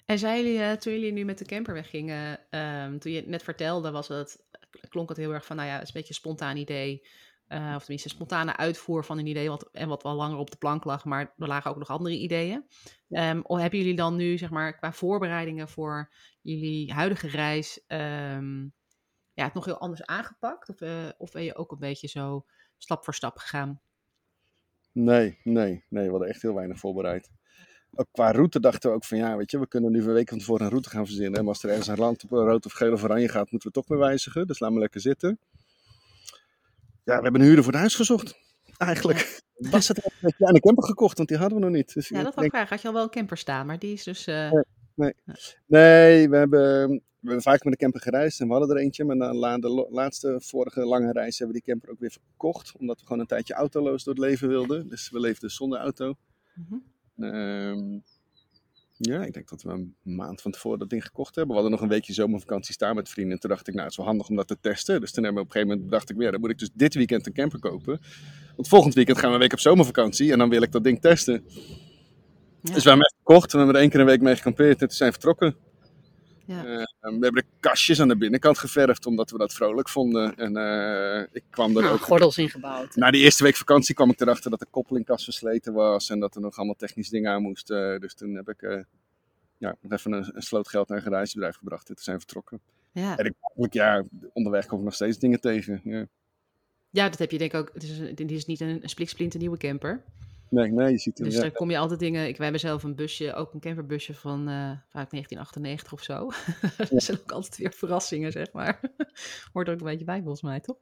En 0.07 0.19
zei 0.19 0.43
jullie, 0.43 0.61
eh, 0.63 0.73
toen 0.73 0.93
jullie 0.93 1.13
nu 1.13 1.25
met 1.25 1.39
de 1.39 1.45
camper 1.45 1.75
weggingen, 1.75 2.41
ehm, 2.51 2.99
toen 2.99 3.13
je 3.13 3.19
het 3.19 3.27
net 3.27 3.43
vertelde, 3.43 3.91
was 3.91 4.09
het, 4.09 4.45
klonk 4.89 5.09
het 5.09 5.19
heel 5.19 5.33
erg 5.33 5.45
van, 5.47 5.57
nou 5.57 5.69
ja, 5.69 5.75
het 5.75 5.83
is 5.83 5.89
een 5.89 5.95
beetje 5.95 6.09
een 6.09 6.15
spontaan 6.15 6.57
idee. 6.57 7.07
eh, 7.49 7.73
of 7.77 7.81
tenminste, 7.81 8.09
een 8.09 8.15
spontane 8.15 8.57
uitvoer 8.57 9.05
van 9.05 9.19
een 9.19 9.27
idee 9.27 9.49
wat, 9.49 9.69
en 9.73 9.89
wat 9.89 10.03
wel 10.03 10.15
langer 10.15 10.39
op 10.39 10.51
de 10.51 10.57
plank 10.57 10.85
lag, 10.85 11.05
maar 11.05 11.35
er 11.39 11.49
lagen 11.49 11.71
ook 11.71 11.79
nog 11.79 11.89
andere 11.91 12.15
ideeën. 12.19 12.65
Ehm, 13.11 13.41
of 13.43 13.59
hebben 13.61 13.79
jullie 13.79 13.95
dan 13.97 14.17
nu, 14.17 14.39
zeg 14.39 14.51
maar, 14.51 14.77
qua 14.77 14.93
voorbereidingen 14.93 15.69
voor 15.69 16.13
jullie 16.43 16.93
huidige 16.93 17.29
reis, 17.29 17.81
ehm, 17.87 18.67
ja, 19.39 19.45
het 19.45 19.55
nog 19.55 19.65
heel 19.65 19.79
anders 19.79 20.05
aangepakt? 20.05 20.69
Of, 20.69 20.81
eh, 20.81 21.09
of 21.19 21.31
ben 21.33 21.45
je 21.45 21.55
ook 21.57 21.73
een 21.73 21.79
beetje 21.79 22.09
zo 22.09 22.45
stap 22.79 23.05
voor 23.05 23.15
stap 23.15 23.37
gegaan? 23.37 23.81
Nee, 24.93 25.39
nee, 25.45 25.85
nee, 25.89 26.05
we 26.05 26.11
hadden 26.11 26.29
echt 26.29 26.43
heel 26.43 26.55
weinig 26.55 26.79
voorbereid. 26.79 27.31
Ook 27.95 28.07
qua 28.11 28.31
route 28.31 28.61
dachten 28.61 28.91
we 28.91 28.97
ook 28.97 29.05
van 29.05 29.19
ja, 29.19 29.37
weet 29.37 29.51
je, 29.51 29.59
we 29.59 29.69
kunnen 29.69 29.93
nu 29.93 29.99
een 30.03 30.13
week 30.13 30.29
van 30.29 30.39
tevoren 30.39 30.63
een 30.65 30.71
route 30.71 30.89
gaan 30.91 31.07
verzinnen. 31.07 31.41
En 31.41 31.49
als 31.49 31.63
er 31.63 31.69
ergens 31.71 31.87
een 31.87 31.97
land 31.99 32.25
op 32.25 32.31
rood 32.31 32.67
of 32.67 32.73
geel 32.73 32.93
of 32.93 33.03
oranje 33.03 33.29
gaat, 33.29 33.51
moeten 33.51 33.69
we 33.69 33.75
toch 33.75 33.89
weer 33.89 33.99
wijzigen. 33.99 34.47
Dus 34.47 34.59
laat 34.59 34.71
maar 34.71 34.81
lekker 34.81 35.01
zitten. 35.01 35.39
Ja, 37.05 37.17
we 37.17 37.23
hebben 37.23 37.35
een 37.41 37.47
huurder 37.47 37.65
voor 37.65 37.73
het 37.73 37.81
huis 37.81 37.95
gezocht. 37.95 38.39
Eigenlijk 38.77 39.43
was 39.71 39.89
het 39.89 40.11
een 40.21 40.35
kleine 40.37 40.61
camper 40.61 40.85
gekocht, 40.85 41.17
want 41.17 41.29
die 41.29 41.39
hadden 41.39 41.59
we 41.59 41.65
nog 41.65 41.75
niet. 41.75 41.95
Dus 41.95 42.09
Ja, 42.09 42.19
ik 42.19 42.25
dat 42.25 42.37
denk- 42.37 42.51
vraag. 42.51 42.69
Had 42.69 42.81
je 42.83 42.89
al 42.89 42.95
wel 42.95 43.03
een 43.03 43.11
camper 43.11 43.37
staan, 43.37 43.67
maar 43.67 43.79
die 43.79 43.93
is 43.93 44.03
dus... 44.05 44.27
eh, 44.27 44.51
Nee, 45.67 46.29
we 46.29 46.37
hebben, 46.37 47.03
we 47.21 47.27
hebben 47.27 47.43
vaak 47.43 47.65
met 47.65 47.73
de 47.73 47.79
camper 47.79 48.01
gereisd 48.01 48.41
en 48.41 48.47
we 48.47 48.53
hadden 48.53 48.77
er 48.77 48.83
eentje. 48.83 49.05
Maar 49.05 49.17
na 49.17 49.59
de 49.59 49.87
laatste, 49.91 50.41
vorige 50.41 50.85
lange 50.85 51.13
reis 51.13 51.39
hebben 51.39 51.57
we 51.57 51.63
die 51.63 51.73
camper 51.73 51.91
ook 51.91 52.01
weer 52.01 52.11
verkocht. 52.11 52.73
Omdat 52.79 53.01
we 53.01 53.07
gewoon 53.07 53.21
een 53.21 53.27
tijdje 53.27 53.55
autoloos 53.55 54.05
door 54.05 54.15
het 54.15 54.23
leven 54.23 54.49
wilden. 54.49 54.89
Dus 54.89 55.11
we 55.11 55.21
leefden 55.21 55.51
zonder 55.51 55.79
auto. 55.79 56.15
mhm. 56.55 56.75
Ehm, 57.25 57.99
ja, 58.97 59.25
ik 59.25 59.33
denk 59.33 59.49
dat 59.49 59.63
we 59.63 59.71
een 59.71 59.95
maand 60.03 60.41
van 60.41 60.51
tevoren 60.51 60.79
dat 60.79 60.91
ding 60.91 61.05
gekocht 61.05 61.35
hebben. 61.35 61.55
We 61.55 61.61
hadden 61.61 61.71
nog 61.71 61.81
een 61.81 61.95
weekje 61.95 62.13
zomervakantie 62.13 62.75
staan 62.75 62.95
met 62.95 63.09
vrienden. 63.09 63.35
En 63.35 63.41
toen 63.41 63.51
dacht 63.51 63.69
ik, 63.69 63.73
nou, 63.75 63.83
het 63.83 63.91
is 63.91 63.97
wel 63.97 64.07
handig 64.07 64.29
om 64.29 64.37
dat 64.37 64.47
te 64.49 64.57
testen. 64.61 65.01
Dus 65.01 65.13
toen 65.13 65.25
hebben 65.25 65.43
we 65.43 65.49
op 65.49 65.55
een 65.55 65.61
gegeven 65.61 65.77
moment 65.77 65.93
dacht 65.93 66.11
ik, 66.11 66.21
ja, 66.21 66.31
dan 66.31 66.41
moet 66.41 66.51
ik 66.51 66.59
dus 66.59 66.71
dit 66.75 66.95
weekend 66.95 67.27
een 67.27 67.33
camper 67.33 67.59
kopen. 67.59 68.01
Want 68.57 68.69
volgend 68.69 68.95
weekend 68.95 69.19
gaan 69.19 69.29
we 69.29 69.35
een 69.35 69.41
week 69.41 69.53
op 69.53 69.61
zomervakantie 69.61 70.33
en 70.33 70.39
dan 70.39 70.49
wil 70.49 70.63
ik 70.63 70.73
dat 70.73 70.85
ding 70.85 71.01
testen. 71.01 71.45
Ja. 72.63 72.75
Dus 72.75 72.83
we 72.85 72.89
hebben 72.89 73.07
hem 73.07 73.19
gekocht. 73.19 73.53
We 73.53 73.59
hebben 73.59 73.75
er 73.77 73.81
één 73.81 73.91
keer 73.91 74.01
een 74.01 74.07
week 74.07 74.21
mee 74.21 74.37
gekampeerd 74.37 74.81
en 74.81 74.89
toen 74.89 74.97
zijn 74.97 75.13
we 75.13 75.19
vertrokken. 75.21 75.57
Ja. 76.49 76.65
Eh, 76.65 76.83
we 77.01 77.09
hebben 77.11 77.35
de 77.35 77.45
kastjes 77.61 78.01
aan 78.01 78.09
de 78.09 78.17
binnenkant 78.17 78.59
geverfd 78.59 79.07
omdat 79.07 79.31
we 79.31 79.39
dat 79.39 79.53
vrolijk 79.53 79.89
vonden. 79.89 80.37
En 80.37 80.57
eh, 80.57 81.27
ik 81.33 81.45
kwam 81.51 81.77
er 81.77 81.83
Nou, 81.83 81.95
ook. 81.95 82.01
gordels 82.01 82.39
ingebouwd. 82.39 82.97
Na 82.97 83.11
die 83.11 83.23
eerste 83.23 83.43
week 83.45 83.57
vakantie 83.57 83.95
kwam 83.95 84.11
ik 84.11 84.21
erachter 84.21 84.51
dat 84.51 84.59
de 84.59 84.67
koppelingkast 84.71 85.25
versleten 85.25 85.73
was 85.73 86.11
en 86.11 86.21
dat 86.21 86.35
er 86.35 86.41
nog 86.41 86.57
allemaal 86.57 86.75
technische 86.75 87.13
dingen 87.13 87.33
aan 87.33 87.43
moesten. 87.43 88.01
Dus 88.01 88.15
toen 88.15 88.35
heb 88.35 88.49
ik 88.49 88.63
eh, 88.63 88.81
ja, 89.59 89.77
even 89.89 90.13
een, 90.13 90.31
een 90.35 90.43
sloot 90.43 90.69
geld 90.69 90.89
naar 90.89 90.97
een 90.99 91.05
garagebedrijf 91.05 91.57
gebracht 91.57 91.89
en 91.89 91.95
toen 91.95 92.05
zijn 92.05 92.17
we 92.17 92.23
vertrokken. 92.23 92.61
Ja. 92.93 93.17
En 93.17 93.35
ik, 93.57 93.73
ja, 93.73 94.05
onderweg 94.33 94.67
kom 94.67 94.79
ik 94.79 94.85
nog 94.85 94.95
steeds 94.95 95.19
dingen 95.19 95.41
tegen. 95.41 95.81
Ja. 95.85 96.07
ja, 96.91 97.09
dat 97.09 97.19
heb 97.19 97.31
je 97.31 97.39
denk 97.39 97.53
ik 97.53 97.61
ook. 97.61 97.71
Het 97.75 97.83
is, 97.83 97.99
dit 98.15 98.31
is 98.31 98.45
niet 98.47 98.61
een, 98.61 98.79
een 98.83 98.89
spliksplinter 98.89 99.41
nieuwe 99.41 99.57
camper. 99.57 100.03
Nee, 100.51 100.71
nee, 100.71 100.91
je 100.91 100.99
ziet 100.99 101.19
hem. 101.19 101.27
Dus 101.27 101.37
ja. 101.37 101.43
daar 101.43 101.53
kom 101.53 101.71
je 101.71 101.79
altijd 101.79 102.01
dingen. 102.01 102.29
Ik, 102.29 102.37
wij 102.37 102.45
hebben 102.45 102.61
zelf 102.61 102.83
een 102.83 102.95
busje, 102.95 103.35
ook 103.35 103.55
een 103.55 103.61
camperbusje 103.61 104.15
van 104.15 104.39
eh, 104.41 104.71
vaak 104.89 105.11
1998 105.11 105.93
of 105.93 106.03
zo. 106.03 106.31
dat 106.91 107.03
zijn 107.03 107.19
ook 107.19 107.33
altijd 107.33 107.57
weer 107.57 107.73
verrassingen, 107.73 108.33
zeg 108.33 108.53
maar. 108.53 108.81
Hoort 109.53 109.67
er 109.69 109.75
ook 109.75 109.81
een 109.81 109.87
beetje 109.87 110.05
bij, 110.05 110.21
volgens 110.21 110.43
mij, 110.43 110.61
toch? 110.61 110.77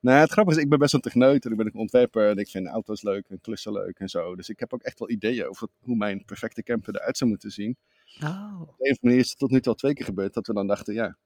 Nou, 0.00 0.20
het 0.20 0.30
grappige 0.30 0.56
is, 0.56 0.62
ik 0.64 0.70
ben 0.70 0.78
best 0.78 0.94
een 0.94 1.00
techneut 1.00 1.44
en 1.44 1.50
ik 1.50 1.56
ben 1.56 1.66
een 1.66 1.74
ontwerper 1.74 2.30
en 2.30 2.36
ik 2.36 2.48
vind 2.48 2.66
auto's 2.66 3.02
leuk 3.02 3.28
en 3.28 3.40
klussen 3.40 3.72
leuk 3.72 3.98
en 3.98 4.08
zo. 4.08 4.36
Dus 4.36 4.48
ik 4.48 4.60
heb 4.60 4.74
ook 4.74 4.82
echt 4.82 4.98
wel 4.98 5.10
ideeën 5.10 5.48
over 5.48 5.68
hoe 5.80 5.96
mijn 5.96 6.24
perfecte 6.24 6.62
camper 6.62 6.94
eruit 6.94 7.16
zou 7.16 7.30
moeten 7.30 7.50
zien. 7.50 7.76
Oh, 8.22 8.60
Op 8.60 8.74
een 8.78 8.92
of 8.92 9.02
manier 9.02 9.18
is 9.18 9.28
het 9.28 9.38
tot 9.38 9.50
nu 9.50 9.60
toe 9.60 9.72
al 9.72 9.78
twee 9.78 9.94
keer 9.94 10.04
gebeurd 10.04 10.34
dat 10.34 10.46
we 10.46 10.54
dan 10.54 10.66
dachten, 10.66 10.94
ja, 10.94 11.16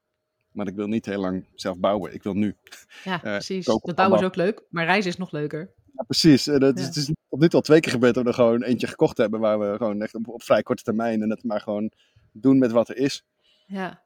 maar 0.53 0.66
ik 0.66 0.75
wil 0.75 0.87
niet 0.87 1.07
heel 1.07 1.20
lang 1.20 1.46
zelf 1.55 1.79
bouwen, 1.79 2.14
ik 2.14 2.22
wil 2.22 2.35
nu. 2.35 2.57
ja, 3.05 3.14
Eh, 3.14 3.20
precies. 3.20 3.64
Dat 3.64 3.94
bouwen 3.94 4.18
is 4.18 4.25
ook 4.25 4.37
leuk, 4.37 4.62
maar 4.70 4.85
reizen 4.85 5.11
is 5.11 5.16
nog 5.16 5.31
leuker. 5.31 5.75
Ja, 5.96 6.02
precies. 6.07 6.46
En 6.46 6.62
het, 6.62 6.78
Ja. 6.78 6.85
het 6.85 6.96
is 6.96 7.05
tot 7.28 7.40
nu 7.40 7.46
toe 7.46 7.55
al 7.55 7.61
twee 7.61 7.81
keer 7.81 7.92
gebeurd 7.92 8.14
dat 8.14 8.22
we 8.22 8.28
er 8.28 8.35
gewoon 8.35 8.62
eentje 8.62 8.87
gekocht 8.87 9.16
hebben 9.16 9.40
waar 9.40 9.59
we 9.59 9.76
gewoon 9.76 10.02
echt 10.02 10.14
op, 10.14 10.28
op 10.28 10.42
vrij 10.42 10.62
korte 10.62 10.83
termijn 10.83 11.22
en 11.22 11.31
het 11.31 11.44
maar 11.44 11.61
gewoon 11.61 11.92
doen 12.33 12.59
met 12.59 12.70
wat 12.70 12.88
er 12.88 12.96
is. 12.96 13.24
Ja, 13.66 14.02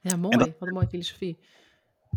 ja 0.00 0.16
mooi. 0.16 0.36
dat- 0.36 0.58
Wat 0.58 0.68
een 0.68 0.74
mooie 0.74 0.88
filosofie. 0.88 1.38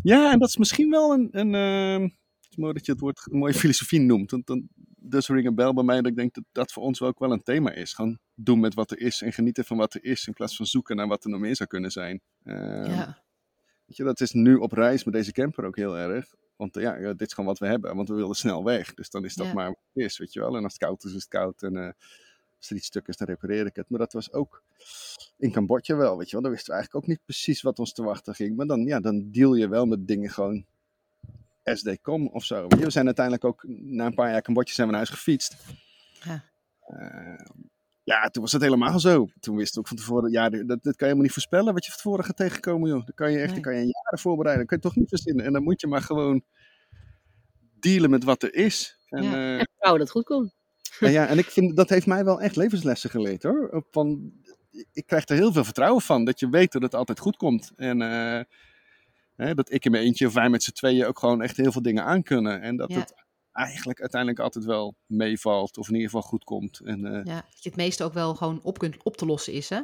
Ja, 0.02 0.32
en 0.32 0.38
dat 0.38 0.48
is 0.48 0.56
misschien 0.56 0.90
wel 0.90 1.12
een, 1.12 1.28
een 1.30 1.54
ehm, 1.54 2.02
het 2.02 2.50
is 2.50 2.56
mooi 2.56 2.72
dat 2.72 2.86
je 2.86 2.92
het 2.92 3.00
woord 3.00 3.26
mooie 3.30 3.54
filosofie 3.54 4.00
noemt. 4.00 4.30
Want 4.30 4.46
dan, 4.46 4.68
dus 4.96 5.28
ring 5.28 5.46
een 5.46 5.54
bel 5.54 5.74
bij 5.74 5.84
mij 5.84 5.96
dat 5.96 6.06
ik 6.06 6.16
denk 6.16 6.34
dat 6.34 6.44
dat 6.52 6.72
voor 6.72 6.82
ons 6.82 7.02
ook 7.02 7.18
wel 7.18 7.32
een 7.32 7.42
thema 7.42 7.70
is. 7.72 7.92
Gewoon 7.92 8.18
doen 8.34 8.60
met 8.60 8.74
wat 8.74 8.90
er 8.90 9.00
is 9.00 9.22
en 9.22 9.32
genieten 9.32 9.64
van 9.64 9.76
wat 9.76 9.94
er 9.94 10.04
is 10.04 10.26
in 10.26 10.32
plaats 10.32 10.56
van 10.56 10.66
zoeken 10.66 10.96
naar 10.96 11.08
wat 11.08 11.24
er 11.24 11.30
nog 11.30 11.40
meer 11.40 11.56
zou 11.56 11.68
kunnen 11.68 11.90
zijn. 11.90 12.20
Ehm, 12.44 12.90
ja, 12.90 13.24
Weet 13.86 13.96
je, 13.96 14.04
dat 14.04 14.20
is 14.20 14.32
nu 14.32 14.54
op 14.56 14.72
reis 14.72 15.04
met 15.04 15.14
deze 15.14 15.32
camper 15.32 15.64
ook 15.64 15.76
heel 15.76 15.98
erg. 15.98 16.34
Want 16.56 16.76
eh, 16.76 16.82
ja, 16.82 17.12
dit 17.12 17.20
is 17.28 17.32
gewoon 17.32 17.50
wat 17.50 17.58
we 17.58 17.66
hebben, 17.66 17.96
want 17.96 18.08
we 18.08 18.14
wilden 18.14 18.36
snel 18.36 18.64
weg. 18.64 18.94
Dus 18.94 19.10
dan 19.10 19.24
is 19.24 19.34
dat 19.34 19.46
Ja. 19.46 19.52
maar 19.52 19.66
wat 19.66 19.78
het 19.92 20.04
is, 20.04 20.18
weet 20.18 20.32
je 20.32 20.40
wel. 20.40 20.56
En 20.56 20.62
als 20.62 20.72
het 20.72 20.82
koud 20.82 21.04
is, 21.04 21.10
is 21.10 21.20
het 21.20 21.28
koud. 21.28 21.62
En 21.62 21.76
eh, 21.76 21.90
als 22.58 22.70
er 22.70 22.76
iets 22.76 22.86
stuk 22.86 23.08
is, 23.08 23.16
dan 23.16 23.26
repareer 23.26 23.66
ik 23.66 23.76
het. 23.76 23.88
Maar 23.90 23.98
dat 23.98 24.12
was 24.12 24.32
ook 24.32 24.62
in 25.36 25.52
Cambodja 25.52 25.96
wel, 25.96 26.16
weet 26.18 26.26
je 26.26 26.32
wel. 26.32 26.42
Dan 26.42 26.50
wisten 26.50 26.70
we 26.70 26.76
eigenlijk 26.76 27.04
ook 27.04 27.10
niet 27.10 27.24
precies 27.24 27.62
wat 27.62 27.78
ons 27.78 27.92
te 27.92 28.02
wachten 28.02 28.34
ging. 28.34 28.56
Maar 28.56 28.66
dan, 28.66 28.80
ja, 28.84 29.00
dan 29.00 29.30
deal 29.30 29.54
je 29.54 29.68
wel 29.68 29.86
met 29.86 30.06
dingen 30.08 30.30
gewoon 30.30 30.66
SD-com 31.64 32.26
of 32.26 32.44
zo. 32.44 32.66
We 32.68 32.90
zijn 32.90 33.06
uiteindelijk 33.06 33.44
ook, 33.44 33.64
na 33.66 34.06
een 34.06 34.14
paar 34.14 34.30
jaar 34.30 34.42
Cambodja 34.42 34.74
zijn 34.74 34.86
we 34.86 34.92
naar 34.92 35.04
huis 35.06 35.16
gefietst. 35.18 35.56
Ja. 36.24 36.44
Eh, 36.80 37.46
ja, 38.06 38.28
toen 38.28 38.42
was 38.42 38.52
het 38.52 38.62
helemaal 38.62 39.00
zo. 39.00 39.26
Toen 39.40 39.56
wisten 39.56 39.74
we 39.74 39.80
ook 39.80 39.88
van 39.88 39.96
tevoren, 39.96 40.30
ja, 40.30 40.48
dat, 40.48 40.66
dat 40.66 40.78
kan 40.82 40.92
je 40.92 40.94
helemaal 40.98 41.22
niet 41.22 41.32
voorspellen 41.32 41.74
wat 41.74 41.84
je 41.84 41.90
van 41.90 42.00
tevoren 42.00 42.24
gaat 42.24 42.36
tegenkomen, 42.36 42.88
joh. 42.88 43.04
Dan 43.04 43.14
kan 43.14 43.30
je 43.32 43.36
echt, 43.38 43.52
Nee. 43.52 43.54
dan 43.54 43.72
kan 43.72 43.72
je 43.80 43.92
jaren 43.92 44.18
voorbereiden. 44.18 44.66
Dat 44.66 44.68
kun 44.68 44.76
je 44.82 44.94
toch 44.94 45.00
niet 45.02 45.08
verzinnen. 45.08 45.44
En 45.44 45.52
dan 45.52 45.62
moet 45.62 45.80
je 45.80 45.86
maar 45.86 46.02
gewoon 46.02 46.44
dealen 47.78 48.10
met 48.10 48.24
wat 48.24 48.42
er 48.42 48.54
is. 48.54 48.98
En, 49.08 49.22
Ja. 49.22 49.32
eh, 49.34 49.58
En 49.58 49.68
vrouwen 49.78 50.00
dat 50.02 50.10
goed 50.10 50.24
kon. 50.24 50.52
ja, 51.00 51.08
ja, 51.08 51.26
en 51.26 51.38
ik 51.38 51.44
vind, 51.50 51.76
dat 51.76 51.88
heeft 51.88 52.06
mij 52.06 52.24
wel 52.24 52.40
echt 52.40 52.56
levenslessen 52.56 53.10
geleerd, 53.10 53.42
hoor. 53.42 53.84
Van, 53.90 54.32
ik 54.92 55.06
krijg 55.06 55.28
er 55.28 55.36
heel 55.36 55.52
veel 55.52 55.64
vertrouwen 55.64 56.02
van, 56.02 56.24
dat 56.24 56.40
je 56.40 56.48
weet 56.48 56.72
dat 56.72 56.82
het 56.82 56.94
altijd 56.94 57.18
goed 57.18 57.36
komt. 57.36 57.72
En 57.76 58.02
eh, 58.02 58.40
hè, 59.36 59.54
dat 59.54 59.72
ik 59.72 59.84
in 59.84 59.90
mijn 59.90 60.04
eentje 60.04 60.26
of 60.26 60.34
wij 60.34 60.48
met 60.48 60.62
z'n 60.62 60.70
tweeën 60.72 61.06
ook 61.06 61.18
gewoon 61.18 61.42
echt 61.42 61.56
heel 61.56 61.72
veel 61.72 61.82
dingen 61.82 62.04
aankunnen. 62.04 62.60
En 62.60 62.76
dat 62.76 62.90
Ja. 62.92 62.98
het 62.98 63.14
eigenlijk 63.56 64.00
uiteindelijk 64.00 64.40
altijd 64.40 64.64
wel 64.64 64.94
meevalt, 65.06 65.78
of 65.78 65.88
in 65.88 65.94
ieder 65.94 66.10
geval 66.10 66.28
goed 66.28 66.44
komt. 66.44 66.80
En, 66.80 67.04
eh, 67.06 67.24
ja, 67.24 67.34
dat 67.34 67.62
je 67.62 67.68
het 67.68 67.78
meeste 67.78 68.04
ook 68.04 68.12
wel 68.12 68.34
gewoon 68.34 68.60
op 68.62 68.78
kunt 68.78 69.02
op 69.02 69.16
te 69.16 69.26
lossen 69.26 69.52
is, 69.52 69.68
hè? 69.68 69.80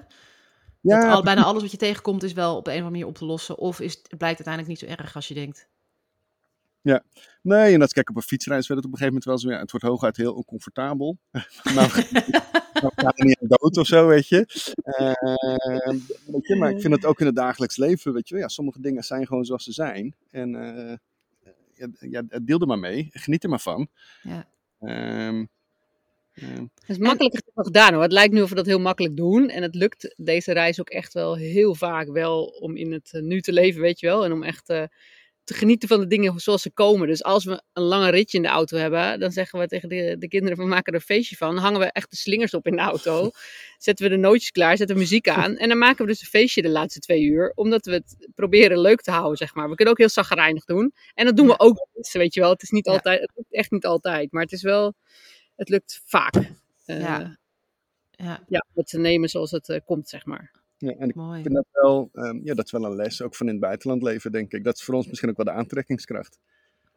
ja, 0.80 1.00
dat 1.00 1.14
al, 1.14 1.22
bijna 1.22 1.44
alles 1.44 1.62
wat 1.62 1.70
je 1.70 1.76
tegenkomt 1.76 2.22
is 2.22 2.32
wel 2.32 2.56
op 2.56 2.66
een 2.66 2.72
of 2.72 2.78
andere 2.78 2.90
manier 2.90 3.06
op 3.06 3.18
te 3.18 3.24
lossen. 3.24 3.58
Of 3.58 3.80
is, 3.80 3.92
het 3.92 4.18
blijkt 4.18 4.46
uiteindelijk 4.46 4.68
niet 4.68 4.78
zo 4.78 4.96
erg 4.96 5.14
als 5.14 5.28
je 5.28 5.34
denkt. 5.34 5.68
Nee, 7.42 7.72
en 7.72 7.78
dat 7.78 7.92
kijk 7.92 8.10
op 8.10 8.16
een 8.16 8.22
fietsreis 8.22 8.66
werd 8.66 8.80
het 8.80 8.92
op 8.92 8.92
een 8.92 8.98
gegeven 8.98 9.20
moment 9.22 9.24
wel 9.24 9.38
zo. 9.38 9.50
Ja, 9.50 9.62
het 9.62 9.70
wordt 9.70 9.86
hooguit 9.86 10.16
heel 10.16 10.34
oncomfortabel. 10.34 11.18
nou, 11.74 11.88
nou 12.72 12.92
ga 12.94 13.12
je 13.14 13.24
niet 13.24 13.38
aan 13.40 13.48
dood 13.48 13.76
of 13.76 13.86
zo, 13.86 14.06
weet 14.06 14.28
je. 14.28 14.46
Eh, 14.82 15.12
weet 16.26 16.46
je. 16.46 16.56
Maar 16.56 16.70
ik 16.70 16.80
vind 16.80 16.94
het 16.94 17.04
ook 17.04 17.20
in 17.20 17.26
het 17.26 17.34
dagelijks 17.34 17.76
leven, 17.76 18.12
weet 18.12 18.28
je. 18.28 18.36
Ja, 18.36 18.48
sommige 18.48 18.80
dingen 18.80 19.02
zijn 19.02 19.26
gewoon 19.26 19.44
zoals 19.44 19.64
ze 19.64 19.72
zijn. 19.72 20.14
En 20.30 20.54
eh 20.54 20.96
ja, 21.98 22.22
deel 22.42 22.60
er 22.60 22.66
maar 22.66 22.78
mee. 22.78 23.08
Geniet 23.12 23.42
er 23.42 23.50
maar 23.50 23.60
van. 23.60 23.88
Ja. 24.22 24.48
Ehm, 24.80 25.44
ehm, 26.32 26.66
Het 26.74 26.88
is 26.88 26.98
makkelijk 26.98 27.34
gezegd 27.34 27.54
dan 27.54 27.64
gedaan 27.64 27.92
hoor. 27.92 28.02
Het 28.02 28.12
lijkt 28.12 28.32
nu 28.32 28.42
of 28.42 28.48
we 28.48 28.54
dat 28.54 28.66
heel 28.66 28.80
makkelijk 28.80 29.16
doen. 29.16 29.48
En 29.48 29.62
het 29.62 29.74
lukt 29.74 30.14
deze 30.16 30.52
reis 30.52 30.80
ook 30.80 30.90
echt 30.90 31.12
wel 31.12 31.36
heel 31.36 31.74
vaak 31.74 32.08
wel 32.08 32.44
om 32.44 32.76
in 32.76 32.92
het 32.92 33.12
eh, 33.12 33.22
nu 33.22 33.40
te 33.40 33.52
leven, 33.52 33.80
weet 33.80 34.00
je 34.00 34.06
wel. 34.06 34.24
En 34.24 34.32
om 34.32 34.42
echt 34.42 34.68
eh, 34.68 34.84
te 35.44 35.54
genieten 35.54 35.88
van 35.88 36.00
de 36.00 36.06
dingen 36.06 36.40
zoals 36.40 36.62
ze 36.62 36.70
komen. 36.70 37.06
Dus 37.08 37.22
als 37.22 37.44
we 37.44 37.62
een 37.72 37.82
lange 37.82 38.10
ritje 38.10 38.36
in 38.36 38.42
de 38.42 38.48
auto 38.48 38.76
hebben, 38.76 39.20
dan 39.20 39.30
zeggen 39.32 39.58
we 39.58 39.66
tegen 39.66 39.88
de, 39.88 40.16
de 40.18 40.28
kinderen, 40.28 40.58
we 40.58 40.64
maken 40.64 40.92
er 40.92 40.98
een 40.98 41.04
feestje 41.04 41.36
van. 41.36 41.54
Dan 41.54 41.64
hangen 41.64 41.80
we 41.80 41.86
echt 41.92 42.10
de 42.10 42.16
slingers 42.16 42.54
op 42.54 42.66
in 42.66 42.76
de 42.76 42.82
auto. 42.82 43.30
Zetten 43.78 44.04
we 44.04 44.10
de 44.10 44.16
nootjes 44.20 44.50
klaar, 44.50 44.76
zetten 44.76 44.96
we 44.96 45.02
muziek 45.02 45.28
aan. 45.28 45.56
En 45.56 45.68
dan 45.68 45.78
maken 45.78 46.04
we 46.04 46.10
dus 46.10 46.20
een 46.20 46.26
feestje 46.26 46.62
de 46.62 46.68
laatste 46.68 47.00
twee 47.00 47.22
uur. 47.22 47.52
Omdat 47.54 47.86
we 47.86 47.92
het 47.92 48.28
proberen 48.34 48.80
leuk 48.80 49.00
te 49.00 49.10
houden, 49.10 49.36
zeg 49.36 49.54
maar. 49.54 49.68
We 49.68 49.74
kunnen 49.74 49.94
ook 49.94 50.00
heel 50.00 50.08
zagrijnig 50.08 50.64
doen. 50.64 50.94
En 51.14 51.24
dat 51.24 51.36
doen 51.36 51.46
we 51.46 51.58
ook, 51.58 51.86
weet 52.12 52.34
je 52.34 52.40
wel. 52.40 52.50
Het 52.50 52.62
is 52.62 52.70
niet 52.70 52.86
Ja. 52.86 52.92
altijd, 52.92 53.20
het 53.20 53.30
lukt 53.34 53.52
echt 53.52 53.70
niet 53.70 53.84
altijd. 53.86 54.32
Maar 54.32 54.42
het 54.42 54.52
is 54.52 54.62
wel, 54.62 54.94
het 55.56 55.68
lukt 55.68 56.02
vaak. 56.04 56.34
Eh, 56.84 57.00
Ja. 57.00 57.40
Ja, 58.10 58.44
ja, 58.48 58.66
het 58.74 58.86
te 58.88 58.98
nemen 58.98 59.28
zoals 59.28 59.50
het 59.50 59.68
eh, 59.68 59.80
komt, 59.84 60.08
zeg 60.08 60.24
maar. 60.24 60.50
Ja, 60.82 60.94
en 60.94 61.08
ik 61.08 61.42
vind 61.42 61.54
dat 61.54 61.66
wel, 61.72 62.08
ehm, 62.12 62.40
ja, 62.44 62.54
dat 62.54 62.64
is 62.64 62.70
wel 62.70 62.84
een 62.84 62.96
les, 62.96 63.22
ook 63.22 63.34
van 63.34 63.46
in 63.46 63.52
het 63.52 63.62
buitenland 63.62 64.02
leven, 64.02 64.32
denk 64.32 64.52
ik. 64.52 64.64
Dat 64.64 64.76
is 64.76 64.82
voor 64.82 64.94
ons 64.94 65.06
misschien 65.06 65.30
ook 65.30 65.36
wel 65.36 65.46
de 65.46 65.52
aantrekkingskracht. 65.52 66.38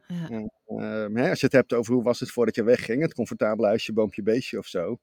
Ja. 0.08 0.48
Ehm, 0.66 1.16
hè, 1.16 1.30
als 1.30 1.40
je 1.40 1.46
het 1.46 1.56
hebt 1.56 1.74
over 1.74 1.94
hoe 1.94 2.04
was 2.04 2.20
het 2.20 2.32
voordat 2.32 2.56
je 2.56 2.64
wegging, 2.64 3.02
het 3.02 3.14
comfortabele 3.14 3.68
huisje, 3.68 3.94
boompje, 3.94 4.24
beestje 4.24 4.58
of 4.58 4.68
zo. 4.68 4.98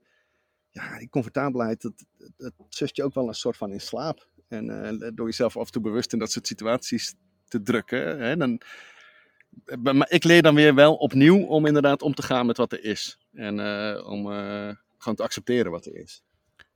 Ja, 0.71 0.99
die 0.99 1.09
comfortabelheid, 1.09 1.83
dat, 1.83 2.05
dat 2.37 2.53
zust 2.69 2.97
je 2.97 3.05
ook 3.05 3.15
wel 3.15 3.29
een 3.29 3.35
soort 3.35 3.57
van 3.57 3.73
in 3.73 3.81
slaap. 3.81 4.29
En 4.49 4.85
eh, 4.85 5.11
door 5.15 5.27
jezelf 5.27 5.57
af 5.57 5.67
en 5.67 5.73
toe 5.73 5.83
bewust 5.83 6.13
in 6.13 6.19
dat 6.19 6.31
soort 6.31 6.47
situaties 6.47 7.15
te 7.49 7.63
drukken. 7.63 8.21
Hè, 8.21 8.37
dan, 8.37 8.61
maar 9.83 10.11
ik 10.11 10.25
leer 10.25 10.43
dan 10.43 10.55
weer 10.55 10.75
wel 10.75 10.95
opnieuw 10.95 11.45
om 11.45 11.67
inderdaad 11.67 12.03
om 12.03 12.15
te 12.15 12.23
gaan 12.23 12.47
met 12.47 12.57
wat 12.57 12.73
er 12.73 12.85
is. 12.85 13.19
En 13.33 13.61
eh, 13.61 14.07
om 14.07 14.33
eh, 14.33 14.75
gewoon 14.99 15.17
te 15.17 15.23
accepteren 15.23 15.71
wat 15.71 15.87
er 15.87 15.95
is. 15.97 16.23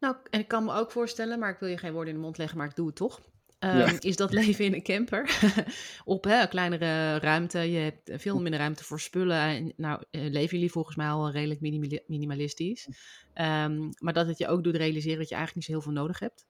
Nou, 0.00 0.16
en 0.30 0.40
ik 0.40 0.48
kan 0.48 0.64
me 0.64 0.72
ook 0.72 0.90
voorstellen, 0.90 1.38
maar 1.38 1.50
ik 1.50 1.58
wil 1.58 1.68
je 1.68 1.78
geen 1.78 1.92
woorden 1.92 2.08
in 2.14 2.18
de 2.18 2.24
mond 2.24 2.38
leggen, 2.38 2.58
maar 2.58 2.66
ik 2.68 2.76
doe 2.76 2.86
het 2.86 2.96
toch. 2.96 3.20
Ehm, 3.58 3.78
Ja. 3.78 3.92
Is 4.00 4.16
dat 4.16 4.32
leven 4.32 4.64
in 4.64 4.74
een 4.74 4.82
camper 4.82 5.38
op 6.04 6.24
hè, 6.24 6.46
kleinere 6.46 7.18
ruimte. 7.18 7.58
Je 7.58 7.78
hebt 7.78 8.10
veel 8.22 8.40
minder 8.40 8.60
ruimte 8.60 8.84
voor 8.84 9.00
spullen. 9.00 9.40
En, 9.40 9.72
nou, 9.76 10.02
eh, 10.10 10.20
leven 10.30 10.56
jullie 10.56 10.72
volgens 10.72 10.96
mij 10.96 11.08
al 11.08 11.30
redelijk 11.30 11.60
minimali- 11.60 12.02
minimalistisch. 12.06 12.88
Ehm, 13.34 13.90
maar 13.98 14.12
dat 14.12 14.26
het 14.26 14.38
je 14.38 14.48
ook 14.48 14.64
doet 14.64 14.76
realiseren 14.76 15.18
dat 15.18 15.28
je 15.28 15.34
eigenlijk 15.34 15.54
niet 15.54 15.64
zo 15.64 15.72
heel 15.82 15.92
veel 15.92 16.02
nodig 16.02 16.18
hebt. 16.18 16.46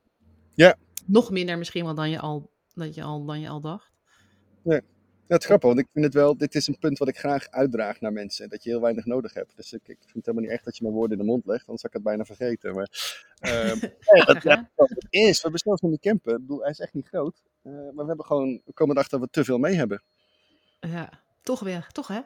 Ja. 0.55 0.77
Nog 1.07 1.31
minder 1.31 1.59
misschien 1.59 1.85
wel 1.85 1.95
dan 1.95 2.11
je 2.11 2.19
al, 2.21 2.51
dat 2.75 2.95
je 2.95 3.03
al, 3.03 3.25
dan 3.25 3.41
je 3.41 3.49
al 3.49 3.61
dacht. 3.61 3.91
Ja, 4.65 4.81
het 5.29 5.41
is 5.41 5.47
grappig, 5.47 5.69
want 5.69 5.81
ik 5.81 5.89
vind 5.93 6.05
het 6.05 6.15
wel, 6.15 6.37
dit 6.37 6.55
is 6.55 6.67
een 6.67 6.79
punt 6.79 6.99
wat 6.99 7.09
ik 7.09 7.19
graag 7.19 7.51
uitdraag 7.51 8.01
naar 8.01 8.13
mensen. 8.13 8.49
Dat 8.49 8.65
je 8.65 8.71
heel 8.71 8.81
weinig 8.81 9.05
nodig 9.05 9.35
hebt. 9.35 9.57
Dus 9.57 9.73
ik, 9.73 9.81
ik 9.89 9.99
vind 10.01 10.15
het 10.15 10.27
helemaal 10.27 10.45
niet 10.45 10.53
echt 10.53 10.65
dat 10.65 10.77
je 10.77 10.83
mijn 10.83 10.95
woorden 10.95 11.19
in 11.19 11.25
de 11.25 11.31
mond 11.31 11.47
legt, 11.47 11.67
anders 11.67 11.81
zou 11.81 11.93
ik 11.93 11.99
het 11.99 12.03
bijna 12.03 12.25
vergeten. 12.25 12.75
Maar, 12.75 12.89
ehm, 13.39 13.79
ja, 14.17 14.25
dat, 14.25 14.43
ja, 14.43 14.71
is, 15.11 15.43
we 15.43 15.51
hebben 15.51 15.79
in 15.81 15.91
die 15.91 15.99
camper, 15.99 16.35
ik 16.35 16.41
bedoel, 16.41 16.61
hij 16.61 16.71
is 16.71 16.81
echt 16.81 16.95
niet 16.95 17.09
groot. 17.09 17.43
eh, 17.63 17.73
maar 17.73 17.95
we 17.95 18.07
hebben 18.07 18.25
gewoon, 18.25 18.61
we 18.65 18.73
komen 18.73 18.95
erachter 18.95 19.19
dat 19.19 19.29
we 19.29 19.35
te 19.35 19.45
veel 19.45 19.59
mee 19.59 19.75
hebben. 19.75 20.03
Ja, 20.81 21.21
toch 21.43 21.61
weer, 21.61 21.89
toch 21.93 22.09
hè? 22.09 22.21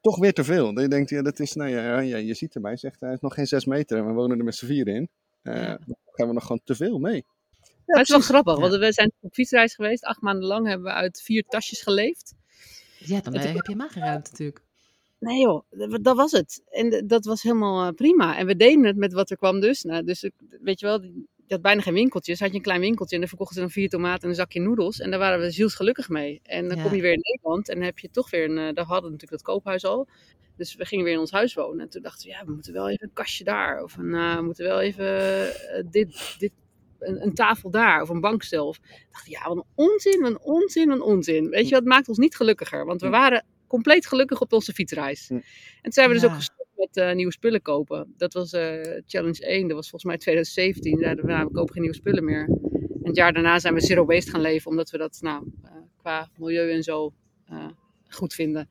Toch 0.00 0.18
weer 0.18 0.32
te 0.32 0.44
veel. 0.44 0.80
Je 0.80 0.88
denkt, 0.88 1.10
ja, 1.10 1.22
dat 1.22 1.38
is, 1.38 1.52
nou 1.52 1.70
ja, 1.70 2.00
ja, 2.00 2.16
je 2.16 2.34
ziet 2.34 2.54
hem, 2.54 2.64
hij 2.64 2.76
zegt, 2.76 3.00
hij 3.00 3.12
is 3.12 3.20
nog 3.20 3.34
geen 3.34 3.46
zes 3.46 3.64
meter 3.64 3.98
en 3.98 4.06
we 4.06 4.12
wonen 4.12 4.38
er 4.38 4.44
met 4.44 4.54
z'n 4.54 4.66
vieren 4.66 4.94
in. 4.94 5.08
Ja. 5.42 5.78
Dan 5.86 5.96
gaan 6.04 6.26
we 6.28 6.32
nog 6.32 6.42
gewoon 6.42 6.60
te 6.64 6.74
veel 6.74 6.98
mee. 6.98 7.24
Maar 7.86 7.98
het 7.98 8.06
is 8.08 8.12
wel 8.14 8.20
grappig, 8.24 8.54
Ja. 8.54 8.60
want 8.60 8.74
we 8.74 8.92
zijn 8.92 9.12
op 9.20 9.32
fietsreis 9.34 9.74
geweest. 9.74 10.04
Acht 10.04 10.20
maanden 10.20 10.44
lang 10.44 10.66
hebben 10.66 10.86
we 10.86 10.92
uit 10.92 11.20
vier 11.22 11.42
tasjes 11.42 11.82
geleefd. 11.82 12.34
Ja, 12.98 13.20
dan 13.20 13.34
eh, 13.34 13.54
heb 13.54 13.66
je 13.66 13.76
maar 13.76 13.90
geen 13.90 14.02
ruimte 14.02 14.30
natuurlijk. 14.30 14.62
Nee 15.18 15.40
joh, 15.40 15.64
dat 15.70 16.04
dat 16.04 16.16
was 16.16 16.32
het. 16.32 16.62
En 16.70 17.06
dat 17.06 17.24
was 17.24 17.42
helemaal 17.42 17.86
eh, 17.88 17.94
prima. 17.94 18.36
En 18.36 18.46
we 18.46 18.56
deden 18.56 18.84
het 18.84 18.96
met 18.96 19.12
wat 19.12 19.30
er 19.30 19.36
kwam 19.36 19.60
dus. 19.60 19.82
Nou, 19.82 20.04
dus 20.04 20.30
weet 20.60 20.80
je 20.80 20.86
wel, 20.86 21.02
je 21.46 21.52
had 21.54 21.62
bijna 21.62 21.80
geen 21.80 21.94
winkeltjes. 21.94 22.40
Had 22.40 22.50
je 22.50 22.56
een 22.56 22.62
klein 22.62 22.80
winkeltje 22.80 23.14
en 23.14 23.20
dan 23.20 23.28
verkochten 23.28 23.56
ze 23.56 23.62
dan 23.62 23.70
vier 23.70 23.88
tomaten 23.88 24.22
en 24.22 24.28
een 24.28 24.34
zakje 24.34 24.60
noedels. 24.60 25.00
En 25.00 25.10
daar 25.10 25.18
waren 25.18 25.40
we 25.40 25.50
zielsgelukkig 25.50 26.08
mee. 26.08 26.40
En 26.42 26.68
dan 26.68 26.76
Ja. 26.76 26.82
kom 26.82 26.94
je 26.94 27.02
weer 27.02 27.12
in 27.12 27.20
Nederland 27.22 27.68
en 27.68 27.74
dan 27.74 27.84
heb 27.84 27.98
je 27.98 28.10
toch 28.10 28.30
weer 28.30 28.44
een... 28.50 28.58
eh, 28.58 28.74
Daar 28.74 28.84
hadden 28.84 29.04
we 29.04 29.10
natuurlijk 29.16 29.30
dat 29.30 29.42
koophuis 29.42 29.84
al. 29.84 30.08
Dus 30.56 30.74
we 30.74 30.84
gingen 30.84 31.04
weer 31.04 31.14
in 31.14 31.20
ons 31.20 31.30
huis 31.30 31.54
wonen. 31.54 31.80
En 31.80 31.88
toen 31.88 32.02
dachten 32.02 32.26
we, 32.28 32.34
ja, 32.34 32.44
we 32.44 32.52
moeten 32.52 32.72
wel 32.72 32.88
even 32.90 33.06
een 33.06 33.12
kastje 33.14 33.44
daar. 33.44 33.82
Of 33.82 33.96
een, 33.96 34.14
eh, 34.14 34.36
we 34.36 34.42
moeten 34.42 34.64
wel 34.64 34.80
even 34.80 35.90
dit, 35.90 36.34
dit 36.38 36.52
een, 37.08 37.22
een 37.22 37.34
tafel 37.34 37.70
daar 37.70 38.02
of 38.02 38.08
een 38.08 38.20
bankstel. 38.20 38.66
Of, 38.68 38.76
ik 38.76 39.06
dacht, 39.10 39.26
ja, 39.26 39.48
wat 39.48 39.56
een 39.56 39.64
onzin, 39.74 40.20
wat 40.20 40.30
een 40.30 40.40
onzin, 40.40 40.88
wat 40.88 40.96
een 40.96 41.02
onzin. 41.02 41.48
Weet 41.48 41.68
je, 41.68 41.74
wat 41.74 41.84
maakt 41.84 42.08
ons 42.08 42.18
niet 42.18 42.36
gelukkiger. 42.36 42.84
Want 42.84 43.00
we 43.00 43.08
waren 43.08 43.44
compleet 43.66 44.06
gelukkig 44.06 44.40
op 44.40 44.52
onze 44.52 44.72
fietsreis. 44.72 45.30
En 45.30 45.42
toen 45.82 45.92
zijn 45.92 46.08
we 46.08 46.14
dus 46.14 46.22
Ja. 46.22 46.28
ook 46.28 46.34
gestopt 46.34 46.68
met 46.76 46.96
eh, 46.96 47.14
nieuwe 47.14 47.32
spullen 47.32 47.62
kopen. 47.62 48.14
Dat 48.16 48.32
was 48.32 48.52
eh, 48.52 48.80
challenge 49.06 49.46
1, 49.46 49.68
dat 49.68 49.76
was 49.76 49.90
volgens 49.90 50.04
mij 50.04 50.16
2017. 50.18 50.98
Zeiden 50.98 51.24
we, 51.24 51.30
nou, 51.32 51.46
we 51.46 51.52
kopen 51.52 51.72
geen 51.72 51.82
nieuwe 51.82 51.96
spullen 51.96 52.24
meer. 52.24 52.44
En 52.44 53.10
het 53.10 53.16
jaar 53.16 53.32
daarna 53.32 53.58
zijn 53.58 53.74
we 53.74 53.80
zero 53.80 54.04
waste 54.04 54.30
gaan 54.30 54.40
leven, 54.40 54.70
omdat 54.70 54.90
we 54.90 54.98
dat 54.98 55.18
nou, 55.20 55.50
eh, 55.64 55.70
qua 55.96 56.30
milieu 56.38 56.70
en 56.70 56.82
zo 56.82 57.12
eh, 57.46 57.66
goed 58.08 58.34
vinden. 58.34 58.68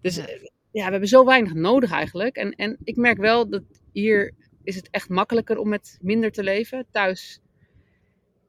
Dus 0.00 0.16
Ja. 0.16 0.22
ja. 0.26 0.36
ja, 0.72 0.84
we 0.84 0.90
hebben 0.90 1.08
zo 1.08 1.24
weinig 1.24 1.54
nodig 1.54 1.90
eigenlijk. 1.90 2.36
En, 2.36 2.52
en 2.52 2.76
ik 2.84 2.96
merk 2.96 3.18
wel 3.18 3.48
dat 3.48 3.62
hier 3.92 4.34
is 4.64 4.76
het 4.76 4.88
echt 4.90 5.08
makkelijker 5.08 5.58
om 5.58 5.68
met 5.68 5.98
minder 6.00 6.30
te 6.30 6.42
leven. 6.42 6.86
Thuis 6.90 7.40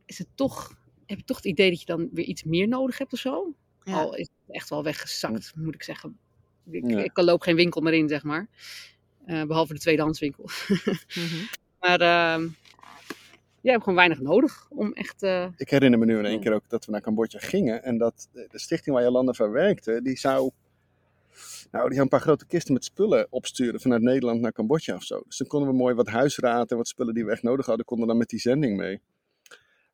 is 0.06 0.18
het 0.18 0.28
toch, 0.36 0.76
heb 1.06 1.18
je 1.18 1.24
toch 1.24 1.38
het 1.38 1.46
idee 1.46 1.70
dat 1.70 1.80
je 1.80 1.86
dan 1.86 2.10
weer 2.12 2.26
iets 2.26 2.44
meer 2.44 2.68
nodig 2.68 2.98
hebt 2.98 3.14
of 3.14 3.20
zo. 3.20 3.54
Ja. 3.84 3.94
Al 3.94 4.16
is 4.16 4.28
het 4.46 4.56
echt 4.56 4.70
wel 4.70 4.84
weggezakt, 4.84 5.54
moet 5.56 5.76
ik 5.76 5.84
zeggen. 5.84 6.18
Ik, 6.70 6.90
Ja. 6.90 7.04
ik 7.04 7.18
loop 7.22 7.42
geen 7.42 7.56
winkel 7.56 7.82
meer 7.82 7.94
in, 7.94 8.08
zeg 8.10 8.24
maar. 8.24 8.48
Eh, 9.26 9.44
behalve 9.44 9.74
de 9.74 9.80
tweedehandswinkel. 9.80 10.50
Mhm. 11.16 11.46
Maar 11.80 12.02
ehm 12.02 12.48
je 13.62 13.70
hebt 13.70 13.84
gewoon 13.84 13.98
weinig 13.98 14.20
nodig 14.20 14.68
om 14.70 14.94
echt... 14.94 15.24
eh, 15.24 15.48
Ik 15.58 15.70
herinner 15.70 16.00
me 16.00 16.06
nu 16.06 16.18
in 16.18 16.26
één 16.26 16.40
keer 16.40 16.54
ook 16.54 16.70
dat 16.70 16.86
we 16.86 16.92
naar 16.92 17.02
Cambodja 17.02 17.40
gingen. 17.40 17.84
En 17.84 17.98
dat 17.98 18.30
de 18.32 18.48
de 18.52 18.60
stichting 18.60 18.96
waar 18.96 19.06
Jolanda 19.06 19.34
van 19.34 19.52
werkte, 19.52 20.00
die 20.04 20.18
zou... 20.18 20.52
Nou, 21.72 21.84
die 21.86 21.94
zou 21.94 22.02
een 22.02 22.08
paar 22.08 22.22
grote 22.22 22.46
kisten 22.46 22.74
met 22.74 22.84
spullen 22.84 23.28
opsturen 23.30 23.80
vanuit 23.82 24.02
Nederland 24.02 24.42
naar 24.42 24.52
Cambodja 24.52 24.96
of 24.96 25.04
zo. 25.04 25.22
Dus 25.28 25.38
dan 25.38 25.48
konden 25.48 25.70
we 25.70 25.76
mooi 25.76 25.96
wat 25.96 26.08
huisraad 26.08 26.72
en 26.72 26.78
wat 26.78 26.88
spullen 26.88 27.14
die 27.14 27.26
we 27.26 27.32
echt 27.32 27.44
nodig 27.44 27.66
hadden, 27.66 27.86
konden 27.86 28.08
dan 28.08 28.18
met 28.18 28.30
die 28.30 28.40
zending 28.40 28.78
mee. 28.78 29.02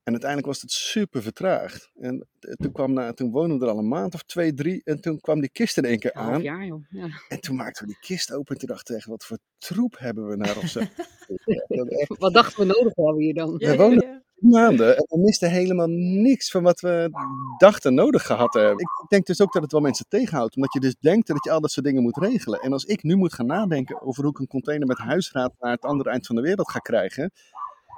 En 0.10 0.16
uiteindelijk 0.16 0.52
was 0.54 0.62
het 0.62 0.72
super 0.72 1.22
vertraagd. 1.22 1.92
En 2.00 2.28
toen, 2.40 2.72
kwam 2.72 2.94
na, 2.94 3.14
toen 3.14 3.32
woonden 3.32 3.60
we 3.60 3.66
er 3.66 3.72
al 3.72 3.78
een 3.78 3.88
maand 3.88 4.14
of 4.14 4.24
twee, 4.24 4.54
drie. 4.54 4.82
En 4.84 5.02
toen 5.02 5.20
kwam 5.20 5.40
die 5.40 5.50
kist 5.50 5.78
in 5.78 5.86
één 5.86 6.00
keer 6.00 6.12
een 6.16 6.22
half 6.22 6.34
aan. 6.36 6.42
jaar, 6.42 6.66
joh. 6.66 6.84
Ja. 6.90 7.08
En 7.28 7.40
toen 7.40 7.56
maakten 7.56 7.86
we 7.86 7.92
die 7.92 8.00
kist 8.02 8.34
open. 8.34 8.54
En 8.54 8.60
toen 8.60 8.68
dachten 8.70 8.94
we 8.94 9.00
echt, 9.00 9.10
wat 9.10 9.26
voor 9.26 9.38
troep 9.58 9.96
hebben 9.98 10.28
we 10.28 10.36
naar 10.36 10.58
ons. 10.58 10.74
We 10.74 11.64
hadden 11.68 11.98
echt 11.98 12.18
Wat 12.18 12.34
dachten 12.34 12.60
we 12.60 12.66
nodig 12.66 12.96
hebben 12.96 13.20
hier 13.24 13.34
dan? 13.34 13.56
Ja, 13.58 13.76
wonen- 13.76 14.24
maanden 14.36 14.98
en 14.98 15.06
we 15.08 15.18
misten 15.20 15.50
helemaal 15.52 15.88
niks 15.88 16.52
van 16.52 16.64
wat 16.64 16.80
we 16.80 17.10
dachten 17.58 17.94
nodig 17.94 18.26
gehad 18.26 18.52
te 18.52 18.60
hebben. 18.60 18.80
Ik 18.80 18.90
ik 19.04 19.10
denk 19.10 19.26
dus 19.26 19.42
ook 19.42 19.54
dat 19.54 19.62
het 19.62 19.72
wel 19.72 19.82
mensen 19.82 20.06
tegenhoudt, 20.08 20.56
omdat 20.56 20.74
je 20.74 20.80
dus 20.80 20.96
denkt 21.00 21.28
dat 21.28 21.44
je 21.44 21.52
al 21.52 21.62
dat 21.62 21.72
soort 21.72 21.86
dingen 21.86 22.02
moet 22.02 22.18
regelen. 22.18 22.60
En 22.60 22.74
als 22.74 22.84
ik 22.84 23.04
nu 23.04 23.16
moet 23.16 23.34
gaan 23.34 23.46
nadenken 23.46 24.02
over 24.02 24.22
hoe 24.24 24.32
ik 24.32 24.40
een 24.40 24.48
container 24.48 24.88
met 24.88 24.98
huisraad 24.98 25.54
naar 25.60 25.72
het 25.72 25.82
andere 25.82 26.10
eind 26.10 26.26
van 26.26 26.36
de 26.36 26.42
wereld 26.42 26.72
ga 26.72 26.80
krijgen, 26.80 27.32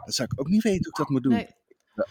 dan 0.03 0.13
zou 0.13 0.27
ik 0.31 0.39
ook 0.39 0.47
niet 0.47 0.63
weten 0.63 0.79
hoe 0.83 0.89
ik 0.91 0.95
dat 0.97 1.09
moet 1.09 1.23
doen. 1.23 1.33
Nee. 1.33 1.59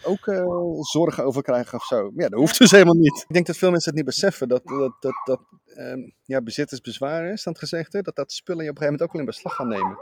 Ook 0.03 0.27
eh, 0.27 0.45
zorgen 0.79 1.23
over 1.23 1.41
krijgen 1.41 1.77
of 1.77 1.85
zo. 1.85 2.01
Maar 2.01 2.23
ja, 2.23 2.29
dat 2.29 2.39
hoeft 2.39 2.57
dus 2.57 2.71
helemaal 2.71 2.95
niet. 2.95 3.25
Ik 3.27 3.33
denk 3.33 3.45
dat 3.45 3.57
veel 3.57 3.71
mensen 3.71 3.89
het 3.89 3.97
niet 3.97 4.09
beseffen 4.09 4.47
dat, 4.47 4.65
dat, 4.65 4.95
dat, 4.99 5.21
dat 5.23 5.41
ehm, 5.65 5.99
ja, 6.23 6.41
bezit 6.41 6.71
is 6.71 6.81
bezwaar 6.81 7.31
is, 7.31 7.43
dan 7.43 7.57
gezegd, 7.57 7.93
hè, 7.93 8.01
dat 8.01 8.15
dat 8.15 8.31
spullen 8.31 8.63
je 8.63 8.69
op 8.69 8.75
een 8.75 8.81
gegeven 8.81 8.99
moment 8.99 9.01
ook 9.01 9.11
wel 9.11 9.21
in 9.21 9.27
beslag 9.27 9.55
gaan 9.55 9.67
nemen. 9.67 9.97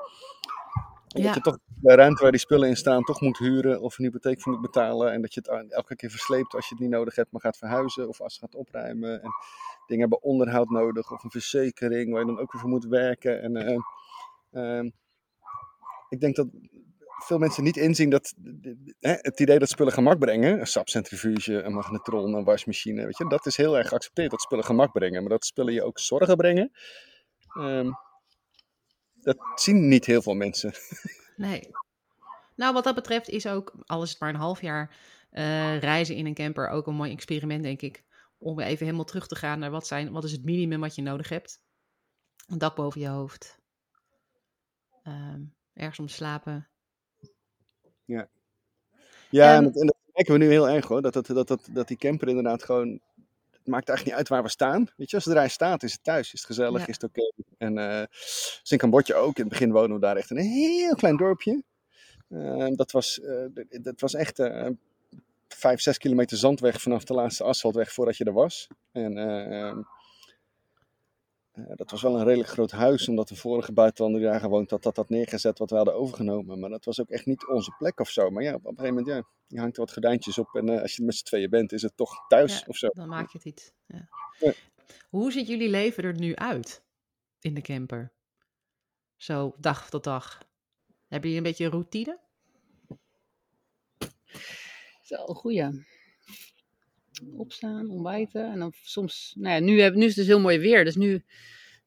En 1.08 1.22
Ja. 1.22 1.26
Dat 1.26 1.36
je 1.36 1.42
toch 1.42 1.58
de 1.66 1.96
ruimte 1.96 2.22
waar 2.22 2.32
die 2.32 2.40
spullen 2.40 2.70
in 2.70 2.76
staan 2.76 3.04
toch 3.04 3.22
moet 3.22 3.38
huren 3.38 3.82
of 3.82 3.98
een 3.98 4.06
hypotheek 4.06 4.42
voor 4.42 4.52
moet 4.52 4.62
betalen. 4.62 5.12
En 5.12 5.22
dat 5.22 5.34
je 5.34 5.42
het 5.44 5.72
elke 5.72 5.96
keer 5.96 6.10
versleept 6.10 6.54
als 6.54 6.68
je 6.68 6.76
het 6.76 6.84
niet 6.84 6.94
nodig 6.94 7.16
hebt, 7.16 7.32
maar 7.32 7.42
gaat 7.42 7.58
verhuizen 7.58 8.08
of 8.08 8.22
als 8.22 8.38
gaat 8.38 8.56
opruimen. 8.56 9.22
En 9.22 9.32
dingen 9.86 10.10
hebben 10.10 10.24
onderhoud 10.24 10.70
nodig 10.70 11.12
of 11.12 11.24
een 11.24 11.32
verzekering 11.32 12.12
waar 12.12 12.20
je 12.20 12.26
dan 12.26 12.40
ook 12.40 12.52
weer 12.52 12.62
voor 12.62 12.70
moet 12.70 12.86
werken. 12.86 13.42
En 13.42 13.56
eh, 13.56 13.78
ehm, 14.52 14.90
ik 16.10 16.20
denk 16.20 16.36
dat 16.36 16.48
veel 17.24 17.38
mensen 17.38 17.64
niet 17.64 17.78
inzien 17.78 18.10
dat 18.10 18.34
hè, 19.00 19.14
het 19.18 19.40
idee 19.40 19.60
dat 19.60 19.70
spullen 19.70 19.94
gemak 19.94 20.20
brengen, 20.20 20.60
een 20.60 20.68
sapcentrifuge, 20.68 21.64
een 21.64 21.74
magnetron, 21.74 22.34
een 22.34 22.44
wasmachine, 22.44 23.06
weet 23.06 23.18
je, 23.18 23.28
dat 23.28 23.46
is 23.46 23.58
heel 23.58 23.78
erg 23.78 23.88
geaccepteerd 23.88 24.32
dat 24.32 24.42
spullen 24.42 24.66
gemak 24.66 24.92
brengen. 24.92 25.22
Maar 25.22 25.30
dat 25.30 25.46
spullen 25.46 25.74
je 25.74 25.84
ook 25.84 26.00
zorgen 26.00 26.38
brengen, 26.38 26.72
ehm, 27.48 27.92
dat 29.14 29.38
zien 29.56 29.88
niet 29.88 30.06
heel 30.06 30.22
veel 30.22 30.36
mensen. 30.36 30.74
Nee. 31.36 31.70
Nou, 32.56 32.74
wat 32.74 32.84
dat 32.84 32.96
betreft 32.96 33.30
is 33.30 33.48
ook, 33.48 33.74
al 33.86 34.04
is 34.04 34.10
het 34.10 34.20
maar 34.20 34.30
een 34.30 34.36
half 34.36 34.62
jaar, 34.62 34.96
eh, 35.30 35.80
reizen 35.80 36.16
in 36.16 36.26
een 36.26 36.34
camper 36.34 36.70
ook 36.70 36.88
een 36.88 36.96
mooi 36.96 37.12
experiment, 37.12 37.64
denk 37.64 37.82
ik. 37.82 38.04
Om 38.38 38.60
even 38.60 38.86
helemaal 38.86 39.06
terug 39.06 39.28
te 39.28 39.36
gaan 39.36 39.60
naar 39.60 39.72
wat, 39.72 39.88
zijn, 39.88 40.12
wat 40.12 40.24
is 40.24 40.32
het 40.32 40.44
minimum 40.44 40.80
wat 40.80 40.96
je 40.96 41.02
nodig 41.02 41.30
hebt. 41.30 41.62
Een 42.48 42.58
dak 42.58 42.76
boven 42.76 43.02
je 43.02 43.08
hoofd. 43.08 43.60
Ehm, 45.04 45.42
ergens 45.74 46.00
om 46.00 46.08
te 46.08 46.14
slapen. 46.14 46.70
Ja, 49.30 49.58
En- 49.58 49.58
en, 49.58 49.64
dat, 49.64 49.76
en 49.82 49.86
dat 49.86 49.96
merken 50.14 50.34
we 50.34 50.40
nu 50.40 50.50
heel 50.50 50.70
erg 50.70 50.86
hoor, 50.88 51.02
dat, 51.02 51.14
dat, 51.14 51.26
dat, 51.28 51.48
dat, 51.48 51.68
dat 51.72 51.88
die 51.88 51.98
camper 51.98 52.28
inderdaad 52.28 52.64
gewoon, 52.64 53.00
het 53.52 53.68
maakt 53.68 53.88
eigenlijk 53.90 54.04
niet 54.06 54.14
uit 54.16 54.28
waar 54.28 54.44
we 54.44 54.50
staan. 54.50 54.88
Weet 54.96 55.10
je, 55.10 55.16
als 55.16 55.26
het 55.26 55.36
er 55.38 55.50
staat, 55.50 55.84
is 55.84 55.92
het 55.92 56.04
thuis, 56.04 56.34
is 56.34 56.40
het 56.40 56.46
gezellig, 56.48 56.82
Ja. 56.82 56.88
is 56.88 56.94
het 57.02 57.04
oké. 57.04 57.32
En 57.58 57.78
eh 57.78 58.04
dus 58.62 58.72
in 58.72 58.78
Cambodja 58.78 59.16
ook, 59.16 59.36
in 59.36 59.42
het 59.42 59.50
begin 59.50 59.72
wonen 59.72 59.94
we 59.96 60.02
daar 60.02 60.16
echt 60.16 60.30
in 60.32 60.38
een 60.38 60.44
heel 60.44 60.96
klein 60.96 61.18
dorpje. 61.18 61.64
Eh, 62.30 62.68
dat, 62.72 62.92
was, 62.92 63.20
d- 63.54 63.84
dat 63.84 64.00
was 64.02 64.14
echt 64.14 64.40
eh 64.40 64.68
vijf, 65.48 65.82
zes 65.82 65.98
kilometer 65.98 66.38
zandweg 66.38 66.82
vanaf 66.82 67.04
de 67.04 67.14
laatste 67.14 67.44
asfaltweg 67.44 67.94
voordat 67.94 68.18
je 68.18 68.24
er 68.24 68.34
was. 68.34 68.68
En 68.92 69.18
eh, 69.18 69.62
ehm, 69.68 69.78
eh, 69.80 69.86
dat 71.76 71.92
was 71.92 72.02
wel 72.02 72.16
een 72.16 72.24
redelijk 72.24 72.50
groot 72.50 72.72
huis, 72.72 73.08
omdat 73.08 73.28
de 73.28 73.36
vorige 73.36 73.72
buitenlander 73.72 74.22
die 74.22 74.30
daar 74.30 74.40
gewoond 74.40 74.70
had, 74.70 74.84
dat 74.84 74.96
had 74.96 75.10
neergezet 75.10 75.60
wat 75.60 75.70
we 75.70 75.76
hadden 75.76 75.96
overgenomen. 75.96 76.60
Maar 76.60 76.70
dat 76.70 76.86
was 76.86 77.02
ook 77.02 77.10
echt 77.10 77.26
niet 77.26 77.48
onze 77.48 77.76
plek 77.78 78.00
of 78.00 78.10
zo. 78.10 78.30
Maar 78.30 78.44
ja, 78.44 78.54
op 78.54 78.66
een 78.66 78.78
gegeven 78.78 78.96
moment, 78.96 79.08
ja, 79.08 79.24
je 79.48 79.60
hangt 79.60 79.76
er 79.76 79.82
wat 79.82 79.94
gordijntjes 79.94 80.38
op. 80.38 80.56
En 80.56 80.70
eh, 80.70 80.82
als 80.82 80.96
je 80.96 81.04
met 81.04 81.16
z'n 81.16 81.24
tweeën 81.24 81.50
bent, 81.50 81.72
is 81.72 81.82
het 81.82 81.98
toch 81.98 82.28
thuis 82.28 82.60
Ja, 82.60 82.66
of 82.68 82.78
zo. 82.78 82.88
Dan 82.88 83.10
maak 83.10 83.32
je 83.32 83.38
het 83.38 83.48
iets. 83.48 83.72
Ja. 83.86 84.10
Ja. 84.40 84.54
Hoe 85.10 85.32
ziet 85.32 85.48
jullie 85.48 85.70
leven 85.70 86.04
er 86.04 86.20
nu 86.20 86.36
uit 86.36 86.84
in 87.40 87.54
de 87.54 87.62
camper? 87.62 88.14
Zo 89.16 89.56
dag 89.58 89.90
tot 89.90 90.04
dag. 90.04 90.48
Heb 91.08 91.24
je 91.24 91.36
een 91.36 91.44
beetje 91.44 91.66
een 91.66 91.72
routine? 91.72 92.20
Zo, 95.02 95.16
een 95.26 95.36
goeie. 95.36 95.86
Opstaan, 97.38 97.90
ontbijten. 97.90 98.52
En 98.52 98.60
dan 98.60 98.74
soms, 98.82 99.36
nou 99.38 99.54
ja, 99.54 99.60
nu, 99.60 99.82
hebben, 99.82 100.00
nu 100.00 100.06
is 100.06 100.16
het 100.16 100.26
dus 100.26 100.34
heel 100.34 100.44
mooi 100.44 100.60
weer. 100.60 100.86
Dus 100.86 100.96
nu, 100.96 101.24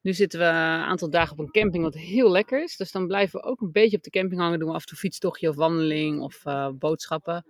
nu 0.01 0.13
zitten 0.13 0.39
we 0.39 0.45
een 0.45 0.53
aantal 0.85 1.11
dagen 1.11 1.33
op 1.33 1.39
een 1.39 1.51
camping, 1.51 1.85
wat 1.85 1.95
heel 1.95 2.31
lekker 2.31 2.63
is. 2.63 2.77
Dus 2.77 2.93
dan 2.93 3.07
blijven 3.07 3.41
we 3.41 3.47
ook 3.47 3.61
een 3.61 3.73
beetje 3.73 3.97
op 3.97 4.03
de 4.03 4.11
camping 4.11 4.41
hangen. 4.41 4.59
Doen 4.59 4.69
we 4.69 4.75
af 4.75 4.83
en 4.83 4.89
toe 4.89 4.99
fietstochtje 4.99 5.49
of 5.49 5.57
wandeling 5.57 6.21
of 6.21 6.45
eh, 6.45 6.69
boodschappen. 6.79 7.45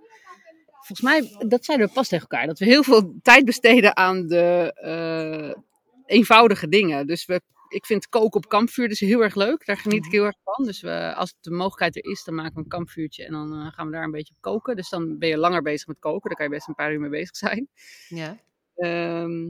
Volgens 0.82 1.00
mij, 1.00 1.48
dat 1.48 1.64
zeiden 1.64 1.86
we 1.86 1.92
pas 1.92 2.08
tegen 2.08 2.28
elkaar. 2.28 2.46
Dat 2.46 2.58
we 2.58 2.64
heel 2.64 2.82
veel 2.82 3.14
tijd 3.22 3.44
besteden 3.44 3.96
aan 3.96 4.26
de 4.26 4.72
eh, 4.74 5.62
eenvoudige 6.06 6.68
dingen. 6.68 7.06
Dus 7.06 7.24
we, 7.24 7.40
ik 7.72 7.86
vind 7.86 8.08
koken 8.08 8.36
op 8.36 8.48
kampvuur 8.48 8.88
dus 8.88 9.00
heel 9.00 9.22
erg 9.22 9.34
leuk. 9.34 9.66
Daar 9.66 9.76
geniet 9.76 10.06
ik 10.06 10.12
heel 10.12 10.24
erg 10.24 10.36
van. 10.44 10.64
Dus 10.64 10.80
we, 10.80 11.14
als 11.14 11.34
de 11.40 11.50
mogelijkheid 11.50 11.96
er 11.96 12.04
is, 12.04 12.24
dan 12.24 12.34
maken 12.34 12.54
we 12.54 12.60
een 12.60 12.68
kampvuurtje. 12.68 13.24
En 13.24 13.32
dan 13.32 13.52
eh, 13.52 13.72
gaan 13.72 13.86
we 13.86 13.92
daar 13.92 14.04
een 14.04 14.10
beetje 14.10 14.34
op 14.34 14.40
koken. 14.40 14.76
Dus 14.76 14.88
dan 14.88 15.18
ben 15.18 15.28
je 15.28 15.38
langer 15.38 15.62
bezig 15.62 15.86
met 15.86 15.98
koken. 15.98 16.28
Daar 16.28 16.36
kan 16.36 16.46
je 16.46 16.52
best 16.52 16.68
een 16.68 16.74
paar 16.74 16.92
uur 16.92 17.00
mee 17.00 17.10
bezig 17.10 17.36
zijn. 17.36 17.68
Ja. 18.08 18.36
Ehm, 18.76 19.46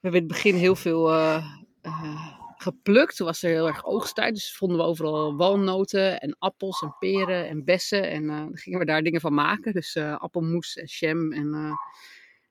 we 0.00 0.08
hebben 0.08 0.20
in 0.20 0.26
het 0.26 0.26
begin 0.26 0.54
heel 0.54 0.76
veel 0.76 1.10
eh, 1.10 1.44
eh, 1.80 2.28
geplukt. 2.56 3.16
Toen 3.16 3.26
was 3.26 3.42
er 3.42 3.50
heel 3.50 3.66
erg 3.66 3.84
oogsttijd. 3.84 4.34
Dus 4.34 4.56
vonden 4.56 4.76
we 4.76 4.84
overal 4.84 5.36
walnoten 5.36 6.20
en 6.20 6.36
appels 6.38 6.82
en 6.82 6.96
peren 6.98 7.48
en 7.48 7.64
bessen. 7.64 8.10
En 8.10 8.26
dan 8.26 8.50
gingen 8.56 8.78
we 8.78 8.84
daar 8.84 9.02
dingen 9.02 9.20
van 9.20 9.34
maken. 9.34 9.72
Dus 9.72 9.96
appelmoes 9.96 10.76
en 10.76 10.86
jam 10.86 11.32
en 11.32 11.78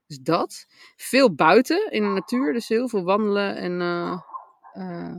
dus 0.08 0.20
dat. 0.20 0.66
Veel 0.96 1.36
buiten 1.36 1.92
in 1.92 2.02
de 2.02 2.10
natuur. 2.10 2.54
Dus 2.54 2.68
heel 2.68 2.90
veel 2.90 3.04
wandelen 3.04 3.56
en 3.56 3.80
eh, 4.74 5.16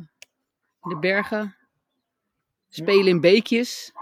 in 0.82 0.88
de 0.88 0.98
bergen. 1.00 1.56
Spelen 2.68 3.06
in 3.06 3.20
beekjes. 3.20 3.92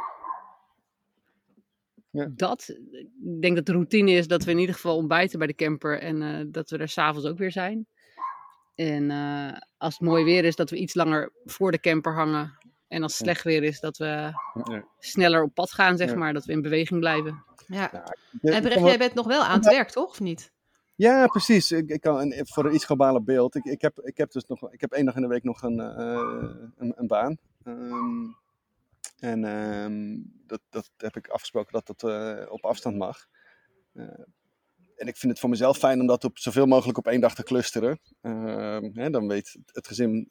Ja. 2.10 2.26
Dat. 2.30 2.68
Ik 3.22 3.40
denk 3.42 3.56
dat 3.56 3.66
de 3.66 3.72
routine 3.72 4.10
is 4.10 4.26
dat 4.28 4.44
we 4.44 4.50
in 4.50 4.58
ieder 4.58 4.74
geval 4.74 4.96
ontbijten 4.96 5.38
bij 5.38 5.46
de 5.46 5.54
camper. 5.54 5.98
En 6.00 6.22
eh, 6.22 6.44
dat 6.46 6.70
we 6.70 6.78
er 6.78 6.88
s'avonds 6.88 7.26
ook 7.28 7.38
weer 7.38 7.52
zijn. 7.52 7.86
En 8.74 9.10
eh, 9.10 9.58
als 9.78 9.92
het 9.98 10.08
mooi 10.08 10.24
weer 10.24 10.44
is, 10.44 10.56
dat 10.56 10.70
we 10.70 10.76
iets 10.76 10.94
langer 10.94 11.32
voor 11.44 11.70
de 11.70 11.80
camper 11.80 12.14
hangen. 12.14 12.58
En 12.88 13.02
als 13.02 13.12
het 13.12 13.22
slecht 13.22 13.42
weer 13.44 13.62
is, 13.62 13.80
dat 13.80 13.96
we 13.96 14.04
Ja. 14.04 14.84
sneller 14.98 15.42
op 15.42 15.54
pad 15.54 15.72
gaan, 15.72 15.96
zeg 15.96 16.10
Ja. 16.10 16.16
maar. 16.16 16.32
Dat 16.32 16.44
we 16.44 16.52
in 16.52 16.62
beweging 16.62 17.00
blijven. 17.00 17.44
ja. 17.66 17.90
Ja, 18.42 18.52
En 18.52 18.62
Brecht, 18.62 18.80
jij 18.80 18.98
bent 18.98 19.14
nog 19.14 19.26
wel 19.26 19.42
aan 19.44 19.58
het 19.60 19.68
werk, 19.68 19.90
toch? 19.90 20.10
Of 20.10 20.20
niet? 20.20 20.52
Ja, 21.00 21.26
precies. 21.26 21.72
Ik, 21.72 22.00
kan 22.00 22.34
voor 22.36 22.64
een 22.64 22.74
iets 22.74 22.84
globaler 22.84 23.24
beeld. 23.24 23.54
Ik, 23.54 23.64
ik, 23.64 23.80
heb, 23.80 24.00
ik 24.00 24.16
heb 24.16 24.30
dus 24.30 24.44
nog, 24.46 24.72
ik 24.72 24.80
heb 24.80 24.92
één 24.92 25.04
dag 25.04 25.14
in 25.14 25.22
de 25.22 25.28
week 25.28 25.42
nog 25.42 25.62
een, 25.62 25.80
eh, 25.80 26.50
een, 26.76 26.92
een 26.96 27.06
baan. 27.06 27.38
Ehm, 27.64 28.26
en 29.18 29.44
ehm, 29.44 30.18
dat, 30.46 30.60
dat 30.70 30.90
heb 30.96 31.16
ik 31.16 31.28
afgesproken 31.28 31.72
dat 31.72 31.86
dat 31.86 32.10
eh, 32.10 32.52
op 32.52 32.64
afstand 32.64 32.96
mag. 32.96 33.26
Eh, 33.92 34.04
en 34.96 35.06
ik 35.06 35.16
vind 35.16 35.32
het 35.32 35.40
voor 35.40 35.50
mezelf 35.50 35.78
fijn 35.78 36.00
om 36.00 36.06
dat 36.06 36.24
op 36.24 36.38
zoveel 36.38 36.66
mogelijk 36.66 36.98
op 36.98 37.06
één 37.06 37.20
dag 37.20 37.34
te 37.34 37.42
clusteren. 37.42 38.00
Ehm, 38.20 38.90
hè, 38.92 39.10
dan 39.10 39.28
weet 39.28 39.56
het 39.66 39.86
gezin 39.86 40.28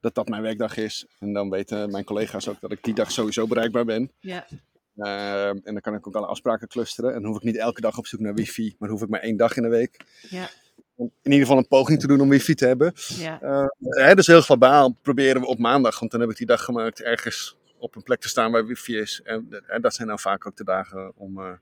dat 0.00 0.14
dat 0.14 0.28
mijn 0.28 0.42
werkdag 0.42 0.76
is. 0.76 1.06
En 1.18 1.32
dan 1.32 1.50
weten 1.50 1.90
mijn 1.90 2.04
collega's 2.04 2.48
ook 2.48 2.60
dat 2.60 2.72
ik 2.72 2.82
die 2.82 2.94
dag 2.94 3.10
sowieso 3.10 3.46
bereikbaar 3.46 3.84
ben. 3.84 4.12
Ja. 4.18 4.46
Uh, 4.96 5.48
en 5.48 5.62
dan 5.62 5.80
kan 5.80 5.94
ik 5.94 6.06
ook 6.06 6.14
alle 6.14 6.26
afspraken 6.26 6.68
clusteren. 6.68 7.14
En 7.14 7.20
dan 7.20 7.30
hoef 7.30 7.36
ik 7.36 7.42
niet 7.42 7.56
elke 7.56 7.80
dag 7.80 7.98
op 7.98 8.06
zoek 8.06 8.20
naar 8.20 8.34
wifi, 8.34 8.74
maar 8.78 8.88
hoef 8.88 9.02
ik 9.02 9.08
maar 9.08 9.20
één 9.20 9.36
dag 9.36 9.56
in 9.56 9.62
de 9.62 9.68
week. 9.68 10.04
Ja. 10.28 10.48
In 10.96 11.12
ieder 11.22 11.40
geval 11.40 11.56
een 11.56 11.68
poging 11.68 12.00
te 12.00 12.06
doen 12.06 12.20
om 12.20 12.28
wifi 12.28 12.54
te 12.54 12.66
hebben. 12.66 12.92
Ja. 12.96 13.68
Uh, 13.78 14.14
dus 14.14 14.26
heel 14.26 14.40
globaal 14.40 14.96
proberen 15.02 15.40
we 15.40 15.46
op 15.46 15.58
maandag, 15.58 15.98
want 15.98 16.10
dan 16.10 16.20
heb 16.20 16.30
ik 16.30 16.36
die 16.36 16.46
dag 16.46 16.64
gemaakt, 16.64 17.02
ergens 17.02 17.56
op 17.78 17.96
een 17.96 18.02
plek 18.02 18.20
te 18.20 18.28
staan 18.28 18.52
waar 18.52 18.66
wifi 18.66 18.98
is. 18.98 19.20
En, 19.24 19.62
en 19.66 19.80
dat 19.80 19.94
zijn 19.94 20.08
nou 20.08 20.20
vaak 20.20 20.46
ook 20.46 20.56
de 20.56 20.64
dagen 20.64 21.12
om 21.16 21.38
uh, 21.38 21.52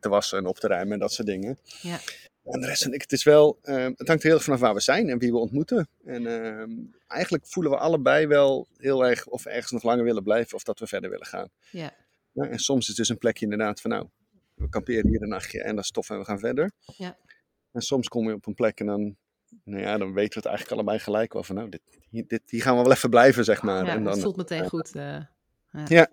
te 0.00 0.08
wassen 0.08 0.38
en 0.38 0.46
op 0.46 0.58
te 0.58 0.66
ruimen 0.66 0.92
en 0.92 0.98
dat 0.98 1.12
soort 1.12 1.28
dingen. 1.28 1.58
Ja. 1.80 1.98
En 2.44 2.60
de 2.60 2.66
rest 2.66 2.84
het 2.84 3.12
is 3.12 3.24
wel, 3.24 3.58
uh, 3.64 3.86
het 3.96 4.08
hangt 4.08 4.22
heel 4.22 4.34
erg 4.34 4.42
vanaf 4.42 4.60
waar 4.60 4.74
we 4.74 4.80
zijn 4.80 5.08
en 5.08 5.18
wie 5.18 5.30
we 5.30 5.38
ontmoeten. 5.38 5.88
En 6.04 6.26
ehm, 6.26 6.70
eigenlijk 7.06 7.46
voelen 7.46 7.72
we 7.72 7.78
allebei 7.78 8.26
wel 8.26 8.66
heel 8.78 9.06
erg 9.06 9.26
of 9.26 9.44
we 9.44 9.50
ergens 9.50 9.72
nog 9.72 9.82
langer 9.82 10.04
willen 10.04 10.22
blijven 10.22 10.54
of 10.54 10.62
dat 10.62 10.78
we 10.78 10.86
verder 10.86 11.10
willen 11.10 11.26
gaan. 11.26 11.48
Ja. 11.70 11.92
Ja 12.34 12.44
en 12.48 12.58
soms 12.58 12.80
is 12.80 12.86
het 12.86 12.96
dus 12.96 13.08
een 13.08 13.18
plekje 13.18 13.44
inderdaad 13.44 13.80
van 13.80 13.90
nou, 13.90 14.06
we 14.54 14.68
kamperen 14.68 15.08
hier 15.08 15.22
een 15.22 15.28
nachtje 15.28 15.62
en 15.62 15.74
dat 15.74 15.84
is 15.84 15.90
tof 15.90 16.10
en 16.10 16.18
we 16.18 16.24
gaan 16.24 16.38
verder. 16.38 16.72
Ja. 16.96 17.16
En 17.72 17.80
soms 17.80 18.08
kom 18.08 18.28
je 18.28 18.34
op 18.34 18.46
een 18.46 18.54
plek 18.54 18.80
en 18.80 18.86
dan, 18.86 19.16
nou 19.64 19.80
ja, 19.80 19.98
dan 19.98 20.12
weten 20.12 20.32
we 20.32 20.38
het 20.38 20.46
eigenlijk 20.46 20.76
allebei 20.76 20.98
gelijk 20.98 21.32
wel 21.32 21.42
van 21.42 21.54
nou, 21.54 21.68
dit, 21.68 21.82
dit, 22.10 22.42
hier 22.46 22.62
gaan 22.62 22.76
we 22.76 22.82
wel 22.82 22.92
even 22.92 23.10
blijven, 23.10 23.44
zeg 23.44 23.62
maar. 23.62 23.84
Ja, 23.84 23.92
en 23.92 24.04
dan, 24.04 24.12
het 24.12 24.22
voelt 24.22 24.36
meteen 24.36 24.68
goed. 24.68 24.94
Uh, 24.94 25.02
ja. 25.70 25.84
ja. 25.86 26.10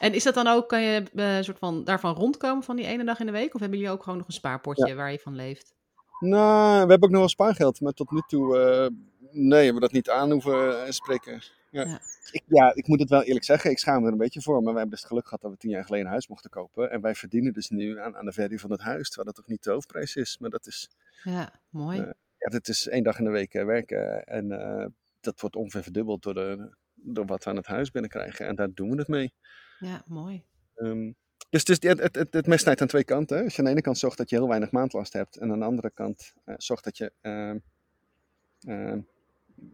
En 0.00 0.14
is 0.14 0.22
dat 0.22 0.34
dan 0.34 0.46
ook, 0.46 0.68
kan 0.68 0.82
je 0.82 1.02
uh, 1.14 1.40
soort 1.40 1.58
van 1.58 1.84
daarvan 1.84 2.14
rondkomen 2.14 2.64
van 2.64 2.76
die 2.76 2.86
ene 2.86 3.04
dag 3.04 3.20
in 3.20 3.26
de 3.26 3.32
week? 3.32 3.54
Of 3.54 3.60
hebben 3.60 3.78
jullie 3.78 3.94
ook 3.94 4.02
gewoon 4.02 4.18
nog 4.18 4.26
een 4.26 4.32
spaarpotje 4.32 4.94
waar 4.94 5.12
je 5.12 5.18
van 5.18 5.34
leeft? 5.34 5.74
Nou, 6.20 6.72
we 6.72 6.90
hebben 6.90 7.02
ook 7.02 7.10
nog 7.10 7.18
wel 7.20 7.28
spaargeld, 7.28 7.80
maar 7.80 7.92
tot 7.92 8.10
nu 8.10 8.22
toe, 8.26 8.56
uh, 8.56 8.98
nee, 9.34 9.74
we 9.74 9.80
dat 9.80 9.92
niet 9.92 10.10
aan 10.10 10.30
hoeven 10.30 10.94
spreken. 10.94 11.42
Ja. 11.70 11.84
Ja. 11.84 12.00
Ik, 12.30 12.42
ja, 12.46 12.74
ik 12.74 12.86
moet 12.86 13.00
het 13.00 13.08
wel 13.08 13.22
eerlijk 13.22 13.44
zeggen, 13.44 13.70
ik 13.70 13.78
schaam 13.78 14.00
me 14.00 14.06
er 14.06 14.12
een 14.12 14.18
beetje 14.18 14.42
voor, 14.42 14.54
maar 14.54 14.72
wij 14.72 14.72
hebben 14.72 14.90
dus 14.90 15.00
het 15.00 15.08
geluk 15.08 15.24
gehad 15.24 15.40
dat 15.40 15.50
we 15.50 15.56
tien 15.56 15.70
jaar 15.70 15.84
geleden 15.84 16.06
een 16.06 16.12
huis 16.12 16.28
mochten 16.28 16.50
kopen. 16.50 16.90
En 16.90 17.00
wij 17.00 17.14
verdienen 17.14 17.52
dus 17.52 17.68
nu 17.68 17.98
aan, 18.00 18.16
aan 18.16 18.24
de 18.24 18.32
verhuur 18.32 18.60
van 18.60 18.70
het 18.70 18.80
huis, 18.80 19.06
terwijl 19.06 19.26
dat 19.26 19.34
toch 19.34 19.46
niet 19.46 19.64
de 19.64 19.70
hoofdprijs 19.70 20.16
is, 20.16 20.38
maar 20.38 20.50
dat 20.50 20.66
is... 20.66 20.90
Ja, 21.22 21.52
mooi. 21.70 22.00
Uh, 22.00 22.06
ja, 22.38 22.48
dat 22.48 22.68
is 22.68 22.88
één 22.88 23.02
dag 23.02 23.18
in 23.18 23.24
de 23.24 23.30
week 23.30 23.52
werken 23.52 24.24
en 24.24 24.50
uh, 24.50 24.86
dat 25.20 25.40
wordt 25.40 25.56
ongeveer 25.56 25.82
verdubbeld 25.82 26.22
door, 26.22 26.34
de, 26.34 26.74
door 26.94 27.26
wat 27.26 27.44
we 27.44 27.50
aan 27.50 27.56
het 27.56 27.66
huis 27.66 27.90
binnenkrijgen. 27.90 28.46
En 28.46 28.54
daar 28.54 28.72
doen 28.74 28.90
we 28.90 28.96
het 28.96 29.08
mee. 29.08 29.32
Ja, 29.78 30.02
mooi. 30.06 30.44
Um, 30.76 31.14
dus, 31.50 31.64
dus 31.64 31.76
het, 31.80 32.00
het, 32.00 32.14
het, 32.14 32.34
het 32.34 32.46
mes 32.46 32.60
snijdt 32.60 32.80
aan 32.80 32.86
twee 32.86 33.04
kanten. 33.04 33.44
Als 33.44 33.52
je 33.52 33.58
aan 33.58 33.64
de 33.64 33.70
ene 33.70 33.80
kant 33.80 33.98
zorgt 33.98 34.18
dat 34.18 34.30
je 34.30 34.36
heel 34.36 34.48
weinig 34.48 34.70
maandlast 34.70 35.12
hebt, 35.12 35.36
en 35.36 35.52
aan 35.52 35.58
de 35.58 35.64
andere 35.64 35.90
kant 35.90 36.32
uh, 36.46 36.54
zorgt 36.58 36.84
dat 36.84 36.96
je 36.96 37.12
uh, 37.22 37.54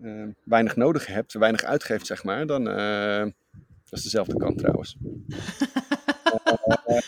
uh, 0.03 0.27
weinig 0.45 0.77
nodig 0.77 1.07
hebt, 1.07 1.33
weinig 1.33 1.63
uitgeeft, 1.63 2.07
zeg 2.07 2.25
maar, 2.25 2.47
dan. 2.47 2.65
dat 2.65 3.99
is 3.99 4.03
dezelfde 4.03 4.37
kant 4.37 4.59
trouwens. 4.59 4.97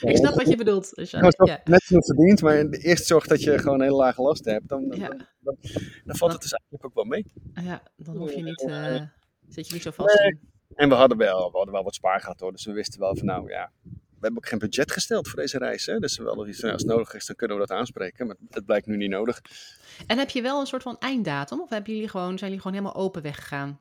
Ik 0.00 0.16
snap 0.16 0.34
wat 0.34 0.48
je 0.48 0.56
bedoelt. 0.56 0.94
Dus 0.94 1.10
ja, 1.10 1.32
ja. 1.44 1.60
Net 1.64 1.82
genoeg 1.82 2.04
verdiend, 2.04 2.42
maar 2.42 2.66
eerst 2.66 3.06
zorg 3.06 3.26
dat 3.26 3.42
je 3.42 3.58
gewoon 3.58 3.78
een 3.78 3.84
hele 3.84 3.96
lage 3.96 4.22
last 4.22 4.44
hebt. 4.44 4.68
Dan, 4.68 4.88
dan, 4.88 4.98
Ja. 4.98 5.08
dan, 5.08 5.26
dan, 5.40 5.56
dan 6.04 6.16
valt 6.16 6.32
het 6.32 6.42
dus 6.42 6.52
eigenlijk 6.52 6.84
ook 6.84 6.94
wel 6.94 7.04
mee. 7.04 7.32
Ja, 7.64 7.82
dan 7.96 8.16
hoef 8.16 8.34
je 8.34 8.42
niet, 8.42 8.62
uh, 8.68 9.00
zit 9.48 9.66
je 9.66 9.74
niet 9.74 9.82
zo 9.82 9.90
vast 9.90 10.18
Nee. 10.18 10.38
En 10.74 10.88
we 10.88 10.94
hadden 10.94 11.18
wel, 11.18 11.50
we 11.50 11.56
hadden 11.56 11.74
wel 11.74 11.84
wat 11.84 11.94
spaar 11.94 12.20
gehad 12.20 12.40
hoor. 12.40 12.52
Dus 12.52 12.64
we 12.64 12.72
wisten 12.72 13.00
wel 13.00 13.16
van 13.16 13.26
nou 13.26 13.50
ja, 13.50 13.70
we 14.22 14.28
hebben 14.28 14.42
ook 14.42 14.48
geen 14.48 14.68
budget 14.68 14.92
gesteld 14.92 15.28
voor 15.28 15.40
deze 15.40 15.58
reis. 15.58 15.86
Hè? 15.86 15.98
Dus 15.98 16.18
wel 16.18 16.46
iets, 16.46 16.60
nou, 16.60 16.72
als 16.72 16.82
het 16.82 16.90
nodig 16.90 17.14
is, 17.14 17.26
dan 17.26 17.36
kunnen 17.36 17.58
we 17.58 17.66
dat 17.66 17.76
aanspreken. 17.78 18.26
Maar 18.26 18.36
het 18.50 18.64
blijkt 18.64 18.86
nu 18.86 18.96
niet 18.96 19.10
nodig. 19.10 19.40
En 20.06 20.18
heb 20.18 20.30
je 20.30 20.42
wel 20.42 20.60
een 20.60 20.66
soort 20.66 20.82
van 20.82 20.98
einddatum? 20.98 21.60
Of 21.60 21.70
hebben 21.70 21.92
jullie 21.92 22.08
gewoon, 22.08 22.38
zijn 22.38 22.50
jullie 22.50 22.60
gewoon 22.60 22.78
helemaal 22.78 23.02
open 23.04 23.22
weggegaan? 23.22 23.80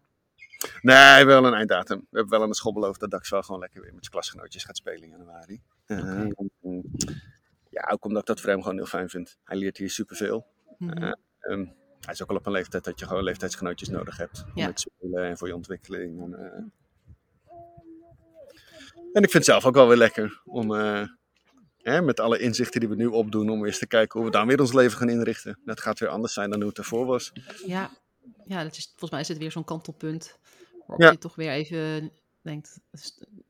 Nee, 0.81 1.25
wel 1.25 1.45
een 1.45 1.53
einddatum. 1.53 1.97
We 1.97 2.17
hebben 2.17 2.29
wel 2.29 2.41
aan 2.41 2.49
de 2.49 2.55
school 2.55 2.73
beloofd 2.73 2.99
dat 2.99 3.11
Dax 3.11 3.29
wel 3.29 3.41
gewoon 3.43 3.59
lekker 3.61 3.81
weer 3.81 3.93
met 3.93 3.99
zijn 3.99 4.11
klasgenootjes 4.11 4.63
gaat 4.63 4.77
spelen 4.77 5.03
in 5.03 5.09
januari. 5.09 5.61
Uh, 5.87 6.27
ja, 7.69 7.89
ook 7.91 8.05
omdat 8.05 8.21
ik 8.21 8.27
dat 8.27 8.39
voor 8.41 8.49
hem 8.49 8.61
gewoon 8.61 8.77
heel 8.77 8.85
fijn 8.85 9.09
vind. 9.09 9.37
Hij 9.43 9.57
leert 9.57 9.77
hier 9.77 9.89
superveel. 9.89 10.45
Mhm. 10.77 11.03
Uh, 11.03 11.11
um, 11.39 11.73
hij 11.99 12.13
is 12.13 12.21
ook 12.21 12.29
al 12.29 12.35
op 12.35 12.45
een 12.45 12.51
leeftijd 12.51 12.83
dat 12.83 12.99
je 12.99 13.05
gewoon 13.05 13.23
leeftijdsgenootjes 13.23 13.89
nodig 13.89 14.17
hebt. 14.17 14.43
Om 14.45 14.51
Ja. 14.61 14.73
te 14.73 14.89
spelen 14.97 15.23
en 15.23 15.37
voor 15.37 15.47
je 15.47 15.55
ontwikkeling. 15.55 16.21
En, 16.21 16.31
uh... 16.39 16.63
en 19.13 19.23
ik 19.23 19.29
vind 19.31 19.33
het 19.33 19.45
zelf 19.45 19.65
ook 19.65 19.73
wel 19.75 19.87
weer 19.87 19.97
lekker 19.97 20.41
om 20.45 20.75
eh, 20.75 21.03
hè, 21.77 22.01
met 22.01 22.19
alle 22.19 22.39
inzichten 22.39 22.79
die 22.79 22.89
we 22.89 22.95
nu 22.95 23.05
opdoen, 23.05 23.49
om 23.49 23.65
eens 23.65 23.79
te 23.79 23.87
kijken 23.87 24.19
hoe 24.19 24.29
we 24.29 24.35
dan 24.35 24.47
weer 24.47 24.59
ons 24.59 24.73
leven 24.73 24.97
gaan 24.97 25.09
inrichten. 25.09 25.59
Dat 25.65 25.79
gaat 25.81 25.99
weer 25.99 26.09
anders 26.09 26.33
zijn 26.33 26.49
dan 26.49 26.59
hoe 26.59 26.69
het 26.69 26.77
ervoor 26.77 27.05
was. 27.05 27.31
Ja, 27.65 27.89
ja 28.45 28.63
dat 28.63 28.77
is, 28.77 28.85
volgens 28.89 29.11
mij 29.11 29.19
is 29.19 29.27
het 29.27 29.37
weer 29.37 29.51
zo'n 29.51 29.63
kantelpunt. 29.63 30.37
Waarop 30.77 31.01
Ja. 31.01 31.11
je 31.11 31.17
toch 31.17 31.35
weer 31.35 31.51
even 31.51 32.11
denkt, 32.41 32.79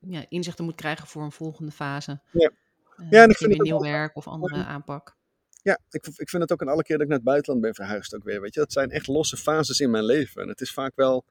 ja, 0.00 0.24
inzichten 0.28 0.64
moet 0.64 0.74
krijgen 0.74 1.06
voor 1.06 1.22
een 1.22 1.32
volgende 1.32 1.72
fase. 1.72 2.20
Ja. 2.32 2.50
Eh, 2.96 3.06
Ja, 3.10 3.22
en 3.22 3.30
ik 3.30 3.36
vind 3.36 3.52
weer 3.52 3.62
nieuw 3.62 3.78
werk 3.80 4.16
of 4.16 4.26
andere 4.28 4.64
aanpak. 4.64 5.16
Ja, 5.62 5.78
ik, 5.90 6.06
ik 6.06 6.28
vind 6.28 6.42
het 6.42 6.52
ook 6.52 6.60
een 6.60 6.68
alle 6.68 6.82
keer 6.82 6.94
dat 6.96 7.02
ik 7.04 7.08
naar 7.08 7.18
het 7.18 7.26
buitenland 7.26 7.62
ben 7.64 7.74
verhuisd 7.74 8.14
ook 8.14 8.24
weer. 8.24 8.40
Weet 8.40 8.54
je, 8.54 8.60
dat 8.60 8.72
zijn 8.72 8.90
echt 8.90 9.06
losse 9.06 9.36
fases 9.36 9.80
in 9.80 9.90
mijn 9.90 10.04
leven. 10.04 10.42
En 10.42 10.48
het 10.48 10.60
is 10.60 10.72
vaak 10.72 10.92
wel. 10.94 11.24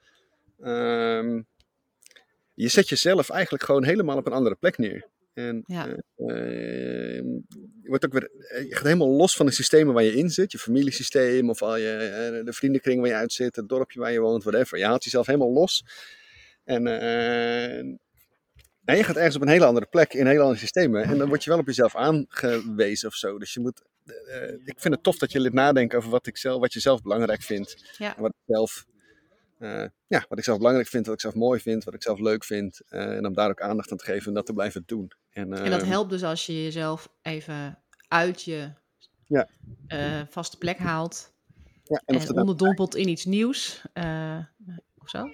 ehm, 0.59 1.41
je 2.61 2.67
zet 2.67 2.89
jezelf 2.89 3.29
eigenlijk 3.29 3.63
gewoon 3.63 3.83
helemaal 3.83 4.17
op 4.17 4.25
een 4.25 4.33
andere 4.33 4.55
plek 4.55 4.77
neer. 4.77 5.07
En 5.33 5.63
Ja. 5.65 5.87
eh, 5.87 5.97
ehm, 7.17 7.27
je, 7.81 7.87
wordt 7.89 8.05
ook 8.05 8.13
weer, 8.13 8.29
eh, 8.37 8.67
je 8.67 8.75
gaat 8.75 8.83
helemaal 8.83 9.09
los 9.15 9.35
van 9.35 9.45
de 9.45 9.51
systemen 9.51 9.93
waar 9.93 10.03
je 10.03 10.15
in 10.15 10.29
zit. 10.29 10.51
Je 10.51 10.57
familiesysteem 10.57 11.49
of 11.49 11.61
al 11.61 11.75
je, 11.77 11.91
eh, 11.91 12.45
de 12.45 12.53
vriendenkring 12.53 12.99
waar 12.99 13.09
je 13.09 13.15
uit 13.15 13.33
zit, 13.33 13.55
het 13.55 13.69
dorpje 13.69 13.99
waar 13.99 14.11
je 14.11 14.19
woont, 14.19 14.43
whatever. 14.43 14.77
Je 14.77 14.85
haalt 14.85 15.03
jezelf 15.03 15.25
helemaal 15.25 15.51
los. 15.51 15.85
En 16.63 16.87
eh, 16.87 17.77
en 18.85 18.97
je 18.97 19.03
gaat 19.03 19.15
ergens 19.15 19.35
op 19.35 19.41
een 19.41 19.47
hele 19.47 19.65
andere 19.65 19.85
plek, 19.85 20.13
in 20.13 20.25
hele 20.25 20.39
andere 20.39 20.59
systemen. 20.59 21.03
En 21.03 21.17
dan 21.17 21.27
word 21.27 21.43
je 21.43 21.49
wel 21.49 21.59
op 21.59 21.65
jezelf 21.67 21.95
aangewezen 21.95 23.07
of 23.07 23.15
zo. 23.15 23.39
Dus 23.39 23.53
je 23.53 23.59
moet, 23.59 23.81
ik 24.65 24.79
vind 24.79 24.93
het 24.93 25.03
tof 25.03 25.17
dat 25.17 25.31
je 25.31 25.39
lid 25.39 25.53
nadenken 25.53 25.97
over 25.97 26.09
wat, 26.09 26.27
ik 26.27 26.37
zelf, 26.37 26.59
wat 26.59 26.73
je 26.73 26.79
zelf 26.79 27.01
belangrijk 27.01 27.41
vindt. 27.41 27.95
Ja. 27.97 28.15
En 28.15 28.21
Wat 28.21 28.31
ik 28.31 28.53
zelf, 28.53 28.85
eh, 29.61 29.85
ja, 30.07 30.25
wat 30.29 30.37
ik 30.37 30.43
zelf 30.43 30.57
belangrijk 30.57 30.87
vind, 30.87 31.05
wat 31.05 31.15
ik 31.15 31.21
zelf 31.21 31.33
mooi 31.35 31.59
vind, 31.59 31.83
wat 31.83 31.93
ik 31.93 32.03
zelf 32.03 32.19
leuk 32.19 32.43
vind. 32.43 32.81
eh, 32.87 33.15
en 33.17 33.25
om 33.25 33.33
daar 33.33 33.49
ook 33.49 33.61
aandacht 33.61 33.91
aan 33.91 33.97
te 33.97 34.05
geven 34.05 34.27
en 34.27 34.33
dat 34.33 34.45
te 34.45 34.53
blijven 34.53 34.83
doen. 34.85 35.11
En, 35.29 35.53
En 35.53 35.71
dat 35.71 35.81
eh, 35.81 35.87
helpt 35.87 36.09
dus 36.09 36.23
als 36.23 36.45
je 36.45 36.63
jezelf 36.63 37.09
even 37.21 37.79
uit 38.07 38.41
je 38.43 38.71
Ja. 39.27 39.47
eh, 39.87 40.21
vaste 40.29 40.57
plek 40.57 40.77
haalt. 40.77 41.33
ja, 41.83 42.01
en 42.05 42.37
onderdompelt 42.39 42.95
in 42.95 43.07
iets 43.07 43.25
nieuws. 43.25 43.81
of 44.97 45.09
zo. 45.09 45.25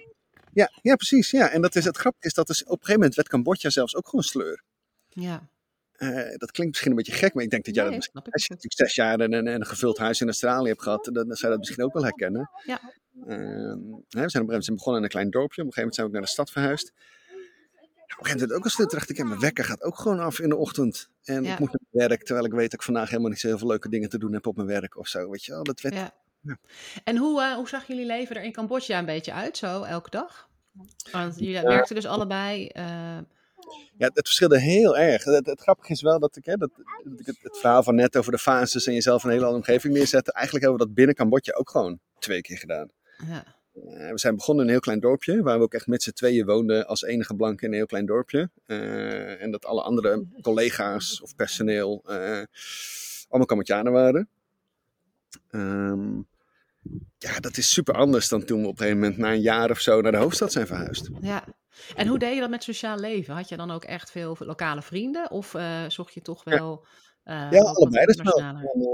ja, 0.52 0.70
ja, 0.82 0.96
precies. 0.96 1.30
Ja. 1.30 1.50
En 1.50 1.62
dat 1.62 1.74
is, 1.76 1.84
het 1.84 1.96
grappige 1.96 2.26
is 2.26 2.34
dat 2.34 2.46
dus 2.46 2.62
op 2.62 2.66
een 2.70 2.76
gegeven 2.76 2.94
moment 2.94 3.14
werd 3.14 3.28
Cambodja 3.28 3.70
zelfs 3.70 3.96
ook 3.96 4.08
gewoon 4.08 4.24
sleur. 4.24 4.62
Ja, 5.08 5.48
Eh, 5.98 6.10
dat 6.36 6.50
klinkt 6.50 6.66
misschien 6.72 6.90
een 6.90 6.96
beetje 6.96 7.12
gek, 7.12 7.34
maar 7.34 7.44
ik 7.44 7.50
denk 7.50 7.64
dat 7.64 7.74
jij 7.74 7.84
Nee, 7.84 7.92
dat 7.92 8.00
misschien 8.12 8.32
Als 8.32 8.42
je 8.46 8.52
natuurlijk 8.54 8.80
zes 8.82 8.94
jaar 8.94 9.20
en 9.20 9.32
een, 9.32 9.46
en 9.46 9.60
een 9.60 9.66
gevuld 9.66 9.98
huis 9.98 10.20
in 10.20 10.26
Australië 10.26 10.68
hebt 10.68 10.82
gehad, 10.82 11.04
dan, 11.04 11.14
dan 11.14 11.36
zou 11.36 11.38
je 11.40 11.48
dat 11.48 11.58
misschien 11.58 11.84
ook 11.84 11.92
wel 11.92 12.02
herkennen. 12.02 12.50
Ja. 12.64 12.80
Hè, 13.26 14.22
we 14.22 14.30
zijn 14.30 14.42
op 14.42 14.48
een 14.48 14.54
gegeven 14.54 14.74
begonnen 14.74 14.96
in 15.00 15.02
een 15.02 15.08
klein 15.08 15.30
dorpje. 15.30 15.62
Op 15.62 15.66
een 15.66 15.72
gegeven 15.72 15.74
moment 15.76 15.94
zijn 15.94 16.06
we 16.06 16.12
ook 16.12 16.18
naar 16.18 16.26
de 16.28 16.32
stad 16.32 16.50
verhuisd. 16.50 16.88
Op 16.88 18.24
een 18.24 18.24
gegeven 18.24 18.38
moment 18.40 18.52
ook 18.52 18.64
als 18.64 18.72
stil 18.72 18.88
dacht 18.88 19.10
ik, 19.10 19.24
mijn 19.24 19.40
wekker 19.40 19.64
gaat 19.64 19.82
ook 19.82 19.98
gewoon 19.98 20.20
af 20.20 20.40
in 20.40 20.48
de 20.48 20.56
ochtend. 20.56 21.10
En 21.24 21.42
Ja. 21.44 21.52
ik 21.52 21.58
moet 21.58 21.68
naar 21.72 21.80
mijn 21.90 22.08
werk, 22.08 22.22
terwijl 22.24 22.46
ik 22.46 22.52
weet 22.52 22.70
dat 22.70 22.72
ik 22.72 22.82
vandaag 22.82 23.08
helemaal 23.08 23.30
niet 23.30 23.40
zo 23.40 23.46
heel 23.48 23.58
veel 23.58 23.68
leuke 23.68 23.88
dingen 23.88 24.08
te 24.08 24.18
doen 24.18 24.32
heb 24.32 24.46
op 24.46 24.56
mijn 24.56 24.68
werk 24.68 24.96
of 24.96 25.08
zo. 25.08 25.30
Weet 25.30 25.44
je 25.44 25.52
wel, 25.52 25.62
dat 25.64 25.80
werd... 25.80 25.94
ja. 25.94 26.14
Ja. 26.40 26.56
En 27.04 27.16
hoe, 27.16 27.42
eh, 27.42 27.54
hoe 27.54 27.68
zag 27.68 27.86
jullie 27.86 28.06
leven 28.06 28.36
er 28.36 28.42
in 28.42 28.52
Cambodja 28.52 28.98
een 28.98 29.04
beetje 29.04 29.32
uit, 29.32 29.56
zo 29.56 29.82
elke 29.82 30.10
dag? 30.10 30.48
Want 31.12 31.38
jullie 31.38 31.60
werkten 31.62 31.94
dus 31.94 32.06
allebei. 32.06 32.66
eh, 32.66 33.18
Ja, 33.96 34.06
het 34.06 34.26
verschilde 34.26 34.60
heel 34.60 34.98
erg. 34.98 35.24
Het, 35.24 35.46
het 35.46 35.60
grappige 35.60 35.92
is 35.92 36.02
wel 36.02 36.18
dat 36.18 36.36
ik, 36.36 36.44
hè, 36.44 36.56
dat, 36.56 36.70
dat 37.04 37.20
ik 37.20 37.26
het, 37.26 37.38
het 37.42 37.58
verhaal 37.58 37.82
van 37.82 37.94
net 37.94 38.16
over 38.16 38.32
de 38.32 38.38
fases 38.38 38.86
en 38.86 38.94
jezelf 38.94 39.22
in 39.22 39.28
een 39.28 39.34
hele 39.34 39.46
andere 39.46 39.64
omgeving 39.64 39.94
neerzetten. 39.94 40.32
Eigenlijk 40.32 40.64
hebben 40.64 40.80
we 40.80 40.86
dat 40.86 40.96
binnen 40.96 41.14
Cambodja 41.14 41.52
ook 41.52 41.70
gewoon 41.70 41.98
twee 42.18 42.40
keer 42.40 42.58
gedaan. 42.58 42.88
ja. 43.28 43.56
Eh, 43.86 44.10
we 44.10 44.18
zijn 44.18 44.36
begonnen 44.36 44.62
in 44.62 44.68
een 44.68 44.74
heel 44.74 44.84
klein 44.84 45.00
dorpje, 45.00 45.42
waar 45.42 45.58
we 45.58 45.64
ook 45.64 45.74
echt 45.74 45.86
met 45.86 46.02
z'n 46.02 46.10
tweeën 46.10 46.46
woonden 46.46 46.86
als 46.86 47.02
enige 47.02 47.34
blanke 47.34 47.64
in 47.64 47.70
een 47.70 47.76
heel 47.76 47.86
klein 47.86 48.06
dorpje. 48.06 48.50
Eh, 48.66 49.42
en 49.42 49.50
dat 49.50 49.64
alle 49.64 49.82
andere 49.82 50.26
collega's 50.40 51.20
of 51.20 51.34
personeel 51.34 52.02
eh, 52.06 52.42
allemaal 53.28 53.46
Cambodjanen 53.46 53.92
waren. 53.92 54.28
Ehm, 55.50 56.16
ja, 57.18 57.40
dat 57.40 57.56
is 57.56 57.72
super 57.72 57.94
anders 57.94 58.28
dan 58.28 58.44
toen 58.44 58.60
we 58.60 58.66
op 58.66 58.72
een 58.72 58.78
gegeven 58.78 59.00
moment 59.00 59.18
na 59.18 59.32
een 59.32 59.40
jaar 59.40 59.70
of 59.70 59.80
zo 59.80 60.00
naar 60.00 60.12
de 60.12 60.18
hoofdstad 60.18 60.52
zijn 60.52 60.66
verhuisd. 60.66 61.08
ja. 61.20 61.44
En 61.94 62.06
hoe 62.06 62.18
deed 62.18 62.34
je 62.34 62.40
dat 62.40 62.50
met 62.50 62.62
sociaal 62.62 62.98
leven? 62.98 63.34
Had 63.34 63.48
je 63.48 63.56
dan 63.56 63.70
ook 63.70 63.84
echt 63.84 64.10
veel 64.10 64.36
lokale 64.38 64.82
vrienden? 64.82 65.30
Of 65.30 65.54
eh, 65.54 65.84
zocht 65.88 66.14
je 66.14 66.20
toch 66.22 66.44
wel. 66.44 66.86
eh, 67.22 67.50
Ja, 67.50 67.60
allebei 67.60 68.04
dus 68.06 68.16
wel. 68.22 68.34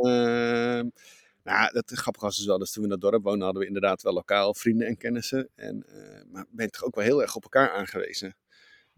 ehm, 0.06 0.88
nou, 1.42 1.68
het 1.72 1.90
grappige 1.94 2.24
was 2.24 2.36
dus 2.36 2.46
wel, 2.46 2.58
dus 2.58 2.72
toen 2.72 2.84
we 2.84 2.92
in 2.94 2.98
dat 3.00 3.10
dorp 3.10 3.22
woonden, 3.24 3.42
hadden 3.44 3.60
we 3.62 3.66
inderdaad 3.68 4.02
wel 4.02 4.12
lokaal 4.12 4.54
vrienden 4.54 4.86
en 4.86 4.96
kennissen. 4.96 5.48
En, 5.54 5.84
eh, 5.86 6.24
maar 6.32 6.44
ben 6.50 6.64
je 6.64 6.70
toch 6.70 6.84
ook 6.84 6.94
wel 6.94 7.04
heel 7.04 7.22
erg 7.22 7.36
op 7.36 7.42
elkaar 7.42 7.70
aangewezen. 7.70 8.36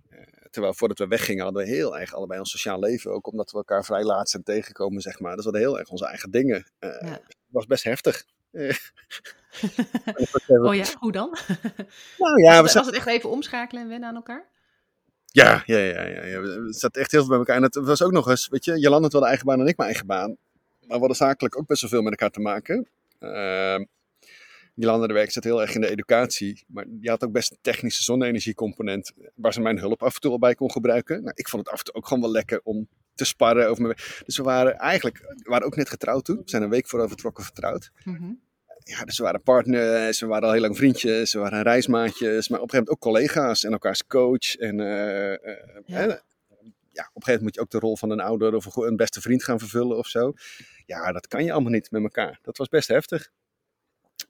Eh, 0.08 0.18
terwijl 0.50 0.74
voordat 0.74 0.98
we 0.98 1.06
weggingen 1.06 1.44
hadden 1.44 1.62
we 1.62 1.68
heel 1.68 1.98
erg 1.98 2.14
allebei 2.14 2.38
ons 2.40 2.50
sociaal 2.50 2.78
leven. 2.78 3.12
Ook 3.12 3.26
omdat 3.26 3.50
we 3.50 3.56
elkaar 3.56 3.84
vrij 3.84 4.04
laat 4.04 4.28
zijn 4.30 4.42
tegengekomen, 4.42 5.00
zeg 5.02 5.20
maar. 5.20 5.34
Dus 5.36 5.44
we 5.44 5.50
hadden 5.50 5.68
heel 5.68 5.78
erg 5.78 5.88
onze 5.88 6.06
eigen 6.06 6.30
dingen. 6.30 6.70
Eh, 6.78 6.90
Ja. 7.00 7.10
Het 7.12 7.36
was 7.54 7.66
best 7.66 7.84
heftig. 7.84 8.24
Eh, 8.56 8.76
Oh 10.48 10.74
ja, 10.74 10.84
hoe 10.98 11.12
dan? 11.12 11.28
nou 12.18 12.42
ja, 12.42 12.56
we 12.56 12.72
was, 12.72 12.86
het 12.86 12.94
echt 12.94 13.06
even 13.06 13.30
omschakelen 13.30 13.82
en 13.82 13.88
wennen 13.88 14.08
aan 14.08 14.14
elkaar? 14.14 14.46
Ja, 15.26 15.62
ja, 15.66 15.78
ja, 15.78 16.02
ja, 16.02 16.24
ja. 16.24 16.40
Het 16.40 16.76
staat 16.76 16.96
echt 16.96 17.10
heel 17.10 17.20
veel 17.20 17.28
bij 17.28 17.38
elkaar. 17.38 17.56
En 17.56 17.62
het 17.62 17.74
was 17.74 18.02
ook 18.02 18.12
nog 18.12 18.28
eens, 18.28 18.48
weet 18.48 18.64
je, 18.64 18.78
Jolanda 18.78 19.02
had 19.02 19.12
wel 19.12 19.20
de 19.20 19.26
eigen 19.26 19.46
baan 19.46 19.60
en 19.60 19.66
ik 19.66 19.76
mijn 19.76 19.88
eigen 19.88 20.06
baan. 20.06 20.36
Maar 20.80 20.88
we 20.94 20.98
hadden 20.98 21.16
zakelijk 21.16 21.58
ook 21.58 21.66
best 21.66 21.80
wel 21.80 21.90
veel 21.90 22.02
met 22.02 22.10
elkaar 22.10 22.30
te 22.30 22.40
maken. 22.40 22.88
Uh, 23.20 23.78
Jolanda 24.74 25.06
de 25.06 25.12
werk 25.12 25.30
zit 25.30 25.44
heel 25.44 25.60
erg 25.60 25.74
in 25.74 25.80
de 25.80 25.90
educatie. 25.90 26.64
Maar 26.68 26.84
die 26.88 27.10
had 27.10 27.24
ook 27.24 27.32
best 27.32 27.50
een 27.50 27.58
technische 27.60 28.02
zonne-energiecomponent. 28.02 29.12
Waar 29.34 29.52
ze 29.52 29.60
mijn 29.60 29.78
hulp 29.78 30.02
af 30.02 30.14
en 30.14 30.20
toe 30.20 30.30
al 30.30 30.38
bij 30.38 30.54
kon 30.54 30.70
gebruiken. 30.70 31.22
Nou, 31.22 31.32
ik 31.34 31.48
vond 31.48 31.64
het 31.64 31.72
af 31.72 31.78
en 31.78 31.84
toe 31.84 31.94
ook 31.94 32.06
gewoon 32.06 32.22
wel 32.22 32.32
lekker 32.32 32.60
om 32.62 32.88
te 33.14 33.24
sparren 33.24 33.68
over 33.68 33.82
mijn 33.82 33.96
Dus 34.24 34.36
we 34.36 34.42
waren 34.42 34.78
eigenlijk, 34.78 35.18
we 35.18 35.50
waren 35.50 35.66
ook 35.66 35.76
net 35.76 35.88
getrouwd 35.88 36.24
toen. 36.24 36.36
We 36.36 36.42
zijn 36.44 36.62
een 36.62 36.70
week 36.70 36.88
vooraf 36.88 37.08
vertrokken 37.08 37.44
vertrouwd. 37.44 37.90
Mm 38.04 38.44
ja, 38.88 39.04
dus 39.04 39.16
we 39.16 39.24
waren 39.24 39.42
partners, 39.42 40.20
we 40.20 40.26
waren 40.26 40.46
al 40.46 40.52
heel 40.52 40.60
lang 40.60 40.76
vriendjes, 40.76 41.32
we 41.32 41.38
waren 41.38 41.62
reismaatjes, 41.62 42.48
maar 42.48 42.60
op 42.60 42.64
een 42.64 42.70
gegeven 42.70 42.78
moment 42.78 42.88
ook 42.88 43.00
collega's 43.00 43.64
en 43.64 43.72
elkaars 43.72 44.06
coach. 44.06 44.56
En 44.56 44.78
uh, 44.78 44.86
ja. 45.86 46.00
ja. 46.92 47.10
op 47.12 47.22
een 47.22 47.22
gegeven 47.22 47.22
moment 47.22 47.40
moet 47.40 47.54
je 47.54 47.60
ook 47.60 47.70
de 47.70 47.78
rol 47.78 47.96
van 47.96 48.10
een 48.10 48.20
ouder 48.20 48.54
of 48.54 48.76
een 48.76 48.96
beste 48.96 49.20
vriend 49.20 49.44
gaan 49.44 49.58
vervullen 49.58 49.96
of 49.96 50.06
zo. 50.06 50.32
Ja, 50.86 51.12
dat 51.12 51.26
kan 51.26 51.44
je 51.44 51.52
allemaal 51.52 51.70
niet 51.70 51.90
met 51.90 52.02
elkaar. 52.02 52.38
Dat 52.42 52.56
was 52.56 52.68
best 52.68 52.88
heftig. 52.88 53.30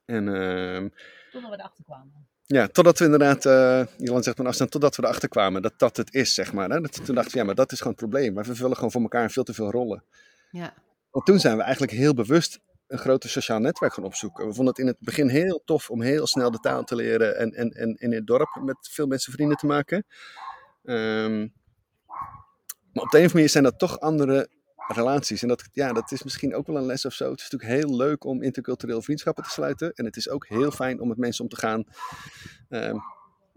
En, 0.05 0.27
uh, 0.27 0.91
totdat 1.31 1.51
we 1.51 1.57
erachter 1.57 1.85
kwamen. 1.85 2.27
Ja, 2.47 2.67
totdat 2.67 2.99
we 2.99 3.05
inderdaad, 3.05 3.45
uh, 3.45 3.87
Jolan 3.99 4.23
zegt 4.23 4.37
mijn 4.37 4.49
afstand, 4.49 4.71
totdat 4.71 4.97
we 4.97 5.03
erachter 5.03 5.29
kwamen 5.29 5.63
dat 5.63 5.79
dat 5.79 5.97
het 5.97 6.15
is, 6.15 6.35
zeg 6.35 6.53
maar. 6.53 6.71
Hè? 6.71 6.81
Dat, 6.81 7.05
toen 7.05 7.15
dachten 7.15 7.33
we, 7.33 7.39
ja, 7.39 7.45
maar 7.45 7.55
dat 7.55 7.73
is 7.73 7.79
gewoon 7.79 7.93
het 7.99 8.09
probleem. 8.09 8.35
We 8.35 8.45
vervullen 8.45 8.77
gewoon 8.77 8.91
voor 8.91 9.03
elkaar 9.03 9.31
veel 9.31 9.45
te 9.45 9.55
veel 9.55 9.71
rollen. 9.71 10.05
Ja. 10.51 10.75
Want 11.11 11.27
toen 11.27 11.39
zijn 11.39 11.57
we 11.57 11.63
eigenlijk 11.63 11.93
heel 11.93 12.15
bewust 12.15 12.61
een 12.87 12.99
groter 12.99 13.31
sociaal 13.31 13.59
netwerk 13.59 13.95
gaan 13.95 14.05
opzoeken. 14.05 14.47
We 14.47 14.55
vonden 14.55 14.75
het 14.75 14.79
in 14.79 14.87
het 14.87 14.97
begin 15.01 15.29
heel 15.29 15.63
tof 15.65 15.91
om 15.91 16.03
heel 16.03 16.27
snel 16.27 16.51
de 16.51 16.59
taal 16.59 16.85
te 16.85 16.95
leren 16.95 17.39
en, 17.39 17.53
en, 17.53 17.71
en 17.71 17.95
in 17.95 18.13
het 18.13 18.27
dorp 18.27 18.61
met 18.63 18.77
veel 18.81 19.07
mensen 19.07 19.33
vrienden 19.33 19.57
te 19.57 19.67
maken. 19.67 20.07
Um, 20.83 21.53
maar 22.93 23.05
op 23.05 23.11
de 23.11 23.19
een 23.19 23.25
of 23.25 23.33
andere 23.33 23.33
manier 23.33 23.49
zijn 23.49 23.65
dat 23.65 23.79
toch 23.79 24.01
andere 24.01 24.49
relaties. 24.89 25.43
En 25.43 25.49
dat, 25.49 25.69
ja, 25.73 25.93
dat 25.93 26.13
is 26.13 26.23
misschien 26.23 26.55
ook 26.55 26.67
wel 26.67 26.77
een 26.77 26.87
les 26.87 27.05
of 27.05 27.13
zo. 27.13 27.31
Het 27.31 27.41
is 27.41 27.51
natuurlijk 27.51 27.81
heel 27.81 27.97
leuk 27.97 28.25
om 28.25 28.43
intercultureel 28.43 29.03
vriendschappen 29.03 29.45
te 29.45 29.51
sluiten. 29.51 29.93
En 29.93 30.05
het 30.05 30.17
is 30.17 30.29
ook 30.29 30.47
heel 30.47 30.71
fijn 30.71 31.01
om 31.01 31.09
met 31.09 31.17
mensen 31.17 31.45
om 31.45 31.51
te 31.51 31.57
gaan. 31.57 31.85
Um, 32.69 33.01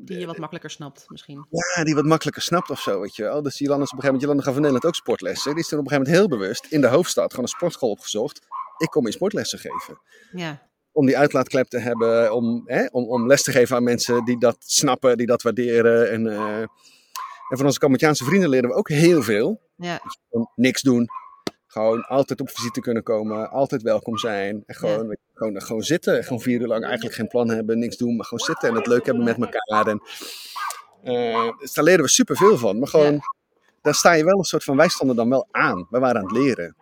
die 0.02 0.20
je 0.20 0.26
wat 0.26 0.38
makkelijker 0.38 0.70
snapt, 0.70 1.06
misschien. 1.08 1.48
Ja, 1.50 1.84
die 1.84 1.96
wat 1.96 2.06
makkelijker 2.06 2.42
snapt 2.42 2.70
of 2.70 2.80
zo, 2.80 3.00
weet 3.00 3.16
je 3.16 3.24
wel. 3.24 3.42
Dus 3.42 3.58
Jolanda 3.58 3.84
is 3.84 3.92
op 3.92 3.98
een 3.98 4.04
gegeven 4.04 4.06
moment, 4.06 4.22
Jolanda 4.22 4.44
gaf 4.44 4.54
van 4.54 4.62
Nederland 4.62 4.86
ook 4.86 4.96
sportlessen. 4.96 5.52
Die 5.52 5.64
is 5.64 5.68
toen 5.68 5.80
op 5.80 5.86
een 5.86 5.92
gegeven 5.92 6.12
moment 6.12 6.32
heel 6.32 6.40
bewust 6.40 6.66
in 6.66 6.82
de 6.82 6.88
hoofdstad 6.88 7.30
gewoon 7.30 7.46
een 7.46 7.52
sportschool 7.52 7.90
opgezocht 7.90 8.48
ik 8.80 8.90
kom 8.90 9.06
in 9.06 9.12
sportlessen 9.12 9.60
geven. 9.60 10.02
Ja. 10.32 10.68
Om 10.92 11.06
die 11.06 11.18
uitlaatklep 11.18 11.68
te 11.68 11.80
hebben, 11.80 12.34
om, 12.34 12.64
hè, 12.66 12.86
om, 12.86 13.10
om 13.10 13.28
les 13.28 13.44
te 13.44 13.52
geven 13.52 13.76
aan 13.76 13.84
mensen 13.84 14.26
die 14.26 14.40
dat 14.40 14.58
snappen, 14.60 15.18
die 15.18 15.28
dat 15.28 15.42
waarderen. 15.42 16.12
En, 16.12 16.26
uh, 16.26 16.60
en 16.60 17.58
van 17.58 17.66
onze 17.66 17.80
Cambodjaanse 17.80 18.24
vrienden 18.24 18.50
leren 18.50 18.70
we 18.70 18.76
ook 18.76 18.90
heel 18.90 19.24
veel. 19.24 19.62
Ja. 19.76 20.00
Dus 20.04 20.46
niks 20.56 20.82
doen. 20.82 21.08
Gewoon 21.68 22.02
altijd 22.02 22.42
op 22.42 22.50
visite 22.50 22.80
kunnen 22.80 23.04
komen, 23.04 23.50
altijd 23.50 23.82
welkom 23.82 24.18
zijn. 24.18 24.64
En 24.66 24.76
gewoon, 24.76 25.08
ja. 25.08 25.16
Gewoon, 25.40 25.62
gewoon 25.62 25.82
zitten. 25.82 26.24
Gewoon 26.24 26.42
vier 26.42 26.62
uur 26.62 26.68
lang 26.68 26.84
eigenlijk 26.84 27.16
geen 27.16 27.28
plan 27.28 27.50
hebben, 27.50 27.80
niks 27.80 27.98
doen, 27.98 28.16
maar 28.16 28.26
gewoon 28.26 28.46
zitten 28.46 28.70
en 28.70 28.76
het 28.76 28.88
leuk 28.88 29.06
hebben 29.06 29.24
met 29.24 29.38
elkaar. 29.38 29.88
En, 29.88 30.02
uh, 31.04 31.58
dus 31.60 31.74
daar 31.74 31.84
leren 31.84 32.04
we 32.04 32.10
superveel 32.10 32.58
van. 32.58 32.80
Maar 32.80 32.88
gewoon, 32.88 33.14
ja. 33.14 33.34
daar 33.82 33.96
sta 33.96 34.12
je 34.14 34.24
wel 34.24 34.38
een 34.38 34.44
soort 34.44 34.64
van, 34.64 34.78
wij 34.78 34.90
stonden 34.90 35.16
dan 35.16 35.30
wel 35.30 35.48
aan. 35.52 35.88
We 35.90 36.00
waren 36.00 36.22
aan 36.22 36.28
het 36.28 36.38
leren. 36.38 36.76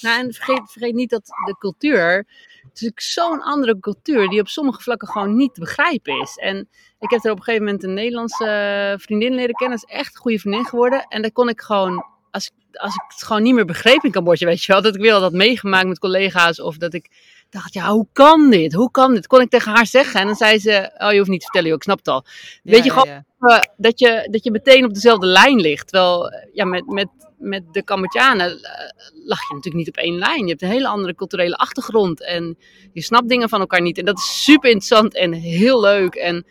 Nou, 0.00 0.20
en 0.20 0.32
vergeet, 0.32 0.70
vergeet 0.70 0.94
niet 0.94 1.10
dat 1.10 1.26
de 1.26 1.56
cultuur, 1.58 2.26
het 2.68 2.92
is 2.94 3.12
zo'n 3.12 3.42
andere 3.42 3.80
cultuur 3.80 4.28
die 4.28 4.40
op 4.40 4.48
sommige 4.48 4.80
vlakken 4.80 5.08
gewoon 5.08 5.36
niet 5.36 5.54
te 5.54 5.60
begrijpen 5.60 6.20
is. 6.20 6.36
En 6.36 6.68
ik 6.98 7.10
heb 7.10 7.24
er 7.24 7.30
op 7.30 7.36
een 7.36 7.42
gegeven 7.42 7.64
moment 7.64 7.84
een 7.84 7.94
Nederlandse 7.94 8.94
vriendin 9.00 9.34
leren 9.34 9.54
kennen, 9.54 9.78
dat 9.78 9.88
is 9.88 9.96
echt 9.96 10.14
een 10.14 10.20
goede 10.20 10.38
vriendin 10.38 10.64
geworden. 10.64 11.06
En 11.08 11.22
daar 11.22 11.32
kon 11.32 11.48
ik 11.48 11.60
gewoon, 11.60 12.04
als 12.30 12.46
ik, 12.46 12.76
als 12.76 12.94
ik 12.94 13.02
het 13.08 13.22
gewoon 13.22 13.42
niet 13.42 13.54
meer 13.54 13.64
begreep 13.64 14.04
in 14.04 14.10
Cambodja, 14.10 14.46
weet 14.46 14.64
je 14.64 14.72
wel, 14.72 14.82
dat 14.82 14.94
ik 14.94 15.00
weer 15.00 15.12
dat 15.12 15.32
meegemaakt 15.32 15.86
met 15.86 15.98
collega's 15.98 16.60
of 16.60 16.76
dat 16.76 16.94
ik 16.94 17.10
dacht, 17.52 17.74
ja, 17.74 17.90
hoe 17.90 18.06
kan 18.12 18.50
dit? 18.50 18.72
Hoe 18.72 18.90
kan 18.90 19.14
dit? 19.14 19.26
Kon 19.26 19.40
ik 19.40 19.50
tegen 19.50 19.72
haar 19.72 19.86
zeggen. 19.86 20.20
En 20.20 20.26
dan 20.26 20.36
zei 20.36 20.58
ze, 20.58 20.90
oh, 20.98 21.10
je 21.10 21.16
hoeft 21.16 21.30
niet 21.30 21.40
te 21.40 21.44
vertellen, 21.44 21.68
joh, 21.68 21.76
ik 21.76 21.82
snap 21.82 21.98
het 21.98 22.08
al. 22.08 22.24
Weet 22.62 22.84
je, 22.84 22.90
gewoon 22.90 23.22
ja. 23.38 23.64
dat, 23.76 23.98
je, 23.98 24.28
dat 24.30 24.44
je 24.44 24.50
meteen 24.50 24.84
op 24.84 24.94
dezelfde 24.94 25.26
lijn 25.26 25.60
ligt. 25.60 25.88
Terwijl, 25.88 26.32
ja, 26.52 26.64
met, 26.64 26.86
met, 26.86 27.08
met 27.38 27.62
de 27.72 27.84
Cambodjanen 27.84 28.48
lag 29.24 29.48
je 29.48 29.54
natuurlijk 29.54 29.74
niet 29.74 29.88
op 29.88 29.96
één 29.96 30.18
lijn. 30.18 30.42
Je 30.42 30.48
hebt 30.48 30.62
een 30.62 30.68
hele 30.68 30.88
andere 30.88 31.14
culturele 31.14 31.56
achtergrond 31.56 32.24
en 32.24 32.58
je 32.92 33.02
snapt 33.02 33.28
dingen 33.28 33.48
van 33.48 33.60
elkaar 33.60 33.80
niet. 33.80 33.98
En 33.98 34.04
dat 34.04 34.18
is 34.18 34.44
super 34.44 34.70
interessant 34.70 35.14
en 35.14 35.32
heel 35.32 35.80
leuk. 35.80 36.14
En 36.14 36.46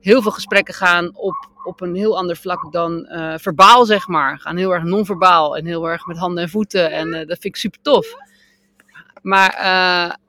heel 0.00 0.22
veel 0.22 0.30
gesprekken 0.30 0.74
gaan 0.74 1.16
op, 1.16 1.50
op 1.64 1.80
een 1.80 1.94
heel 1.94 2.18
ander 2.18 2.36
vlak 2.36 2.72
dan 2.72 3.08
uh, 3.10 3.34
verbaal, 3.36 3.84
zeg 3.84 4.08
maar. 4.08 4.38
Gaan 4.38 4.56
heel 4.56 4.70
erg 4.74 4.82
non-verbaal 4.82 5.56
en 5.56 5.66
heel 5.66 5.88
erg 5.88 6.06
met 6.06 6.18
handen 6.18 6.42
en 6.42 6.48
voeten. 6.48 6.90
En 6.90 7.06
uh, 7.06 7.18
dat 7.18 7.26
vind 7.26 7.44
ik 7.44 7.56
super 7.56 7.80
tof. 7.82 8.14
Maar 9.26 9.58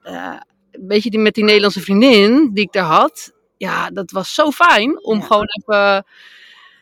uh, 0.04 0.40
weet 0.88 1.04
je, 1.04 1.10
die, 1.10 1.20
met 1.20 1.34
die 1.34 1.44
Nederlandse 1.44 1.82
vriendin 1.82 2.50
die 2.54 2.64
ik 2.64 2.72
daar 2.72 2.84
had, 2.84 3.34
ja, 3.58 3.90
dat 3.90 4.12
was 4.12 4.34
zo 4.34 4.52
fijn 4.52 5.04
om 5.04 5.22
gewoon 5.22 5.48
even 5.48 6.06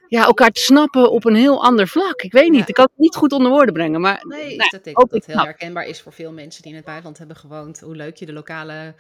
ja, 0.07 0.25
elkaar 0.25 0.51
te 0.51 0.61
snappen 0.61 1.11
op 1.11 1.25
een 1.25 1.35
heel 1.35 1.63
ander 1.63 1.87
vlak. 1.87 2.21
Ik 2.21 2.31
weet 2.31 2.51
niet, 2.51 2.69
ik 2.69 2.73
kan 2.73 2.85
het 2.85 2.97
niet 2.97 3.15
goed 3.15 3.31
onder 3.31 3.51
woorden 3.51 3.73
brengen. 3.73 4.01
Maar, 4.01 4.25
nee, 4.27 4.55
nou, 4.55 4.69
dat 4.69 4.83
denk 4.83 4.97
dat 4.97 5.11
het 5.11 5.25
heel 5.25 5.43
herkenbaar 5.43 5.85
is 5.85 6.01
voor 6.01 6.13
veel 6.13 6.31
mensen 6.31 6.61
die 6.61 6.71
in 6.71 6.77
het 6.77 6.85
buitenland 6.85 7.17
hebben 7.17 7.35
gewoond. 7.35 7.79
Hoe 7.79 7.95
leuk 7.95 8.15
je 8.15 8.25
de 8.25 8.33
lokale 8.33 8.95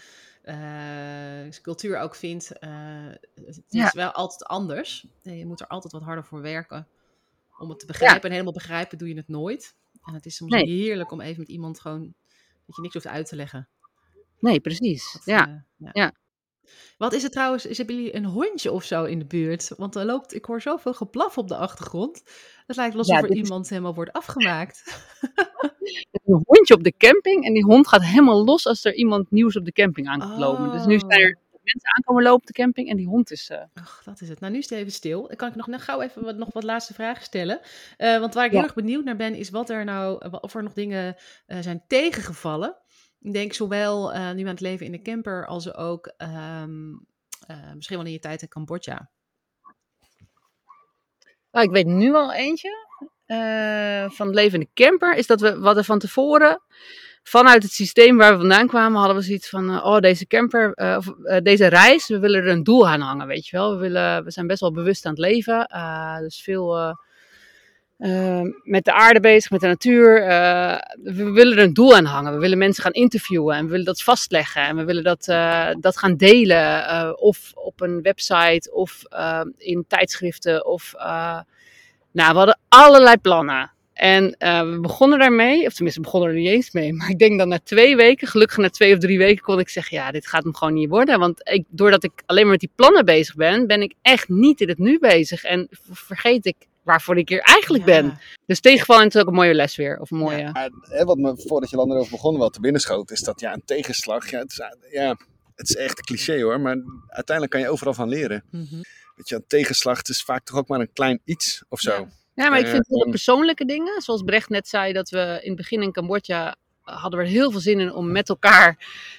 uh, 0.45 1.51
cultuur 1.61 1.99
ook 1.99 2.15
vindt. 2.15 2.51
Uh, 2.59 2.69
het 3.45 3.63
is 3.69 3.93
wel 3.93 4.11
altijd 4.11 4.43
anders. 4.43 5.07
Je 5.21 5.45
moet 5.45 5.61
er 5.61 5.67
altijd 5.67 5.93
wat 5.93 6.03
harder 6.03 6.25
voor 6.25 6.41
werken 6.41 6.87
om 7.57 7.69
het 7.69 7.79
te 7.79 7.85
begrijpen. 7.85 8.23
En 8.23 8.31
helemaal 8.31 8.53
begrijpen 8.53 8.97
doe 8.97 9.07
je 9.07 9.15
het 9.15 9.27
nooit. 9.27 9.75
En 10.03 10.13
het 10.13 10.25
is 10.25 10.35
soms 10.35 10.51
nee. 10.51 10.65
heerlijk 10.65 11.11
om 11.11 11.21
even 11.21 11.39
met 11.39 11.49
iemand 11.49 11.79
gewoon 11.79 12.13
dat 12.65 12.75
je 12.75 12.81
niks 12.81 12.93
hoeft 12.93 13.07
uit 13.07 13.27
te 13.27 13.35
leggen. 13.35 13.69
Nee, 14.39 14.59
precies. 14.59 15.13
Dat, 15.13 15.25
ja. 15.25 15.47
Uh, 15.47 15.55
ja. 15.77 15.89
ja. 15.93 16.13
Wat 16.97 17.13
is 17.13 17.23
het 17.23 17.31
trouwens? 17.31 17.65
Is, 17.65 17.77
hebben 17.77 17.95
jullie 17.95 18.15
een 18.15 18.25
hondje 18.25 18.71
of 18.71 18.83
zo 18.83 19.03
in 19.03 19.19
de 19.19 19.25
buurt? 19.25 19.71
Want 19.77 19.95
er 19.95 20.05
loopt, 20.05 20.35
ik 20.35 20.45
hoor 20.45 20.61
zoveel 20.61 20.93
geblaf 20.93 21.37
op 21.37 21.47
de 21.47 21.57
achtergrond. 21.57 22.23
Het 22.65 22.75
lijkt 22.75 22.95
alsof 22.95 23.15
ja, 23.15 23.23
er 23.23 23.35
iemand 23.35 23.63
is... 23.63 23.69
helemaal 23.69 23.93
wordt 23.93 24.11
afgemaakt. 24.11 24.83
een 26.25 26.43
hondje 26.45 26.73
op 26.73 26.83
de 26.83 26.93
camping 26.97 27.45
en 27.45 27.53
die 27.53 27.63
hond 27.63 27.87
gaat 27.87 28.03
helemaal 28.03 28.43
los 28.45 28.67
als 28.67 28.85
er 28.85 28.95
iemand 28.95 29.31
nieuws 29.31 29.55
op 29.55 29.65
de 29.65 29.71
camping 29.71 30.07
aankomt 30.07 30.37
lopen. 30.37 30.71
Dus 30.71 30.85
nu 30.85 30.99
zijn 30.99 31.21
er 31.21 31.37
mensen 31.73 31.95
aankomen 31.95 32.23
lopen 32.23 32.39
op 32.39 32.45
de 32.45 32.53
camping 32.53 32.89
en 32.89 32.97
die 32.97 33.07
hond 33.07 33.31
is... 33.31 33.49
Uh... 33.49 33.57
Ach, 33.73 34.01
dat 34.03 34.21
is 34.21 34.29
het. 34.29 34.39
Nou, 34.39 34.51
nu 34.53 34.59
is 34.59 34.69
het 34.69 34.79
even 34.79 34.91
stil. 34.91 35.27
Dan 35.27 35.35
kan 35.35 35.49
ik 35.49 35.55
nog, 35.55 35.67
nog 35.67 35.83
gauw 35.83 36.01
even 36.01 36.23
wat, 36.23 36.35
nog 36.35 36.53
wat 36.53 36.63
laatste 36.63 36.93
vragen 36.93 37.23
stellen. 37.23 37.59
Uh, 37.97 38.19
want 38.19 38.33
waar 38.33 38.45
ik 38.45 38.51
ja. 38.51 38.57
heel 38.57 38.65
erg 38.65 38.75
benieuwd 38.75 39.03
naar 39.03 39.15
ben, 39.15 39.35
is 39.35 39.49
wat 39.49 39.69
er 39.69 39.83
nou, 39.83 40.29
of 40.41 40.55
er 40.55 40.63
nog 40.63 40.73
dingen 40.73 41.15
uh, 41.47 41.57
zijn 41.59 41.83
tegengevallen 41.87 42.77
ik 43.25 43.33
denk 43.33 43.53
zowel 43.53 44.15
uh, 44.15 44.31
nu 44.31 44.41
aan 44.41 44.47
het 44.47 44.61
leven 44.61 44.85
in 44.85 44.91
de 44.91 45.01
camper 45.01 45.45
als 45.47 45.73
ook 45.73 46.13
um, 46.17 47.05
uh, 47.47 47.73
misschien 47.73 47.97
wel 47.97 48.05
in 48.05 48.11
je 48.11 48.19
tijd 48.19 48.41
in 48.41 48.47
Cambodja. 48.47 49.09
Nou, 51.51 51.65
ik 51.65 51.71
weet 51.71 51.85
nu 51.85 52.13
al 52.13 52.33
eentje 52.33 52.69
uh, 53.27 54.09
van 54.09 54.25
het 54.25 54.35
leven 54.35 54.59
in 54.59 54.67
de 54.73 54.83
camper. 54.83 55.15
Is 55.15 55.27
dat 55.27 55.41
we 55.41 55.59
wat 55.59 55.77
er 55.77 55.83
van 55.83 55.99
tevoren 55.99 56.61
vanuit 57.27 57.63
het 57.63 57.71
systeem 57.71 58.17
waar 58.17 58.31
we 58.31 58.39
vandaan 58.39 58.67
kwamen, 58.67 58.97
hadden 58.97 59.17
we 59.17 59.23
zoiets 59.23 59.49
van: 59.49 59.83
oh, 59.83 59.99
deze 59.99 60.27
camper, 60.27 60.73
of 60.73 61.13
deze 61.43 61.67
reis, 61.67 62.07
we 62.07 62.19
willen 62.19 62.41
er 62.41 62.49
een 62.49 62.63
doel 62.63 62.87
aan 62.87 63.01
hangen, 63.01 63.27
weet 63.27 63.47
je 63.47 63.57
wel. 63.57 63.71
We, 63.71 63.77
willen, 63.77 64.23
we 64.23 64.31
zijn 64.31 64.47
best 64.47 64.59
wel 64.59 64.71
bewust 64.71 65.05
aan 65.05 65.11
het 65.11 65.21
leven. 65.21 65.67
dus 66.21 66.41
veel 66.41 66.97
met 68.63 68.85
de 68.85 68.93
aarde 68.93 69.19
bezig, 69.19 69.51
met 69.51 69.61
de 69.61 69.67
natuur. 69.67 70.13
We 71.03 71.31
willen 71.31 71.57
er 71.57 71.63
een 71.63 71.73
doel 71.73 71.95
aan 71.95 72.05
hangen. 72.05 72.33
We 72.33 72.39
willen 72.39 72.57
mensen 72.57 72.83
gaan 72.83 72.91
interviewen 72.91 73.55
en 73.55 73.63
we 73.63 73.69
willen 73.69 73.85
dat 73.85 74.03
vastleggen. 74.03 74.61
En 74.61 74.75
we 74.75 74.83
willen 74.83 75.03
dat, 75.03 75.25
dat 75.79 75.97
gaan 75.97 76.15
delen. 76.15 77.19
of 77.19 77.51
op 77.55 77.81
een 77.81 78.01
website 78.01 78.73
of 78.73 79.01
in 79.57 79.85
tijdschriften. 79.87 80.65
Of, 80.65 80.93
nou, 82.11 82.31
we 82.31 82.37
hadden 82.37 82.59
allerlei 82.67 83.17
plannen. 83.17 83.74
En 83.95 84.35
we 84.71 84.77
begonnen 84.81 85.19
daarmee, 85.19 85.65
of 85.65 85.73
tenminste, 85.73 86.01
we 86.01 86.05
begonnen 86.05 86.29
er 86.29 86.35
niet 86.35 86.49
eens 86.49 86.71
mee. 86.71 86.93
Maar 86.93 87.09
ik 87.09 87.19
denk 87.19 87.39
dat 87.39 87.47
na 87.47 87.59
twee 87.63 87.95
weken, 87.95 88.27
gelukkig 88.27 88.57
na 88.57 88.69
twee 88.69 88.93
of 88.93 88.99
drie 88.99 89.17
weken, 89.17 89.43
kon 89.43 89.59
ik 89.59 89.69
zeggen: 89.69 89.97
Ja, 89.97 90.11
dit 90.11 90.27
gaat 90.27 90.43
hem 90.43 90.55
gewoon 90.55 90.73
niet 90.73 90.89
worden. 90.89 91.19
Want 91.19 91.39
ik, 91.43 91.65
doordat 91.69 92.03
ik 92.03 92.11
alleen 92.25 92.41
maar 92.41 92.51
met 92.51 92.59
die 92.59 92.71
plannen 92.75 93.05
bezig 93.05 93.35
ben, 93.35 93.67
ben 93.67 93.81
ik 93.81 93.93
echt 94.01 94.29
niet 94.29 94.61
in 94.61 94.69
het 94.69 94.77
nu 94.77 94.99
bezig. 94.99 95.43
En 95.43 95.67
vergeet 95.91 96.45
ik 96.45 96.55
waarvoor 96.83 97.17
ik 97.17 97.29
hier 97.29 97.39
eigenlijk 97.39 97.85
ja. 97.85 98.01
ben. 98.01 98.19
Dus 98.45 98.59
tegenvallen 98.59 99.07
is 99.07 99.15
ook 99.15 99.27
een 99.27 99.33
mooie 99.33 99.53
les 99.53 99.75
weer. 99.75 99.99
Of 99.99 100.11
een 100.11 100.17
mooie... 100.17 100.69
Ja, 100.89 101.05
wat 101.05 101.17
me 101.17 101.33
voordat 101.37 101.69
je 101.69 101.75
langer 101.75 101.97
over 101.97 102.11
begonnen 102.11 102.39
wel 102.39 102.49
te 102.49 102.59
binnen 102.59 102.81
schoot, 102.81 103.11
is 103.11 103.21
dat 103.21 103.39
ja, 103.39 103.53
een 103.53 103.65
tegenslag. 103.65 104.29
Ja, 104.29 104.39
het 104.39 104.51
is, 104.51 104.61
ja, 104.91 105.17
het 105.55 105.69
is 105.69 105.75
echt 105.75 105.97
een 105.97 106.03
cliché 106.03 106.41
hoor, 106.41 106.61
maar 106.61 106.77
uiteindelijk 107.07 107.51
kan 107.51 107.61
je 107.61 107.69
overal 107.69 107.93
van 107.93 108.09
leren. 108.09 108.43
Mm 108.51 108.67
-hmm. 108.69 108.81
Weet 109.15 109.29
je, 109.29 109.35
een 109.35 109.47
tegenslag 109.47 110.01
is 110.01 110.23
vaak 110.23 110.45
toch 110.45 110.57
ook 110.57 110.67
maar 110.67 110.79
een 110.79 110.93
klein 110.93 111.21
iets 111.23 111.63
of 111.69 111.79
zo. 111.79 111.91
Ja, 111.91 112.07
ja 112.35 112.49
maar 112.49 112.59
ik 112.59 112.67
vind 112.67 112.89
uh, 112.91 113.09
persoonlijke 113.09 113.65
dingen, 113.65 114.01
zoals 114.01 114.21
Brecht 114.21 114.49
net 114.49 114.67
zei, 114.67 114.93
dat 114.93 115.09
we 115.09 115.19
in 115.41 115.47
het 115.47 115.55
begin 115.55 115.81
in 115.81 115.91
Cambodja 115.91 116.55
hadden 116.81 117.19
we 117.19 117.25
er 117.25 117.31
heel 117.31 117.51
veel 117.51 117.59
zin 117.59 117.79
in 117.79 117.93
om 117.93 118.11
met 118.11 118.29
elkaar 118.29 118.77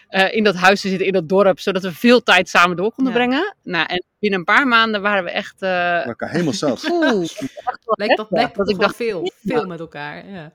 eh, 0.09 0.35
in 0.35 0.45
dat 0.45 0.55
huis 0.55 0.81
te 0.81 0.89
zitten, 0.89 1.07
in 1.07 1.13
dat 1.13 1.29
dorp, 1.29 1.61
zodat 1.61 1.83
we 1.83 1.93
veel 1.93 2.23
tijd 2.23 2.49
samen 2.49 2.77
door 2.77 2.93
konden 2.93 3.13
Ja. 3.13 3.19
brengen. 3.19 3.55
Nou, 3.63 3.87
en 3.87 4.05
binnen 4.19 4.39
een 4.39 4.45
paar 4.45 4.67
maanden 4.67 5.03
waren 5.03 5.25
we 5.25 5.31
echt. 5.31 5.63
eh 5.63 6.07
elkaar 6.07 6.31
helemaal 6.31 6.53
zat. 6.65 6.91
oeh, 6.91 7.27
Leek 7.87 8.17
dat, 8.17 8.27
leek 8.31 8.47
dat 8.47 8.55
dat 8.55 8.71
ik 8.71 8.79
dacht- 8.81 8.97
veel, 8.97 9.31
veel 9.45 9.67
met 9.67 9.81
elkaar. 9.81 10.31
Ja. 10.31 10.53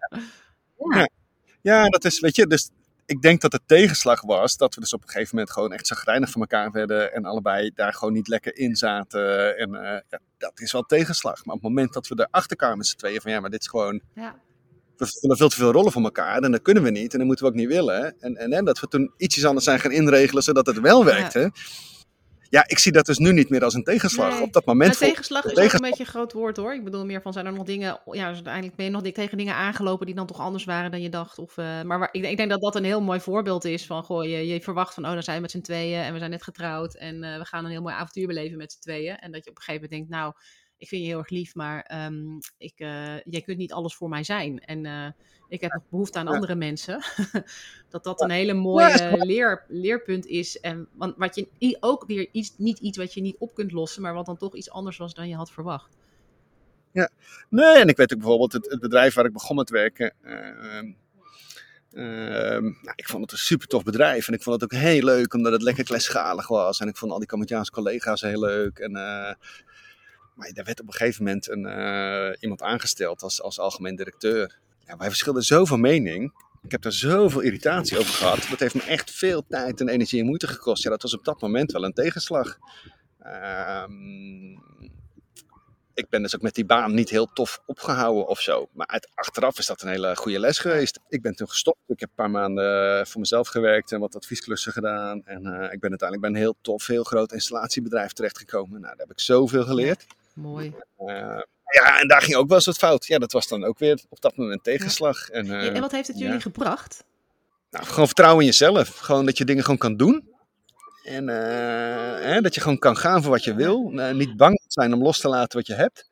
Ja, 1.61 1.89
dat 1.89 2.05
is, 2.05 2.19
weet 2.19 2.35
je, 2.35 2.47
dus 2.47 2.69
ik 3.11 3.21
denk 3.21 3.41
dat 3.41 3.51
de 3.51 3.59
tegenslag 3.65 4.21
was 4.21 4.57
dat 4.57 4.75
we 4.75 4.81
dus 4.81 4.93
op 4.93 5.01
een 5.03 5.09
gegeven 5.09 5.35
moment 5.35 5.53
gewoon 5.53 5.73
echt 5.73 5.87
zagrijnig 5.87 6.29
van 6.29 6.41
elkaar 6.41 6.71
werden 6.71 7.13
en 7.13 7.25
allebei 7.25 7.71
daar 7.75 7.93
gewoon 7.93 8.13
niet 8.13 8.27
lekker 8.27 8.57
in 8.57 8.75
zaten. 8.75 9.57
En 9.57 9.75
eh, 9.75 9.99
ja, 10.09 10.19
dat 10.37 10.59
is 10.59 10.71
wel 10.71 10.81
tegenslag. 10.83 11.45
Maar 11.45 11.55
op 11.55 11.61
het 11.61 11.69
moment 11.69 11.93
dat 11.93 12.07
we 12.07 12.27
erachter 12.27 12.57
kwamen 12.57 12.77
met 12.77 12.87
z'n 12.87 12.95
tweeën 12.95 13.21
van 13.21 13.31
ja, 13.31 13.39
maar 13.39 13.49
dit 13.49 13.61
is 13.61 13.67
gewoon, 13.67 14.01
Ja. 14.15 14.35
we 14.97 15.05
vullen 15.19 15.37
veel 15.37 15.49
te 15.49 15.55
veel 15.55 15.71
rollen 15.71 15.91
voor 15.91 16.03
elkaar 16.03 16.41
en 16.43 16.51
dat 16.51 16.61
kunnen 16.61 16.83
we 16.83 16.89
niet 16.89 17.11
en 17.11 17.17
dat 17.17 17.27
moeten 17.27 17.45
we 17.45 17.51
ook 17.51 17.57
niet 17.57 17.67
willen. 17.67 18.19
En, 18.19 18.35
en, 18.35 18.51
en 18.51 18.65
dat 18.65 18.79
we 18.79 18.87
toen 18.87 19.13
ietsjes 19.17 19.45
anders 19.45 19.65
zijn 19.65 19.79
gaan 19.79 19.91
inregelen 19.91 20.43
zodat 20.43 20.65
het 20.65 20.79
wel 20.79 21.05
werkte. 21.05 21.39
Ja, 21.39 21.51
ik 22.59 22.79
zie 22.79 22.91
dat 22.91 23.05
dus 23.05 23.17
nu 23.17 23.33
niet 23.33 23.49
meer 23.49 23.63
als 23.63 23.73
een 23.73 23.83
tegenslag. 23.83 24.33
Nee. 24.33 24.41
Op 24.41 24.53
dat 24.53 24.65
moment 24.65 24.97
voel- 24.97 25.07
tegenslag 25.07 25.45
is 25.45 25.57
ook 25.57 25.73
een 25.73 25.79
beetje 25.79 26.03
een 26.03 26.09
groot 26.09 26.33
woord 26.33 26.57
hoor. 26.57 26.73
Ik 26.73 26.83
bedoel 26.83 27.05
meer 27.05 27.21
van 27.21 27.33
zijn 27.33 27.45
er 27.45 27.53
nog 27.53 27.65
dingen. 27.65 27.99
Ja, 28.05 28.27
dus 28.27 28.35
uiteindelijk 28.35 28.75
ben 28.75 28.85
je 28.85 28.91
nog 28.91 29.01
tegen 29.01 29.37
dingen 29.37 29.55
aangelopen 29.55 30.05
die 30.05 30.15
dan 30.15 30.27
toch 30.27 30.39
anders 30.39 30.63
waren 30.63 30.91
dan 30.91 31.01
je 31.01 31.09
dacht. 31.09 31.39
Of, 31.39 31.57
eh, 31.57 31.81
maar 31.81 31.99
waar, 31.99 32.09
ik, 32.11 32.25
ik 32.25 32.37
denk 32.37 32.49
dat 32.49 32.61
dat 32.61 32.75
een 32.75 32.83
heel 32.83 33.01
mooi 33.01 33.19
voorbeeld 33.19 33.65
is 33.65 33.85
van 33.85 34.03
goh, 34.03 34.23
je, 34.23 34.47
je 34.47 34.61
verwacht 34.61 34.93
van 34.93 35.05
oh, 35.05 35.13
dan 35.13 35.23
zijn 35.23 35.35
we 35.35 35.41
met 35.41 35.51
z'n 35.51 35.61
tweeën 35.61 36.01
en 36.01 36.13
we 36.13 36.19
zijn 36.19 36.31
net 36.31 36.43
getrouwd 36.43 36.95
en 36.95 37.23
eh, 37.23 37.37
we 37.37 37.45
gaan 37.45 37.65
een 37.65 37.71
heel 37.71 37.81
mooi 37.81 37.95
avontuur 37.95 38.27
beleven 38.27 38.57
met 38.57 38.71
z'n 38.71 38.79
tweeën. 38.79 39.17
En 39.17 39.31
dat 39.31 39.43
je 39.43 39.49
op 39.49 39.55
een 39.55 39.63
gegeven 39.63 39.89
moment 39.89 40.09
denkt, 40.09 40.09
nou, 40.09 40.33
ik 40.81 40.87
vind 40.87 41.01
je 41.01 41.07
heel 41.07 41.17
erg 41.17 41.29
lief, 41.29 41.55
maar 41.55 41.81
ehm, 41.81 42.37
ik, 42.57 42.73
eh, 42.75 43.19
jij 43.23 43.41
kunt 43.41 43.57
niet 43.57 43.73
alles 43.73 43.95
voor 43.95 44.09
mij 44.09 44.23
zijn. 44.23 44.59
En 44.59 44.85
eh, 44.85 45.07
ik 45.47 45.61
heb 45.61 45.73
nog 45.73 45.83
behoefte 45.89 46.19
aan 46.19 46.25
Ja. 46.25 46.31
andere 46.31 46.55
mensen. 46.55 47.03
dat 47.89 48.03
dat 48.03 48.21
een 48.21 48.29
hele 48.29 48.53
mooie 48.53 49.17
leer, 49.25 49.65
leerpunt 49.67 50.25
is. 50.25 50.59
En 50.59 50.87
want 50.93 51.13
wat 51.17 51.35
je 51.35 51.77
ook 51.79 52.05
weer 52.07 52.29
iets, 52.31 52.53
niet 52.57 52.79
iets 52.79 52.97
wat 52.97 53.13
je 53.13 53.21
niet 53.21 53.35
op 53.39 53.53
kunt 53.53 53.71
lossen, 53.71 54.01
maar 54.01 54.13
wat 54.13 54.25
dan 54.25 54.37
toch 54.37 54.55
iets 54.55 54.69
anders 54.69 54.97
was 54.97 55.13
dan 55.13 55.27
je 55.27 55.35
had 55.35 55.51
verwacht. 55.51 55.97
Nee, 57.49 57.77
en 57.77 57.87
ik 57.87 57.97
weet 57.97 58.13
ook 58.13 58.19
bijvoorbeeld 58.19 58.53
het, 58.53 58.69
het 58.69 58.79
bedrijf 58.79 59.13
waar 59.13 59.25
ik 59.25 59.33
begon 59.33 59.55
met 59.55 59.69
werken. 59.69 60.13
ehm, 60.21 60.91
ehm, 61.91 62.63
nou, 62.63 62.93
ik 62.95 63.07
vond 63.07 63.21
het 63.21 63.31
een 63.31 63.37
super 63.37 63.67
tof 63.67 63.83
bedrijf. 63.83 64.27
En 64.27 64.33
ik 64.33 64.43
vond 64.43 64.61
het 64.61 64.73
ook 64.73 64.79
heel 64.79 65.03
leuk 65.03 65.33
omdat 65.33 65.51
het 65.51 65.61
lekker 65.61 65.83
kleinschalig 65.83 66.47
was. 66.47 66.79
En 66.79 66.87
ik 66.87 66.97
vond 66.97 67.11
al 67.11 67.17
die 67.19 67.27
Cambodjaanse 67.27 67.71
collega's 67.71 68.21
heel 68.21 68.39
leuk. 68.39 68.79
En, 68.79 68.95
eh, 68.95 69.33
maar 70.35 70.51
daar 70.53 70.65
werd 70.65 70.81
op 70.81 70.87
een 70.87 70.93
gegeven 70.93 71.23
moment 71.23 71.49
een, 71.49 71.65
eh, 71.65 72.37
iemand 72.39 72.61
aangesteld 72.61 73.21
als, 73.21 73.41
als 73.41 73.59
algemeen 73.59 73.95
directeur. 73.95 74.59
Ja, 74.85 74.97
wij 74.97 75.07
verschilden 75.07 75.43
zo 75.43 75.65
van 75.65 75.79
mening. 75.79 76.33
Ik 76.63 76.71
heb 76.71 76.81
daar 76.81 76.91
zoveel 76.91 77.41
irritatie 77.41 77.97
over 77.97 78.13
gehad. 78.13 78.47
Dat 78.49 78.59
heeft 78.59 78.75
me 78.75 78.83
echt 78.83 79.11
veel 79.11 79.45
tijd 79.47 79.79
en 79.79 79.89
energie 79.89 80.19
en 80.19 80.25
moeite 80.25 80.47
gekost. 80.47 80.83
Ja, 80.83 80.89
dat 80.89 81.01
was 81.01 81.13
op 81.13 81.25
dat 81.25 81.41
moment 81.41 81.71
wel 81.71 81.83
een 81.83 81.93
tegenslag. 81.93 82.57
Ehm, 83.19 84.51
ik 85.93 86.09
ben 86.09 86.21
dus 86.21 86.35
ook 86.35 86.41
met 86.41 86.55
die 86.55 86.65
baan 86.65 86.93
niet 86.93 87.09
heel 87.09 87.25
tof 87.33 87.61
opgehouden 87.65 88.27
of 88.27 88.39
zo. 88.39 88.69
Maar 88.73 88.87
uit, 88.87 89.09
achteraf 89.13 89.57
is 89.57 89.65
dat 89.65 89.81
een 89.81 89.89
hele 89.89 90.15
goede 90.15 90.39
les 90.39 90.59
geweest. 90.59 90.99
Ik 91.07 91.21
ben 91.21 91.35
toen 91.35 91.49
gestopt. 91.49 91.79
Ik 91.87 91.99
heb 91.99 92.09
een 92.09 92.15
paar 92.15 92.29
maanden 92.29 92.99
eh, 92.99 93.05
voor 93.05 93.19
mezelf 93.19 93.47
gewerkt 93.47 93.91
en 93.91 93.99
wat 93.99 94.15
adviesklussen 94.15 94.71
gedaan. 94.71 95.25
En 95.25 95.45
eh, 95.45 95.73
ik 95.73 95.79
ben 95.79 95.89
uiteindelijk 95.89 96.21
bij 96.21 96.29
een 96.29 96.35
heel 96.35 96.55
tof, 96.61 96.87
heel 96.87 97.03
groot 97.03 97.31
installatiebedrijf 97.31 98.11
terechtgekomen. 98.11 98.81
Nou, 98.81 98.95
daar 98.95 99.07
heb 99.07 99.11
ik 99.11 99.19
zoveel 99.19 99.63
geleerd. 99.63 100.05
Mooi. 100.33 100.73
Eh, 100.97 101.41
ja, 101.71 101.99
en 101.99 102.07
daar 102.07 102.21
ging 102.21 102.35
ook 102.35 102.47
wel 102.47 102.57
eens 102.57 102.65
wat 102.65 102.77
fout. 102.77 103.05
Ja, 103.05 103.17
dat 103.17 103.31
was 103.31 103.47
dan 103.47 103.63
ook 103.63 103.79
weer 103.79 104.01
op 104.09 104.21
dat 104.21 104.35
moment 104.35 104.63
tegenslag. 104.63 105.29
En, 105.29 105.51
eh, 105.51 105.75
en 105.75 105.81
wat 105.81 105.91
heeft 105.91 106.07
het 106.07 106.17
jullie 106.17 106.33
ja. 106.33 106.39
gebracht? 106.39 107.03
nou, 107.71 107.85
gewoon 107.85 108.05
vertrouwen 108.05 108.39
in 108.39 108.49
jezelf. 108.49 108.97
Gewoon 108.97 109.25
dat 109.25 109.37
je 109.37 109.45
dingen 109.45 109.63
gewoon 109.63 109.79
kan 109.79 109.97
doen. 109.97 110.29
En 111.03 111.29
eh, 111.29 112.25
hè, 112.25 112.41
dat 112.41 112.55
je 112.55 112.61
gewoon 112.61 112.79
kan 112.79 112.97
gaan 112.97 113.21
voor 113.21 113.31
wat 113.31 113.43
je 113.43 113.55
wil. 113.55 113.91
Eh, 113.95 114.13
niet 114.13 114.37
bang 114.37 114.61
zijn 114.67 114.93
om 114.93 115.01
los 115.01 115.19
te 115.19 115.27
laten 115.27 115.57
wat 115.57 115.67
je 115.67 115.73
hebt. 115.73 116.09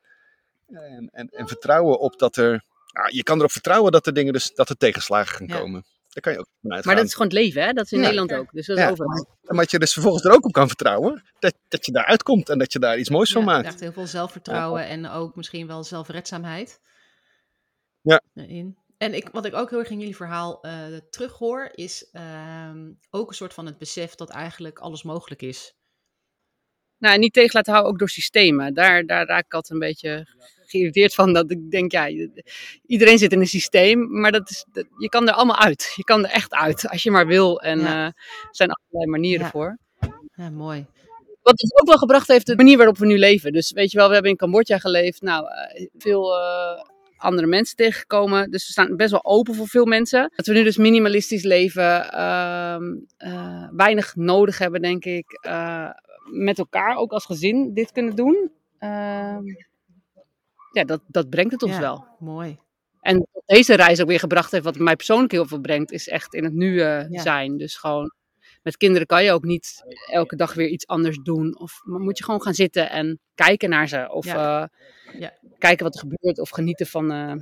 En, 0.68 1.08
en, 1.12 1.28
en 1.28 1.48
vertrouwen 1.48 1.98
op 1.98 2.18
dat 2.18 2.36
er. 2.36 2.64
Nou, 2.92 3.08
je 3.14 3.22
kan 3.22 3.38
erop 3.38 3.52
vertrouwen 3.52 3.92
dat 3.92 4.06
er 4.06 4.14
dingen 4.14 4.32
dus 4.32 4.54
dat 4.54 4.68
er 4.68 4.76
tegenslagen 4.76 5.36
gaan 5.36 5.46
Ja. 5.46 5.58
komen. 5.58 5.84
Daar 6.20 6.32
kan 6.32 6.32
je 6.32 6.38
ook 6.38 6.46
vanuit 6.60 6.84
maar 6.84 6.94
gaan. 6.94 7.02
dat 7.02 7.10
is 7.10 7.16
gewoon 7.16 7.28
het 7.28 7.38
leven, 7.38 7.62
hè? 7.62 7.72
Dat 7.72 7.84
is 7.84 7.92
in 7.92 7.98
Ja. 7.98 8.04
Nederland 8.04 8.32
ook. 8.32 8.52
Dus 8.52 8.66
dat 8.66 8.76
is 8.76 8.82
Ja. 8.82 8.90
overal. 8.90 9.26
Maar 9.42 9.56
wat 9.56 9.70
je 9.70 9.78
dus 9.78 9.92
vervolgens 9.92 10.24
er 10.24 10.32
ook 10.32 10.44
op 10.44 10.52
kan 10.52 10.66
vertrouwen, 10.68 11.22
dat, 11.38 11.54
dat 11.68 11.86
je 11.86 11.92
daaruit 11.92 12.22
komt 12.22 12.48
en 12.48 12.58
dat 12.58 12.72
je 12.72 12.78
daar 12.78 12.98
iets 12.98 13.10
moois 13.10 13.32
van 13.32 13.44
maakt. 13.44 13.66
echt 13.66 13.80
heel 13.80 13.92
veel 13.92 14.06
zelfvertrouwen 14.06 14.86
en 14.86 15.08
ook 15.08 15.36
misschien 15.36 15.66
wel 15.66 15.84
zelfredzaamheid. 15.84 16.80
Ja. 18.00 18.22
In. 18.34 18.78
En 18.98 19.14
ik, 19.14 19.28
wat 19.32 19.44
ik 19.44 19.54
ook 19.54 19.70
heel 19.70 19.78
erg 19.78 19.90
in 19.90 19.98
jullie 19.98 20.16
verhaal 20.16 20.62
eh 20.62 20.96
terughoor, 21.10 21.68
is 21.74 22.08
ehm, 22.12 22.92
ook 23.10 23.28
een 23.28 23.34
soort 23.34 23.54
van 23.54 23.66
het 23.66 23.78
besef 23.78 24.14
dat 24.14 24.30
eigenlijk 24.30 24.78
alles 24.78 25.02
mogelijk 25.02 25.42
is. 25.42 25.74
Nou, 26.98 27.14
en 27.14 27.20
niet 27.20 27.32
tegen 27.32 27.50
laten 27.54 27.72
houden 27.72 27.92
ook 27.92 27.98
door 27.98 28.08
systemen. 28.08 28.74
Daar, 28.74 29.06
daar 29.06 29.26
raak 29.26 29.44
ik 29.44 29.54
altijd 29.54 29.72
een 29.72 29.86
beetje 29.88 30.26
geïrriteerd 30.70 31.14
van. 31.14 31.32
Dat 31.32 31.50
ik 31.50 31.70
denk, 31.70 31.92
ja, 31.92 32.08
iedereen 32.86 33.18
zit 33.18 33.32
in 33.32 33.40
een 33.40 33.46
systeem, 33.46 34.20
maar 34.20 34.32
dat 34.32 34.50
is, 34.50 34.64
dat- 34.72 34.86
je 34.98 35.08
kan 35.08 35.28
er 35.28 35.34
allemaal 35.34 35.58
uit. 35.58 35.92
Je 35.96 36.04
kan 36.04 36.24
er 36.24 36.30
echt 36.30 36.52
uit, 36.54 36.88
als 36.88 37.02
je 37.02 37.10
maar 37.10 37.26
wil. 37.26 37.60
En 37.60 37.78
Ja. 37.80 37.86
eh, 37.86 38.04
er 38.04 38.48
zijn 38.50 38.70
allerlei 38.70 39.10
manieren 39.10 39.44
Ja. 39.44 39.50
voor. 39.50 39.78
Ja, 40.34 40.50
mooi. 40.50 40.86
Wat 41.42 41.60
het 41.60 41.80
ook 41.80 41.86
wel 41.88 41.98
gebracht 41.98 42.28
heeft, 42.28 42.46
de 42.46 42.56
manier 42.56 42.76
waarop 42.76 42.98
we 42.98 43.06
nu 43.06 43.18
leven. 43.18 43.52
Dus 43.52 43.72
weet 43.72 43.90
je 43.90 43.96
wel, 43.98 44.06
we 44.06 44.12
hebben 44.12 44.30
in 44.30 44.36
Cambodja 44.36 44.78
geleefd. 44.78 45.22
Nou, 45.22 45.46
eh, 45.46 45.86
veel 45.98 46.36
eh, 46.38 46.82
andere 47.16 47.46
mensen 47.46 47.76
tegengekomen. 47.76 48.50
Dus 48.50 48.66
we 48.66 48.72
staan 48.72 48.96
best 48.96 49.10
wel 49.10 49.24
open 49.24 49.54
voor 49.54 49.68
veel 49.68 49.84
mensen. 49.84 50.32
Dat 50.36 50.46
we 50.46 50.52
nu 50.52 50.62
dus 50.62 50.76
minimalistisch 50.76 51.42
leven. 51.42 52.10
ehm, 52.12 52.82
eh, 53.16 53.68
weinig 53.72 54.16
nodig 54.16 54.58
hebben, 54.58 54.82
denk 54.82 55.04
ik. 55.04 55.38
met 56.32 56.58
elkaar 56.58 56.96
ook 56.96 57.12
als 57.12 57.24
gezin 57.24 57.74
dit 57.74 57.92
kunnen 57.92 58.16
doen. 58.16 58.50
Ja, 60.72 60.84
dat, 60.84 61.02
dat 61.06 61.30
brengt 61.30 61.52
het 61.52 61.62
ons 61.62 61.72
Ja, 61.74 61.80
wel. 61.80 62.06
Mooi. 62.18 62.58
En 63.00 63.26
wat 63.32 63.42
deze 63.46 63.74
reis 63.74 64.00
ook 64.00 64.08
weer 64.08 64.18
gebracht 64.18 64.50
heeft, 64.50 64.64
wat 64.64 64.78
mij 64.78 64.96
persoonlijk 64.96 65.32
heel 65.32 65.46
veel 65.46 65.60
brengt, 65.60 65.90
is 65.92 66.08
echt 66.08 66.34
in 66.34 66.44
het 66.44 66.52
nu 66.52 66.80
eh, 66.80 67.08
Ja. 67.10 67.22
zijn. 67.22 67.56
Dus 67.56 67.76
gewoon 67.76 68.12
met 68.62 68.76
kinderen 68.76 69.06
kan 69.06 69.24
je 69.24 69.32
ook 69.32 69.44
niet 69.44 69.82
elke 70.10 70.36
dag 70.36 70.54
weer 70.54 70.68
iets 70.68 70.86
anders 70.86 71.18
doen. 71.22 71.58
Of 71.58 71.80
maar 71.84 72.00
moet 72.00 72.18
je 72.18 72.24
gewoon 72.24 72.42
gaan 72.42 72.54
zitten 72.54 72.90
en 72.90 73.20
kijken 73.34 73.68
naar 73.70 73.88
ze. 73.88 74.08
Of 74.12 74.24
Ja. 74.24 74.70
eh, 75.12 75.20
Ja. 75.20 75.32
kijken 75.58 75.84
wat 75.84 75.94
er 75.94 76.00
gebeurt. 76.00 76.38
Of 76.38 76.50
genieten 76.50 76.86
van 76.86 77.10
eh, 77.12 77.32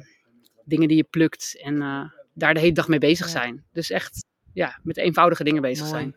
dingen 0.65 0.89
die 0.89 0.97
je 0.97 1.05
plukt. 1.11 1.61
En 1.63 1.79
daar 2.35 2.55
de 2.55 2.61
hele 2.61 2.73
dag 2.73 2.89
mee 2.89 2.99
bezig 2.99 3.29
zijn. 3.29 3.65
Dus 3.73 3.91
echt 3.91 4.25
ja, 4.53 4.81
met 4.83 4.97
eenvoudige 4.97 5.45
dingen 5.45 5.63
bezig 5.63 5.87
Mooi. 5.91 5.99
zijn. 6.01 6.17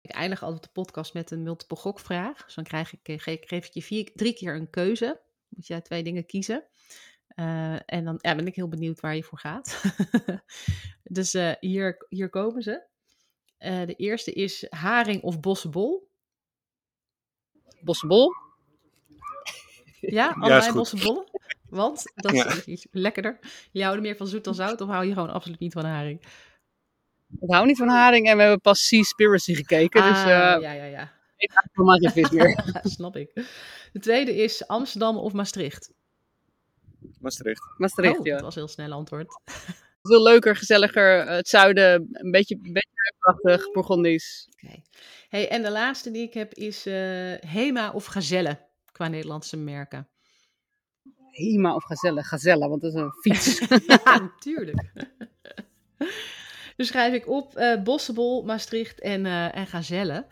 Ik 0.00 0.10
eindig 0.10 0.42
altijd 0.42 0.62
de 0.62 0.68
podcast 0.72 1.14
met 1.14 1.30
een 1.30 1.42
multiple 1.42 1.76
gokvraag. 1.76 2.44
Dus 2.44 2.54
dan 2.54 2.64
krijg 2.64 2.92
ik, 2.92 3.20
ge- 3.20 3.38
geef 3.46 3.66
ik 3.66 3.72
je 3.72 3.82
vier, 3.82 4.10
drie 4.14 4.34
keer 4.34 4.54
een 4.54 4.70
keuze. 4.70 5.20
Moet 5.48 5.66
je 5.66 5.74
uit 5.74 5.84
twee 5.84 6.02
dingen 6.02 6.26
kiezen. 6.26 6.64
Eh, 7.28 7.74
en 7.86 8.04
dan 8.04 8.18
ja, 8.20 8.34
ben 8.34 8.46
ik 8.46 8.54
heel 8.54 8.68
benieuwd 8.68 9.00
waar 9.00 9.16
je 9.16 9.22
voor 9.22 9.38
gaat. 9.38 9.82
dus 11.02 11.34
eh, 11.34 11.52
hier, 11.60 12.06
hier 12.08 12.28
komen 12.30 12.62
ze. 12.62 12.82
Eh, 13.58 13.86
de 13.86 13.94
eerste 13.94 14.32
is 14.32 14.66
haring 14.70 15.22
of 15.22 15.40
bossenbol. 15.40 16.10
Bossenbol. 17.80 18.32
Ja, 20.00 20.28
allebei 20.40 20.62
goed. 20.62 20.74
bossenbollen. 20.74 21.24
Want 21.68 22.02
dat 22.14 22.32
is 22.32 22.42
Ja. 22.42 22.64
iets 22.64 22.86
lekkerder. 22.90 23.38
Je 23.72 23.84
houdt 23.84 24.00
meer 24.00 24.16
van 24.16 24.26
zoet 24.26 24.44
dan 24.44 24.54
zout 24.54 24.80
of 24.80 24.88
hou 24.88 25.04
je 25.06 25.12
gewoon 25.12 25.30
absoluut 25.30 25.58
niet 25.58 25.72
van 25.72 25.84
haring? 25.84 26.20
Ik 27.40 27.50
hou 27.52 27.66
niet 27.66 27.76
van 27.76 27.88
haring 27.88 28.26
en 28.28 28.36
we 28.36 28.42
hebben 28.42 28.60
pas 28.60 28.86
Seaspiracy 28.86 29.54
gekeken. 29.54 30.02
dus 30.02 30.10
Ah, 30.18 30.26
ja, 30.26 30.56
ja, 30.72 30.84
ja. 30.84 31.12
Geen 31.36 32.26
meer. 32.30 32.64
Snap 32.82 33.16
ik. 33.16 33.30
De 33.92 33.98
tweede 34.00 34.34
is 34.36 34.66
Amsterdam 34.66 35.16
of 35.16 35.32
Maastricht. 35.32 35.92
Maastricht. 37.20 37.62
Maastricht, 37.76 38.18
oh, 38.18 38.24
ja. 38.26 38.32
dat 38.32 38.42
was 38.42 38.54
een 38.54 38.60
heel 38.62 38.70
snel 38.70 38.92
antwoord. 38.92 39.26
Veel 40.02 40.22
leuker, 40.22 40.56
gezelliger. 40.56 41.20
eh, 41.20 41.36
Het 41.36 41.48
zuiden, 41.48 42.08
een 42.12 42.30
beetje, 42.30 42.54
een 42.62 42.72
beetje 42.72 43.14
prachtig, 43.18 43.70
Bourgondisch. 43.72 44.48
Oké. 44.62 44.82
Hey, 45.28 45.48
en 45.48 45.62
de 45.62 45.70
laatste 45.70 46.10
die 46.10 46.22
ik 46.22 46.34
heb 46.34 46.54
is 46.54 46.86
eh, 46.86 46.94
Hema 47.40 47.90
of 47.92 48.04
Gazelle 48.04 48.58
qua 48.92 49.08
Nederlandse 49.08 49.56
merken. 49.56 50.08
Hema 51.30 51.74
of 51.74 51.84
Gazelle? 51.84 52.22
Gazelle, 52.22 52.68
want 52.68 52.80
dat 52.82 52.94
is 52.94 53.00
een 53.00 53.12
fiets. 53.12 53.58
ja, 53.86 54.18
natuurlijk. 54.18 54.92
dus 56.76 56.86
schrijf 56.86 57.14
ik 57.14 57.28
op 57.28 57.56
eh 57.56 57.82
Bossebol, 57.82 58.42
Maastricht 58.42 59.00
en, 59.00 59.26
eh, 59.26 59.56
en 59.56 59.66
Gazelle. 59.66 60.26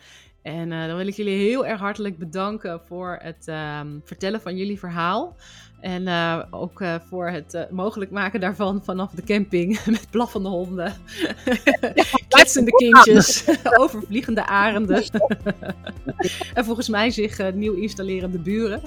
En 0.45 0.73
eh, 0.73 0.87
dan 0.87 0.97
wil 0.97 1.07
ik 1.07 1.15
jullie 1.15 1.37
heel 1.37 1.67
erg 1.67 1.81
hartelijk 1.81 2.19
bedanken 2.19 2.81
voor 2.81 3.19
het 3.23 3.49
ehm, 3.49 3.99
vertellen 4.05 4.41
van 4.41 4.57
jullie 4.57 4.79
verhaal. 4.79 5.37
En 5.85 6.07
eh, 6.09 6.43
ook 6.51 6.81
eh, 6.81 6.95
voor 7.09 7.29
het 7.29 7.55
eh, 7.55 7.63
mogelijk 7.71 8.11
maken 8.11 8.41
daarvan 8.41 8.85
vanaf 8.85 9.11
de 9.11 9.23
camping 9.23 9.81
met 9.87 10.07
blaffende 10.11 10.49
honden. 10.49 10.95
kletsende 12.29 12.71
kindjes, 12.71 13.45
overvliegende 13.81 14.47
arenden. 14.47 15.05
en 16.55 16.65
volgens 16.65 16.89
mij 16.89 17.11
zich 17.11 17.55
nieuw 17.55 17.75
installerende 17.75 18.39
buren. 18.39 18.81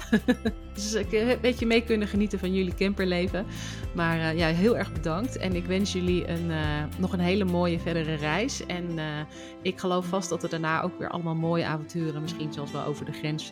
dus 0.74 0.94
ik 0.94 1.12
uh, 1.12 1.30
een 1.30 1.40
beetje 1.40 1.66
mee 1.66 1.84
kunnen 1.84 2.08
genieten 2.08 2.38
van 2.38 2.54
jullie 2.54 2.74
camperleven. 2.74 3.46
Maar 3.94 4.36
ja, 4.36 4.46
heel 4.46 4.76
erg 4.76 4.92
bedankt. 4.92 5.36
En 5.36 5.54
ik 5.54 5.64
wens 5.64 5.92
jullie 5.92 6.28
een, 6.28 6.50
nog 6.98 7.12
een 7.12 7.20
hele 7.20 7.44
mooie 7.44 7.78
verdere 7.78 8.14
reis. 8.14 8.66
En 8.66 8.88
ik 9.62 9.78
geloof 9.78 10.06
vast 10.06 10.28
dat 10.28 10.42
er 10.42 10.48
daarna 10.48 10.82
ook 10.82 10.98
weer 10.98 11.08
allemaal 11.08 11.34
mooie 11.34 11.64
avonturen, 11.64 12.22
misschien 12.22 12.52
zelfs 12.52 12.72
wel 12.72 12.84
over 12.84 13.04
de 13.04 13.12
grens, 13.12 13.50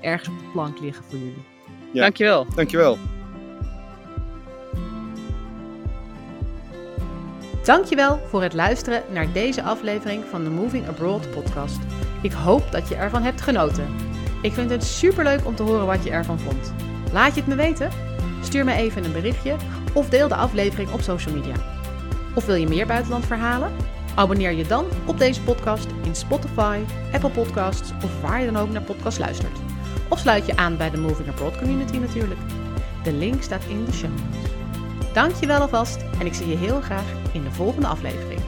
ergens 0.00 0.28
op 0.28 0.38
de 0.38 0.50
plank 0.52 0.80
liggen 0.80 1.04
voor 1.04 1.18
jullie. 1.18 1.53
Ja. 1.94 2.00
Dankjewel. 2.00 2.46
Dankjewel. 2.54 2.98
Dankjewel 7.64 8.20
voor 8.28 8.42
het 8.42 8.52
luisteren 8.52 9.02
naar 9.12 9.32
deze 9.32 9.62
aflevering 9.62 10.24
van 10.24 10.44
de 10.44 10.50
Moving 10.50 10.88
Abroad 10.88 11.30
podcast. 11.30 11.78
Ik 12.22 12.32
hoop 12.32 12.72
dat 12.72 12.88
je 12.88 12.94
ervan 12.94 13.22
hebt 13.22 13.40
genoten. 13.40 13.86
Ik 14.42 14.52
vind 14.52 14.70
het 14.70 14.84
superleuk 14.84 15.46
om 15.46 15.54
te 15.54 15.62
horen 15.62 15.86
wat 15.86 16.04
je 16.04 16.10
ervan 16.10 16.38
vond. 16.38 16.72
Laat 17.12 17.34
je 17.34 17.40
het 17.40 17.48
me 17.48 17.54
weten? 17.54 17.90
Stuur 18.42 18.64
me 18.64 18.74
even 18.74 19.04
een 19.04 19.12
berichtje 19.12 19.56
of 19.92 20.08
deel 20.08 20.28
de 20.28 20.34
aflevering 20.34 20.92
op 20.92 21.00
social 21.00 21.34
media. 21.34 21.54
Of 22.34 22.46
wil 22.46 22.54
je 22.54 22.68
meer 22.68 22.86
buitenlandverhalen? 22.86 23.72
Abonneer 24.14 24.52
je 24.52 24.66
dan 24.66 24.84
op 25.06 25.18
deze 25.18 25.42
podcast 25.42 25.86
in 26.04 26.14
Spotify, 26.14 26.78
Apple 27.12 27.30
Podcasts 27.30 27.90
of 28.04 28.20
waar 28.20 28.40
je 28.40 28.52
dan 28.52 28.62
ook 28.62 28.70
naar 28.70 28.82
podcast 28.82 29.18
luistert. 29.18 29.73
Of 30.08 30.18
sluit 30.18 30.46
je 30.46 30.56
aan 30.56 30.76
bij 30.76 30.90
de 30.90 30.98
Moving 30.98 31.28
Abroad 31.28 31.58
community 31.58 31.96
natuurlijk. 31.96 32.40
De 33.02 33.12
link 33.12 33.42
staat 33.42 33.64
in 33.68 33.84
de 33.84 33.92
show 33.92 34.10
notes. 34.10 34.50
Dank 35.12 35.34
je 35.34 35.46
wel 35.46 35.60
alvast 35.60 36.04
en 36.18 36.26
ik 36.26 36.34
zie 36.34 36.48
je 36.48 36.56
heel 36.56 36.80
graag 36.80 37.12
in 37.32 37.42
de 37.42 37.50
volgende 37.50 37.86
aflevering. 37.86 38.40